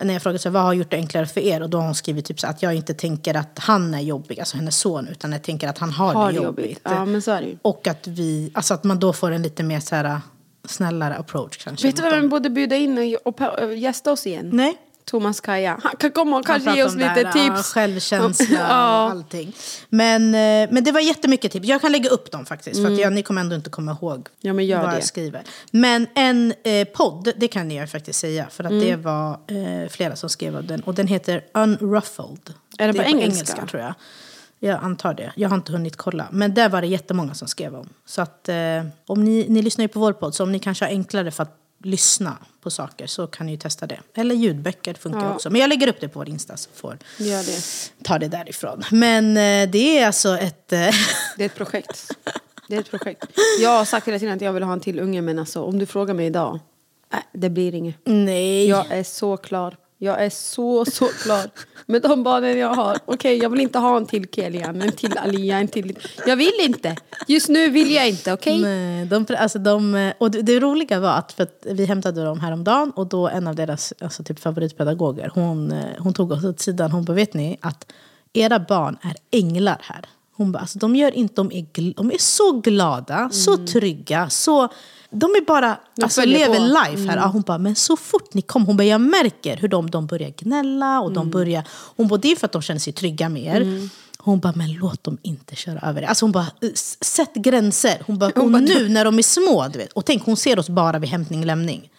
när 0.00 0.12
jag 0.12 0.22
frågade 0.22 0.38
så 0.38 0.50
vad 0.50 0.62
har 0.62 0.72
gjort 0.72 0.90
det 0.90 0.96
enklare 0.96 1.26
för 1.26 1.40
er? 1.40 1.62
Och 1.62 1.70
då 1.70 1.78
har 1.78 1.84
hon 1.84 1.94
skrivit 1.94 2.24
typ 2.24 2.40
så 2.40 2.46
att 2.46 2.62
jag 2.62 2.74
inte 2.74 2.94
tänker 2.94 3.34
att 3.34 3.58
han 3.58 3.94
är 3.94 4.00
jobbig, 4.00 4.40
alltså 4.40 4.56
hennes 4.56 4.76
son, 4.76 5.08
utan 5.08 5.32
jag 5.32 5.42
tänker 5.42 5.68
att 5.68 5.78
han 5.78 5.90
har, 5.90 6.14
Har 6.14 6.32
det 6.32 6.36
jobbigt. 6.36 6.64
jobbigt. 6.64 6.80
Ja, 6.84 7.04
men 7.04 7.22
så 7.22 7.30
är 7.30 7.40
det 7.42 7.46
ju. 7.48 7.56
Och 7.62 7.86
att 7.86 8.06
vi, 8.06 8.50
alltså 8.54 8.74
att 8.74 8.84
man 8.84 8.98
då 9.00 9.12
får 9.12 9.30
en 9.30 9.42
lite 9.42 9.62
mer 9.62 9.80
så 9.80 9.94
här 9.96 10.20
snällare 10.64 11.14
approach 11.14 11.56
kanske. 11.64 11.86
Vet 11.86 11.96
du 11.96 12.02
vem 12.02 12.20
vi 12.22 12.28
borde 12.28 12.50
bjuda 12.50 12.76
in 12.76 13.16
och, 13.24 13.40
och, 13.40 13.58
och 13.62 13.74
gästa 13.74 14.12
oss 14.12 14.26
igen? 14.26 14.50
Nej. 14.52 14.76
Thomas 15.04 15.40
Kaja. 15.40 15.78
Han 15.82 15.96
kan 15.96 16.10
komma 16.10 16.38
och 16.38 16.46
kanske 16.46 16.74
ge 16.76 16.84
oss 16.84 16.94
lite 16.94 17.14
det 17.14 17.20
Ja, 17.20 17.32
tips. 17.56 17.72
självkänsla 17.72 18.58
Ja. 18.68 19.04
och 19.04 19.10
allting. 19.10 19.52
Men, 19.88 20.34
eh, 20.34 20.68
men 20.72 20.84
det 20.84 20.92
var 20.92 21.00
jättemycket 21.00 21.52
tips. 21.52 21.66
Jag 21.66 21.80
kan 21.80 21.92
lägga 21.92 22.10
upp 22.10 22.30
dem 22.30 22.46
faktiskt. 22.46 22.82
För 22.82 22.92
att 22.92 22.98
jag, 22.98 23.12
ni 23.12 23.22
kommer 23.22 23.40
ändå 23.40 23.56
inte 23.56 23.70
komma 23.70 23.92
ihåg 23.92 24.12
Mm. 24.14 24.26
Ja, 24.40 24.52
men 24.52 24.80
vad 24.84 24.90
det. 24.90 24.94
jag 24.96 25.04
skriver. 25.04 25.42
Men 25.70 26.06
en 26.14 26.54
eh, 26.64 26.84
podd, 26.88 27.32
det 27.36 27.48
kan 27.48 27.70
jag 27.70 27.90
faktiskt 27.90 28.18
säga. 28.18 28.46
För 28.50 28.64
att 28.64 28.70
Mm. 28.70 28.84
det 28.84 28.96
var 28.96 29.30
eh, 29.32 29.88
flera 29.88 30.16
som 30.16 30.28
skrev 30.28 30.56
av 30.56 30.64
den. 30.64 30.80
Och 30.80 30.94
den 30.94 31.06
heter 31.06 31.44
Unruffled. 31.54 32.54
Är 32.78 32.86
det 32.86 32.94
på 32.94 33.02
engelska? 33.02 33.66
tror 33.66 33.82
jag. 33.82 33.94
Jag 34.58 34.78
antar 34.82 35.14
det. 35.14 35.32
Jag 35.36 35.48
har 35.48 35.56
inte 35.56 35.72
hunnit 35.72 35.96
kolla. 35.96 36.26
Men 36.32 36.54
där 36.54 36.68
var 36.68 36.80
det 36.80 36.86
jättemånga 36.86 37.34
som 37.34 37.48
skrev 37.48 37.74
om. 37.74 37.88
Så 38.06 38.22
att 38.22 38.48
eh, 38.48 38.56
om 39.06 39.24
ni, 39.24 39.46
ni 39.48 39.62
lyssnar 39.62 39.82
ju 39.84 39.88
på 39.88 40.00
vår 40.00 40.12
podd. 40.12 40.34
Så 40.34 40.42
om 40.42 40.52
ni 40.52 40.58
kanske 40.58 40.84
har 40.84 40.90
enklare 40.90 41.30
för 41.30 41.42
att 41.42 41.56
lyssna 41.82 42.36
på 42.60 42.70
saker 42.70 43.06
så 43.06 43.26
kan 43.26 43.46
ni 43.46 43.52
ju 43.52 43.58
testa 43.58 43.86
det. 43.86 44.00
Eller 44.14 44.34
ljudböcker 44.34 44.94
funkar 44.94 45.20
Ja. 45.24 45.34
också. 45.34 45.50
Men 45.50 45.60
jag 45.60 45.68
lägger 45.68 45.88
upp 45.88 46.00
det 46.00 46.08
på 46.08 46.18
vår 46.18 46.28
Insta 46.28 46.56
så 46.56 46.70
får 46.74 46.98
Gör 47.18 47.42
det. 47.42 47.62
ta 48.04 48.18
det 48.18 48.28
därifrån. 48.28 48.82
Men 48.90 49.36
eh, 49.36 49.70
det 49.70 49.98
är 49.98 50.06
alltså 50.06 50.38
ett... 50.38 50.72
eh, 50.72 50.78
Det 51.36 51.42
är 51.44 51.46
ett 51.46 51.54
projekt. 51.54 52.08
Det 52.68 52.76
är 52.76 52.80
ett 52.80 52.90
projekt. 52.90 53.24
Jag 53.60 53.70
har 53.70 53.84
sagt 53.84 54.08
hela 54.08 54.18
tiden 54.18 54.34
att 54.34 54.40
jag 54.42 54.52
vill 54.52 54.62
ha 54.62 54.72
en 54.72 54.80
till 54.80 55.00
unge 55.00 55.22
men 55.22 55.38
alltså 55.38 55.62
om 55.62 55.78
du 55.78 55.86
frågar 55.86 56.14
mig 56.14 56.26
idag. 56.26 56.58
Nej, 57.12 57.22
det 57.32 57.50
blir 57.50 57.74
inget. 57.74 57.96
nej. 58.04 58.68
Jag 58.68 58.86
är 58.90 59.02
så 59.04 59.36
klar. 59.36 59.76
Jag 60.02 60.24
är 60.24 60.30
så, 60.30 60.84
så 60.84 61.06
klar 61.06 61.50
med 61.86 62.02
de 62.02 62.22
barnen 62.22 62.58
jag 62.58 62.74
har. 62.74 62.98
Okej, 63.04 63.38
jag 63.38 63.50
vill 63.50 63.60
inte 63.60 63.78
ha 63.78 63.96
en 63.96 64.06
till 64.06 64.26
Kelian, 64.32 64.82
en 64.82 64.92
till 64.92 65.18
Alia, 65.18 65.58
en 65.58 65.68
till... 65.68 65.98
Jag 66.26 66.36
vill 66.36 66.52
inte. 66.60 66.96
Just 67.28 67.48
nu 67.48 67.70
vill 67.70 67.92
jag 67.92 68.08
inte, 68.08 68.32
okej? 68.32 68.58
Nej, 68.58 69.06
de, 69.06 69.26
alltså 69.38 69.58
de, 69.58 70.12
och 70.18 70.30
det, 70.30 70.42
det 70.42 70.60
roliga 70.60 71.00
var 71.00 71.10
att, 71.10 71.32
för 71.32 71.42
att 71.42 71.66
vi 71.70 71.84
hämtade 71.84 72.24
dem 72.24 72.40
häromdagen 72.40 72.90
och 72.90 73.06
då 73.06 73.28
en 73.28 73.46
av 73.46 73.54
deras 73.54 73.92
alltså 74.00 74.24
typ 74.24 74.38
favoritpedagoger, 74.38 75.30
hon, 75.34 75.72
eh, 75.72 75.84
hon 75.98 76.14
tog 76.14 76.32
oss 76.32 76.44
åt 76.44 76.60
sidan. 76.60 76.90
Hon 76.92 77.04
bara, 77.04 77.12
vet 77.12 77.34
ni 77.34 77.58
att 77.60 77.92
era 78.32 78.58
barn 78.58 78.98
är 79.02 79.14
änglar 79.30 79.80
här. 79.82 80.06
Hon 80.32 80.52
bara, 80.52 80.58
alltså, 80.58 80.78
de, 80.78 80.96
gör 80.96 81.10
inte, 81.10 81.34
de, 81.34 81.52
är 81.52 81.94
de 81.94 82.10
är 82.12 82.18
så 82.18 82.52
glada, 82.52 83.30
så 83.30 83.56
trygga, 83.56 84.30
så... 84.30 84.68
De 85.12 85.24
är 85.30 85.44
bara, 85.46 85.76
alltså 86.02 86.24
lever 86.24 86.56
på. 86.56 86.62
life 86.64 87.10
här. 87.10 87.16
Ja, 87.16 87.26
hon 87.26 87.42
bara, 87.42 87.58
men 87.58 87.76
så 87.76 87.96
fort 87.96 88.34
ni 88.34 88.42
kom, 88.42 88.66
hon 88.66 88.76
bara, 88.76 88.84
jag 88.84 89.00
märker 89.00 89.56
hur 89.56 89.68
de, 89.68 89.90
de 89.90 90.06
börjar 90.06 90.30
gnälla 90.36 91.00
och 91.00 91.12
de 91.12 91.30
börjar... 91.30 91.64
Hon 91.96 92.08
bara, 92.08 92.16
det 92.20 92.32
är 92.32 92.36
för 92.36 92.46
att 92.46 92.52
de 92.52 92.62
känner 92.62 92.80
sig 92.80 92.92
trygga 92.92 93.28
med 93.28 93.42
er. 93.56 93.88
Hon 94.18 94.40
bara, 94.40 94.52
men 94.56 94.72
låt 94.72 95.04
dem 95.04 95.18
inte 95.22 95.56
köra 95.56 95.80
över 95.88 96.02
er. 96.02 96.06
Alltså 96.06 96.24
hon 96.24 96.32
bara, 96.32 96.46
s- 96.72 97.04
sätt 97.04 97.34
gränser. 97.34 98.02
Hon 98.06 98.18
bara, 98.18 98.30
och 98.42 98.50
nu 98.62 98.88
när 98.88 99.04
de 99.04 99.18
är 99.18 99.22
små, 99.22 99.68
du 99.72 99.78
vet. 99.78 99.92
Och 99.92 100.04
tänk, 100.04 100.24
hon 100.24 100.36
ser 100.36 100.58
oss 100.58 100.68
bara 100.68 100.98
vid 100.98 101.10
hämtning 101.10 101.40
och 101.40 101.46
lämning. 101.46 101.90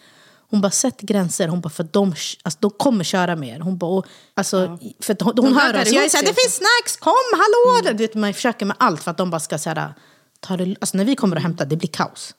Hon 0.50 0.60
bara, 0.60 0.70
sätt 0.70 1.00
gränser. 1.00 1.48
Hon 1.48 1.60
bara, 1.60 1.68
för 1.70 1.86
de, 1.92 2.14
alltså, 2.42 2.58
de 2.60 2.70
kommer 2.70 3.04
köra 3.04 3.36
mer. 3.36 3.60
Hon 3.60 3.78
bara, 3.78 3.90
och, 3.90 4.06
alltså, 4.34 4.58
ja. 4.58 4.78
för 5.00 5.16
hon, 5.24 5.34
hon 5.38 5.54
hör 5.56 5.82
oss. 5.82 5.92
Jag 5.92 6.04
är 6.04 6.08
såhär, 6.08 6.24
det 6.24 6.34
finns 6.42 6.54
snacks, 6.54 6.96
kom, 6.96 7.12
hallå! 7.32 7.80
Mm. 7.80 7.96
Du 7.96 8.04
vet, 8.04 8.14
man 8.14 8.34
försöker 8.34 8.66
med 8.66 8.76
allt 8.80 9.02
för 9.02 9.10
att 9.10 9.16
de 9.16 9.30
bara 9.30 9.40
ska 9.40 9.58
säga, 9.58 9.94
ta 10.40 10.56
det, 10.56 10.76
alltså, 10.80 10.96
när 10.96 11.04
vi 11.04 11.16
kommer 11.16 11.36
och 11.36 11.42
hämtar, 11.42 11.66
det 11.66 11.76
blir 11.76 11.88
kaos. 11.88 12.34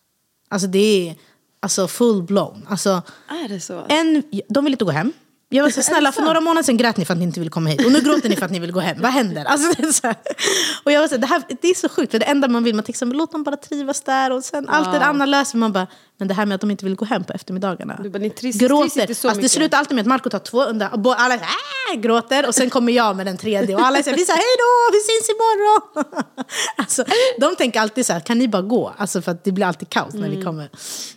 Alltså 0.50 0.68
det 0.68 1.10
är 1.10 1.16
alltså, 1.60 1.88
full 1.88 2.24
blown. 2.24 2.66
Alltså, 2.70 3.02
är 3.30 3.50
det 3.50 3.60
så? 3.60 3.86
En, 3.90 4.24
de 4.50 4.64
vill 4.64 4.74
inte 4.74 4.86
gå 4.86 4.92
hem. 4.92 5.14
Jag 5.50 5.64
var 5.64 5.70
så 5.70 5.82
snälla, 5.82 6.12
för 6.12 6.22
några 6.22 6.42
månader 6.42 6.64
sedan 6.64 6.78
grät 6.78 6.98
ni 6.98 7.06
för 7.06 7.14
att 7.14 7.20
ni 7.20 7.26
inte 7.26 7.40
ville 7.40 7.50
komma 7.50 7.70
hit. 7.70 7.86
Och 7.86 7.92
nu 7.92 8.02
gråter 8.02 8.30
ni 8.30 8.36
för 8.36 8.46
att 8.46 8.52
ni 8.52 8.60
vill 8.60 8.72
gå 8.72 8.80
hem. 8.80 9.02
Vad 9.02 9.12
händer? 9.12 9.46
Alltså, 9.46 9.82
det, 9.82 9.88
är 9.88 9.92
så 9.92 10.08
här. 10.08 10.16
Och 10.84 10.92
jag 10.92 11.02
var 11.02 11.08
så 11.08 11.16
här, 11.16 11.22
det, 11.22 11.28
här, 11.28 11.44
det 11.62 11.68
är 11.68 11.74
så 11.74 11.90
sjukt, 11.90 12.12
för 12.12 12.20
det 12.20 12.26
enda 12.26 12.48
man 12.48 12.64
vill, 12.64 12.76
man 12.76 12.84
tänker 12.84 13.06
låt 13.06 13.32
dem 13.32 13.44
bara 13.44 13.58
trivas 13.58 14.02
där. 14.02 14.32
Och 14.32 14.44
sen 14.44 14.70
allt 14.70 14.92
det 14.92 15.06
andra 15.06 15.26
löser 15.26 15.58
man 15.58 15.74
bara. 15.74 15.88
Men 16.18 16.28
det 16.28 16.34
här 16.34 16.46
med 16.46 16.56
att 16.56 16.62
de 16.62 16.72
inte 16.72 16.86
vill 16.86 16.96
gå 16.96 17.06
hem 17.06 17.24
på 17.24 17.34
eftermiddagarna. 17.34 18.00
Du 18.04 18.10
bara, 18.10 18.20
ni 18.20 18.30
trist, 18.30 18.60
gråter. 18.60 19.06
Trist 19.06 19.26
alltså, 19.26 19.42
det 19.42 19.50
slutar 19.50 19.78
alltid 19.78 19.96
med 19.96 20.02
att 20.02 20.08
Marco 20.08 20.30
tar 20.30 20.40
två 20.40 20.64
under, 20.64 21.08
och 21.08 21.22
alla 21.22 21.36
äh, 21.36 22.00
gråter. 22.00 22.48
Och 22.48 22.56
sen 22.56 22.70
kommer 22.70 22.94
jag 22.94 23.16
med 23.16 23.26
den 23.26 23.38
tredje. 23.38 23.76
Och 23.76 23.82
alla 23.82 24.04
säger, 24.04 24.18
vi 24.18 24.26
säger 24.26 24.38
hej 24.38 24.56
då, 24.58 24.92
vi 24.92 25.00
syns 25.00 25.30
imorgon. 25.30 26.24
alltså, 26.78 27.06
de 27.40 27.56
tänker 27.56 27.80
alltid 27.80 28.06
så 28.06 28.14
här, 28.14 28.20
kan 28.20 28.38
ni 28.38 28.48
bara 28.48 28.62
gå? 28.62 28.94
Alltså, 28.98 29.22
för 29.22 29.38
det 29.44 29.52
blir 29.52 29.66
alltid 29.66 29.90
kaos 29.90 30.14
när 30.14 30.28
mm. 30.28 30.38
vi 30.38 30.44
kommer. 30.46 30.70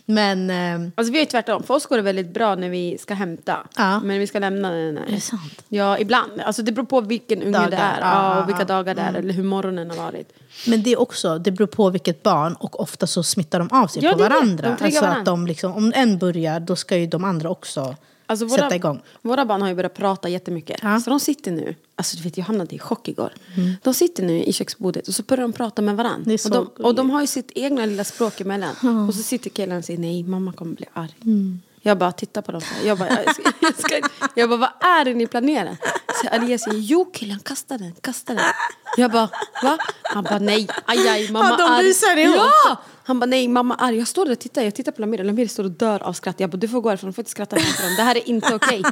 Men... 0.05 0.49
Eh, 0.49 0.91
alltså, 0.95 1.13
vi 1.13 1.21
är 1.21 1.25
tvärtom. 1.25 1.63
För 1.63 1.73
oss 1.73 1.85
går 1.85 1.97
det 1.97 2.03
väldigt 2.03 2.33
bra 2.33 2.55
när 2.55 2.69
vi 2.69 2.97
ska 2.97 3.13
hämta. 3.13 3.67
Ja. 3.75 3.99
Men 3.99 4.18
vi 4.19 4.27
ska 4.27 4.39
lämna 4.39 4.71
den. 4.71 4.97
Är 4.97 5.11
det 5.11 5.21
sant? 5.21 5.63
Ja, 5.69 5.99
ibland. 5.99 6.41
Alltså, 6.41 6.63
det 6.63 6.71
beror 6.71 6.85
på 6.85 7.01
vilken 7.01 7.41
unge 7.41 7.51
dagar. 7.51 7.69
det 7.69 7.77
är. 7.77 7.99
Ja, 8.01 8.41
och 8.41 8.49
vilka 8.49 8.65
dagar 8.65 8.95
det 8.95 9.01
är. 9.01 9.13
Eller 9.13 9.33
hur 9.33 9.43
morgonen 9.43 9.89
har 9.89 9.97
varit. 9.97 10.33
Men 10.67 10.83
det 10.83 10.91
är 10.91 10.99
också, 10.99 11.37
det 11.37 11.51
beror 11.51 11.67
på 11.67 11.89
vilket 11.89 12.23
barn 12.23 12.53
och 12.53 12.79
ofta 12.79 13.07
så 13.07 13.23
smittar 13.23 13.59
de 13.59 13.69
av 13.71 13.87
sig 13.87 14.03
ja, 14.03 14.11
på 14.11 14.17
varandra. 14.17 14.75
De 14.79 14.85
alltså 14.85 15.01
varandra. 15.01 15.19
att 15.19 15.25
de 15.25 15.47
liksom, 15.47 15.73
om 15.73 15.93
en 15.95 16.17
börjar 16.17 16.59
då 16.59 16.75
ska 16.75 16.97
ju 16.97 17.07
de 17.07 17.23
andra 17.23 17.49
också 17.49 17.95
alltså 18.29 18.45
våra, 18.45 18.61
sätta 18.61 18.75
igång. 18.75 19.01
Våra 19.21 19.45
barn 19.45 19.61
har 19.61 19.69
ju 19.69 19.75
börjat 19.75 19.93
prata 19.93 20.29
jättemycket. 20.29 20.79
Ja. 20.83 20.99
Så 20.99 21.09
de 21.09 21.19
sitter 21.19 21.51
nu, 21.51 21.75
alltså 21.95 22.17
du 22.17 22.23
vet 22.23 22.37
jag 22.37 22.45
hamnade 22.45 22.75
i 22.75 22.79
chock 22.79 23.07
igår. 23.07 23.33
Mm. 23.55 23.73
De 23.83 23.93
sitter 23.93 24.23
nu 24.23 24.43
i 24.43 24.53
köksbordet 24.53 25.07
och 25.07 25.13
så 25.13 25.23
börjar 25.23 25.41
de 25.41 25.53
prata 25.53 25.81
med 25.81 25.97
varandra. 25.97 26.33
Och 26.45 26.51
de, 26.51 26.83
och 26.83 26.95
de 26.95 27.09
har 27.09 27.21
ju 27.21 27.27
sitt 27.27 27.51
egna 27.55 27.85
lilla 27.85 28.03
språk 28.03 28.41
emellan. 28.41 28.75
Mm. 28.83 29.07
Och 29.07 29.15
så 29.15 29.23
sitter 29.23 29.49
killen 29.49 29.77
och 29.77 29.85
säger 29.85 29.99
nej 29.99 30.23
mamma 30.23 30.53
kommer 30.53 30.75
bli 30.75 30.85
arg. 30.93 31.15
Mm. 31.25 31.59
Jag 31.81 31.97
bara 31.97 32.11
tittar 32.11 32.41
på 32.41 32.51
dem. 32.51 32.61
Jag 32.85 32.97
bara, 32.97 33.09
jag, 33.09 33.35
ska, 33.35 33.43
jag, 33.59 33.75
ska, 33.79 34.01
jag 34.35 34.49
bara 34.49 34.57
vad 34.59 34.89
är 34.89 35.05
det 35.05 35.13
ni 35.13 35.27
planerar? 35.27 35.77
Så 36.21 36.27
Alias 36.29 36.61
säger 36.61 36.79
jo 36.79 37.05
killen 37.05 37.39
kasta 37.39 37.77
den, 37.77 37.93
kasta 38.01 38.33
den. 38.33 38.43
Jag 38.97 39.11
bara 39.11 39.29
va? 39.63 39.77
Han 40.03 40.23
bara 40.23 40.39
nej, 40.39 40.67
aj 40.85 41.07
aj 41.07 41.31
mamma 41.31 41.55
ja, 41.59 41.77
de 41.77 41.83
busar 41.83 42.17
ihop. 42.17 42.35
Ja! 42.35 42.77
Han 43.09 43.19
bara 43.19 43.25
nej 43.25 43.47
mamma 43.47 43.75
arg. 43.75 43.97
Jag 43.97 44.07
står 44.07 44.25
där 44.25 44.31
och 44.31 44.39
tittar, 44.39 44.61
jag 44.61 44.75
tittar 44.75 44.91
på 44.91 45.01
Lamir. 45.01 45.23
Lamir 45.23 45.47
står 45.47 45.63
och 45.63 45.71
dör 45.71 46.03
av 46.03 46.13
skratt. 46.13 46.39
Jag 46.39 46.49
bara 46.49 46.57
du 46.57 46.67
får 46.67 46.81
gå 46.81 46.89
härifrån, 46.89 47.09
du 47.09 47.13
får 47.13 47.21
inte 47.21 47.31
skratta 47.31 47.55
framför 47.55 47.83
dem. 47.83 47.95
Det 47.97 48.03
här 48.03 48.15
är 48.15 48.29
inte 48.29 48.55
okej. 48.55 48.79
Okay. 48.79 48.91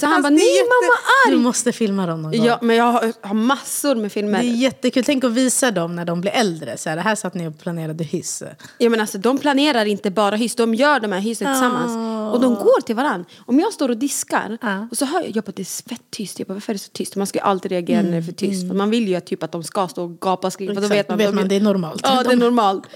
Så 0.00 0.06
han 0.06 0.22
bara 0.22 0.30
nej 0.30 0.56
jätte... 0.56 0.68
mamma 0.68 0.98
arg. 1.26 1.36
Du 1.36 1.42
måste 1.42 1.72
filma 1.72 2.06
dem 2.06 2.22
någon 2.22 2.32
gång. 2.32 2.46
Ja 2.46 2.58
men 2.62 2.76
jag 2.76 2.84
har, 2.84 3.12
har, 3.26 3.34
massor 3.34 3.94
med 3.94 4.12
filmer. 4.12 4.42
Det 4.42 4.48
är 4.48 4.54
jättekul, 4.54 5.04
tänk 5.04 5.24
att 5.24 5.32
visa 5.32 5.70
dem 5.70 5.96
när 5.96 6.04
de 6.04 6.20
blir 6.20 6.32
äldre. 6.32 6.76
Så 6.76 6.90
här, 6.90 6.96
här 6.96 7.14
satt 7.14 7.34
ni 7.34 7.48
och 7.48 7.58
planerade 7.58 8.04
hyss. 8.04 8.42
Ja 8.78 8.90
men 8.90 9.00
alltså 9.00 9.18
de 9.18 9.38
planerar 9.38 9.84
inte 9.84 10.10
bara 10.10 10.36
hyss, 10.36 10.54
de 10.54 10.74
gör 10.74 11.00
de 11.00 11.12
här 11.12 11.20
hyssen 11.20 11.54
tillsammans. 11.54 11.92
Oh. 11.92 12.28
Och 12.28 12.40
de 12.40 12.54
går 12.54 12.80
till 12.80 12.96
varandra. 12.96 13.30
Om 13.46 13.60
jag 13.60 13.72
står 13.72 13.88
och 13.88 13.96
diskar 13.96 14.58
oh. 14.62 14.84
och 14.90 14.96
så 14.96 15.04
hör 15.04 15.20
jag, 15.20 15.36
jag 15.36 15.44
bara 15.44 15.52
det 15.56 15.62
är 15.62 15.88
fett 15.88 16.10
tyst. 16.18 16.38
Jag 16.38 16.48
bara 16.48 16.54
varför 16.54 16.72
är 16.72 16.74
det 16.74 16.78
så 16.78 16.90
tyst? 16.90 17.16
Man 17.16 17.26
ska 17.26 17.38
ju 17.38 17.44
alltid 17.44 17.72
reagera 17.72 17.98
mm. 17.98 18.10
när 18.10 18.20
det 18.20 18.24
är 18.24 18.26
för 18.26 18.32
tyst. 18.32 18.62
Mm. 18.62 18.68
För 18.68 18.76
man 18.76 18.90
vill 18.90 19.08
ju 19.08 19.20
typ, 19.20 19.42
att 19.42 19.52
de 19.52 19.62
ska 19.62 19.88
stå 19.88 20.04
och 20.04 20.20
gapa 20.20 20.46
och 20.46 20.52
skrika. 20.52 20.74
Då 20.74 20.88
vet 20.88 21.08
man, 21.08 21.18
vet 21.18 21.34
man, 21.34 21.48
det 21.48 21.56
är 21.56 21.60
normalt. 21.60 22.00
Ja 22.04 22.22
det 22.22 22.32
är 22.32 22.36
normalt. 22.36 22.86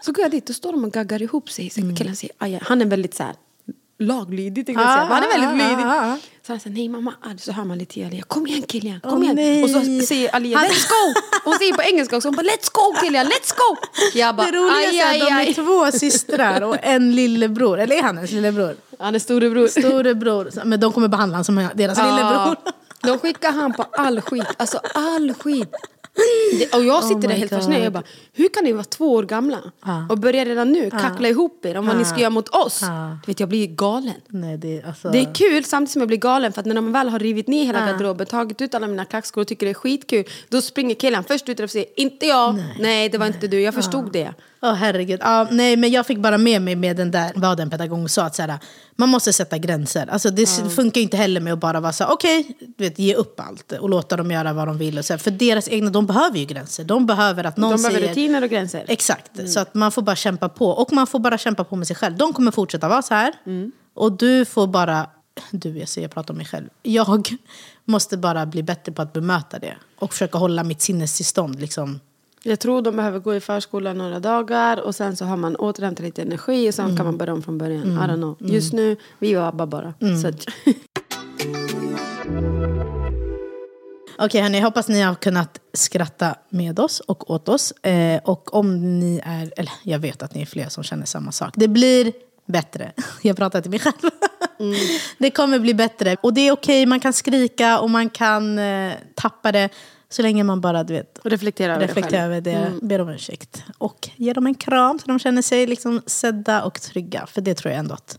Så 0.00 0.12
går 0.12 0.22
jag 0.22 0.30
dit 0.30 0.50
och 0.50 0.56
står 0.56 0.72
de 0.72 0.84
och 0.84 0.92
gaggar 0.92 1.22
ihop 1.22 1.50
sig. 1.50 1.70
Så 1.70 1.80
mm. 1.80 1.96
killen 1.96 2.16
säger, 2.16 2.34
aj, 2.38 2.58
han 2.62 2.82
är 2.82 2.86
väldigt 2.86 3.14
så 3.14 3.22
här, 3.22 3.34
laglydig 4.02 4.66
tänkte 4.66 4.82
jag 4.82 4.92
säga. 4.92 5.04
Han 5.04 5.22
är 5.22 5.28
väldigt 5.28 5.68
lydig. 5.68 5.86
Så 6.46 6.52
han 6.52 6.60
säger 6.60 6.76
nej 6.76 6.88
mamma, 6.88 7.14
så 7.38 7.52
hör 7.52 7.64
man 7.64 7.78
lite 7.78 8.00
i 8.00 8.04
Alia, 8.04 8.22
kom 8.22 8.46
igen 8.46 8.62
killen, 8.62 9.00
kom 9.00 9.18
oh, 9.18 9.24
igen. 9.24 9.36
Nej. 9.36 9.62
Och 9.62 9.70
så 9.70 10.06
säger 10.06 10.34
Alia, 10.34 10.58
let's 10.58 10.88
go! 10.88 11.20
Hon 11.44 11.54
säger 11.54 11.74
på 11.74 11.82
engelska 11.82 12.16
också, 12.16 12.28
hon 12.28 12.36
bara 12.36 12.42
let's 12.42 12.70
go 12.72 13.00
killen, 13.02 13.26
let's 13.26 13.54
go! 13.56 13.76
Jag 14.14 14.36
bara, 14.36 14.50
det 14.50 14.56
roliga 14.56 15.14
är 15.14 15.22
att 15.22 15.28
de 15.28 15.50
är 15.50 15.54
två 15.54 15.98
systrar 15.98 16.60
och 16.62 16.76
en 16.82 17.14
lillebror, 17.16 17.80
eller 17.80 17.96
är 17.96 18.02
han 18.02 18.16
ens 18.16 18.30
lillebror? 18.30 18.76
Han 18.98 19.14
är 19.14 19.18
storebror. 19.18 19.68
Storebror, 19.68 20.64
men 20.64 20.80
de 20.80 20.92
kommer 20.92 21.08
behandla 21.08 21.36
honom 21.36 21.44
som 21.44 21.68
deras 21.74 21.98
ja. 21.98 22.04
lillebror. 22.04 22.56
De 23.02 23.18
skickar 23.18 23.52
han 23.52 23.72
på 23.72 23.82
all 23.92 24.20
skit, 24.20 24.46
alltså 24.56 24.80
all 24.94 25.34
skit. 25.34 25.74
Det, 26.58 26.74
och 26.74 26.84
jag 26.84 27.04
sitter 27.04 27.20
oh 27.20 27.28
där 27.28 27.36
helt 27.36 27.50
fascinerad. 27.50 27.84
Jag 27.84 27.92
bara, 27.92 28.02
hur 28.32 28.48
kan 28.48 28.64
ni 28.64 28.72
vara 28.72 28.84
två 28.84 29.12
år 29.12 29.22
gamla 29.22 29.58
ah. 29.80 30.00
och 30.08 30.18
börja 30.18 30.44
redan 30.44 30.72
nu 30.72 30.90
kackla 30.90 31.28
ah. 31.28 31.30
ihop 31.30 31.64
er 31.64 31.76
om 31.76 31.86
vad 31.86 31.96
ah. 31.96 31.98
ni 31.98 32.04
ska 32.04 32.18
göra 32.18 32.30
mot 32.30 32.48
oss? 32.48 32.82
Ah. 32.82 33.08
Du 33.08 33.30
vet, 33.30 33.40
jag 33.40 33.48
blir 33.48 33.66
galen. 33.66 34.14
Nej, 34.28 34.56
det, 34.56 34.82
alltså... 34.82 35.10
det 35.10 35.18
är 35.18 35.34
kul 35.34 35.64
samtidigt 35.64 35.92
som 35.92 36.00
jag 36.00 36.08
blir 36.08 36.18
galen 36.18 36.52
för 36.52 36.60
att 36.60 36.66
när 36.66 36.74
man 36.74 36.92
väl 36.92 37.08
har 37.08 37.18
rivit 37.18 37.48
ner 37.48 37.64
hela 37.64 37.82
ah. 37.82 37.86
garderoben, 37.86 38.26
tagit 38.26 38.60
ut 38.60 38.74
alla 38.74 38.86
mina 38.86 39.04
klackskor 39.04 39.40
och 39.40 39.48
tycker 39.48 39.66
det 39.66 39.72
är 39.72 39.74
skitkul, 39.74 40.24
då 40.48 40.62
springer 40.62 40.94
killen 40.94 41.24
först 41.24 41.48
ut 41.48 41.60
och 41.60 41.70
säger 41.70 41.86
inte 41.96 42.26
jag, 42.26 42.54
nej, 42.54 42.76
nej 42.80 43.08
det 43.08 43.18
var 43.18 43.26
nej. 43.26 43.34
inte 43.34 43.48
du, 43.48 43.60
jag 43.60 43.74
förstod 43.74 44.06
ah. 44.06 44.12
det. 44.12 44.34
Åh 44.64 44.70
oh, 44.70 44.74
herregud. 44.74 45.20
Ah, 45.22 45.46
nej, 45.50 45.76
men 45.76 45.90
jag 45.90 46.06
fick 46.06 46.18
bara 46.18 46.38
med 46.38 46.62
mig 46.62 46.76
med 46.76 46.96
den 46.96 47.10
där, 47.10 47.32
vad 47.34 47.56
den 47.56 47.70
pedagogen 47.70 48.08
sa, 48.08 48.22
att 48.22 48.34
så 48.34 48.42
här, 48.42 48.58
man 48.96 49.08
måste 49.08 49.32
sätta 49.32 49.58
gränser. 49.58 50.06
Alltså, 50.06 50.30
det 50.30 50.58
mm. 50.58 50.70
funkar 50.70 51.00
inte 51.00 51.16
heller 51.16 51.40
med 51.40 51.52
att 51.52 51.58
bara 51.58 51.80
vara 51.80 51.92
så 51.92 52.04
okej, 52.06 52.56
okay, 52.78 52.90
ge 52.96 53.14
upp 53.14 53.40
allt 53.40 53.72
och 53.72 53.90
låta 53.90 54.16
dem 54.16 54.30
göra 54.30 54.52
vad 54.52 54.68
de 54.68 54.78
vill. 54.78 54.98
Och 54.98 55.04
så, 55.04 55.18
för 55.18 55.30
deras 55.30 55.68
egna, 55.68 55.90
de 55.90 56.06
behöver 56.06 56.38
ju 56.38 56.44
gränser. 56.44 56.84
De 56.84 57.06
behöver 57.06 57.44
att 57.44 57.56
någon 57.56 57.70
de 57.70 57.82
behöver 57.82 57.98
säger... 57.98 58.08
rutiner 58.08 58.42
och 58.42 58.50
gränser. 58.50 58.84
Exakt, 58.88 59.38
mm. 59.38 59.48
så 59.48 59.60
att 59.60 59.74
man 59.74 59.92
får 59.92 60.02
bara 60.02 60.16
kämpa 60.16 60.48
på. 60.48 60.70
Och 60.70 60.92
man 60.92 61.06
får 61.06 61.18
bara 61.18 61.38
kämpa 61.38 61.64
på 61.64 61.76
med 61.76 61.86
sig 61.86 61.96
själv. 61.96 62.16
De 62.16 62.32
kommer 62.32 62.50
fortsätta 62.50 62.88
vara 62.88 63.02
så 63.02 63.14
här. 63.14 63.32
Mm. 63.46 63.72
Och 63.94 64.12
du 64.12 64.44
får 64.44 64.66
bara, 64.66 65.06
du 65.50 65.78
jag 65.78 65.88
säger 65.88 66.04
jag 66.04 66.14
pratar 66.14 66.34
om 66.34 66.38
mig 66.38 66.46
själv. 66.46 66.68
Jag 66.82 67.36
måste 67.84 68.16
bara 68.16 68.46
bli 68.46 68.62
bättre 68.62 68.92
på 68.92 69.02
att 69.02 69.12
bemöta 69.12 69.58
det. 69.58 69.76
Och 69.98 70.12
försöka 70.12 70.38
hålla 70.38 70.64
mitt 70.64 70.82
sinnestillstånd 70.82 71.60
liksom 71.60 72.00
jag 72.42 72.60
tror 72.60 72.82
de 72.82 72.96
behöver 72.96 73.18
gå 73.18 73.34
i 73.34 73.40
förskolan 73.40 73.98
några 73.98 74.20
dagar 74.20 74.80
och 74.80 74.94
sen 74.94 75.16
så 75.16 75.24
har 75.24 75.36
man 75.36 75.56
återhämtat 75.56 76.04
lite 76.04 76.22
energi 76.22 76.70
och 76.70 76.74
sen 76.74 76.84
mm. 76.84 76.96
kan 76.96 77.06
man 77.06 77.18
börja 77.18 77.32
om 77.32 77.42
från 77.42 77.58
början. 77.58 77.82
Mm. 77.82 77.96
I 77.96 78.00
don't 78.12 78.16
know. 78.16 78.36
Mm. 78.40 78.54
Just 78.54 78.72
nu, 78.72 78.96
vi 79.18 79.34
vabbar 79.34 79.66
bara. 79.66 79.94
Mm. 80.00 80.16
Okej 84.14 84.26
okay, 84.26 84.40
hörni, 84.40 84.58
jag 84.58 84.64
hoppas 84.64 84.88
ni 84.88 85.00
har 85.00 85.14
kunnat 85.14 85.60
skratta 85.72 86.34
med 86.48 86.80
oss 86.80 87.00
och 87.00 87.30
åt 87.30 87.48
oss. 87.48 87.70
Eh, 87.70 88.20
och 88.24 88.54
om 88.54 88.98
ni 89.00 89.20
är, 89.24 89.52
eller 89.56 89.72
jag 89.82 89.98
vet 89.98 90.22
att 90.22 90.34
ni 90.34 90.42
är 90.42 90.46
fler 90.46 90.68
som 90.68 90.84
känner 90.84 91.06
samma 91.06 91.32
sak. 91.32 91.54
Det 91.56 91.68
blir 91.68 92.12
bättre. 92.46 92.92
Jag 93.22 93.36
pratar 93.36 93.60
till 93.60 93.70
mig 93.70 93.80
själv. 93.80 94.10
Mm. 94.60 94.74
Det 95.18 95.30
kommer 95.30 95.58
bli 95.58 95.74
bättre. 95.74 96.16
Och 96.20 96.34
det 96.34 96.40
är 96.40 96.52
okej, 96.52 96.82
okay, 96.82 96.86
man 96.86 97.00
kan 97.00 97.12
skrika 97.12 97.80
och 97.80 97.90
man 97.90 98.10
kan 98.10 98.58
eh, 98.58 98.92
tappa 99.14 99.52
det. 99.52 99.68
Så 100.12 100.22
länge 100.22 100.44
man 100.44 100.60
bara 100.60 100.84
du 100.84 100.94
vet, 100.94 101.18
reflekterar 101.24 101.74
över 101.74 101.86
reflekterar 101.86 102.28
det, 102.28 102.40
det 102.40 102.52
mm. 102.52 102.78
ber 102.82 103.00
om 103.00 103.08
ursäkt. 103.08 103.64
Och 103.78 104.08
ger 104.16 104.34
dem 104.34 104.46
en 104.46 104.54
kram 104.54 104.98
så 104.98 105.06
de 105.06 105.18
känner 105.18 105.42
sig 105.42 105.66
liksom 105.66 106.02
sedda 106.06 106.62
och 106.62 106.80
trygga. 106.80 107.26
För 107.26 107.40
det 107.40 107.54
tror 107.54 107.72
jag 107.72 107.78
ändå 107.78 107.94
att 107.94 108.18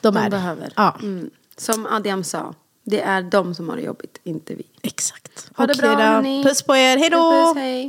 de, 0.00 0.14
de 0.14 0.20
är. 0.20 0.30
behöver. 0.30 0.72
Ja. 0.76 0.96
Mm. 1.02 1.30
Som 1.56 1.86
Adiam 1.86 2.24
sa, 2.24 2.54
det 2.84 3.00
är 3.00 3.22
de 3.22 3.54
som 3.54 3.68
har 3.68 3.76
det 3.76 3.82
jobbigt, 3.82 4.18
inte 4.24 4.54
vi. 4.54 4.64
Exakt. 4.82 5.50
Ha 5.56 5.66
det 5.66 5.78
bra 5.78 5.88
hörni. 5.88 6.44
Puss 6.44 6.62
på 6.62 6.76
er, 6.76 6.96
hej 6.96 7.10
då! 7.10 7.30
Puss, 7.30 7.54
puss, 7.54 7.62
hej. 7.62 7.88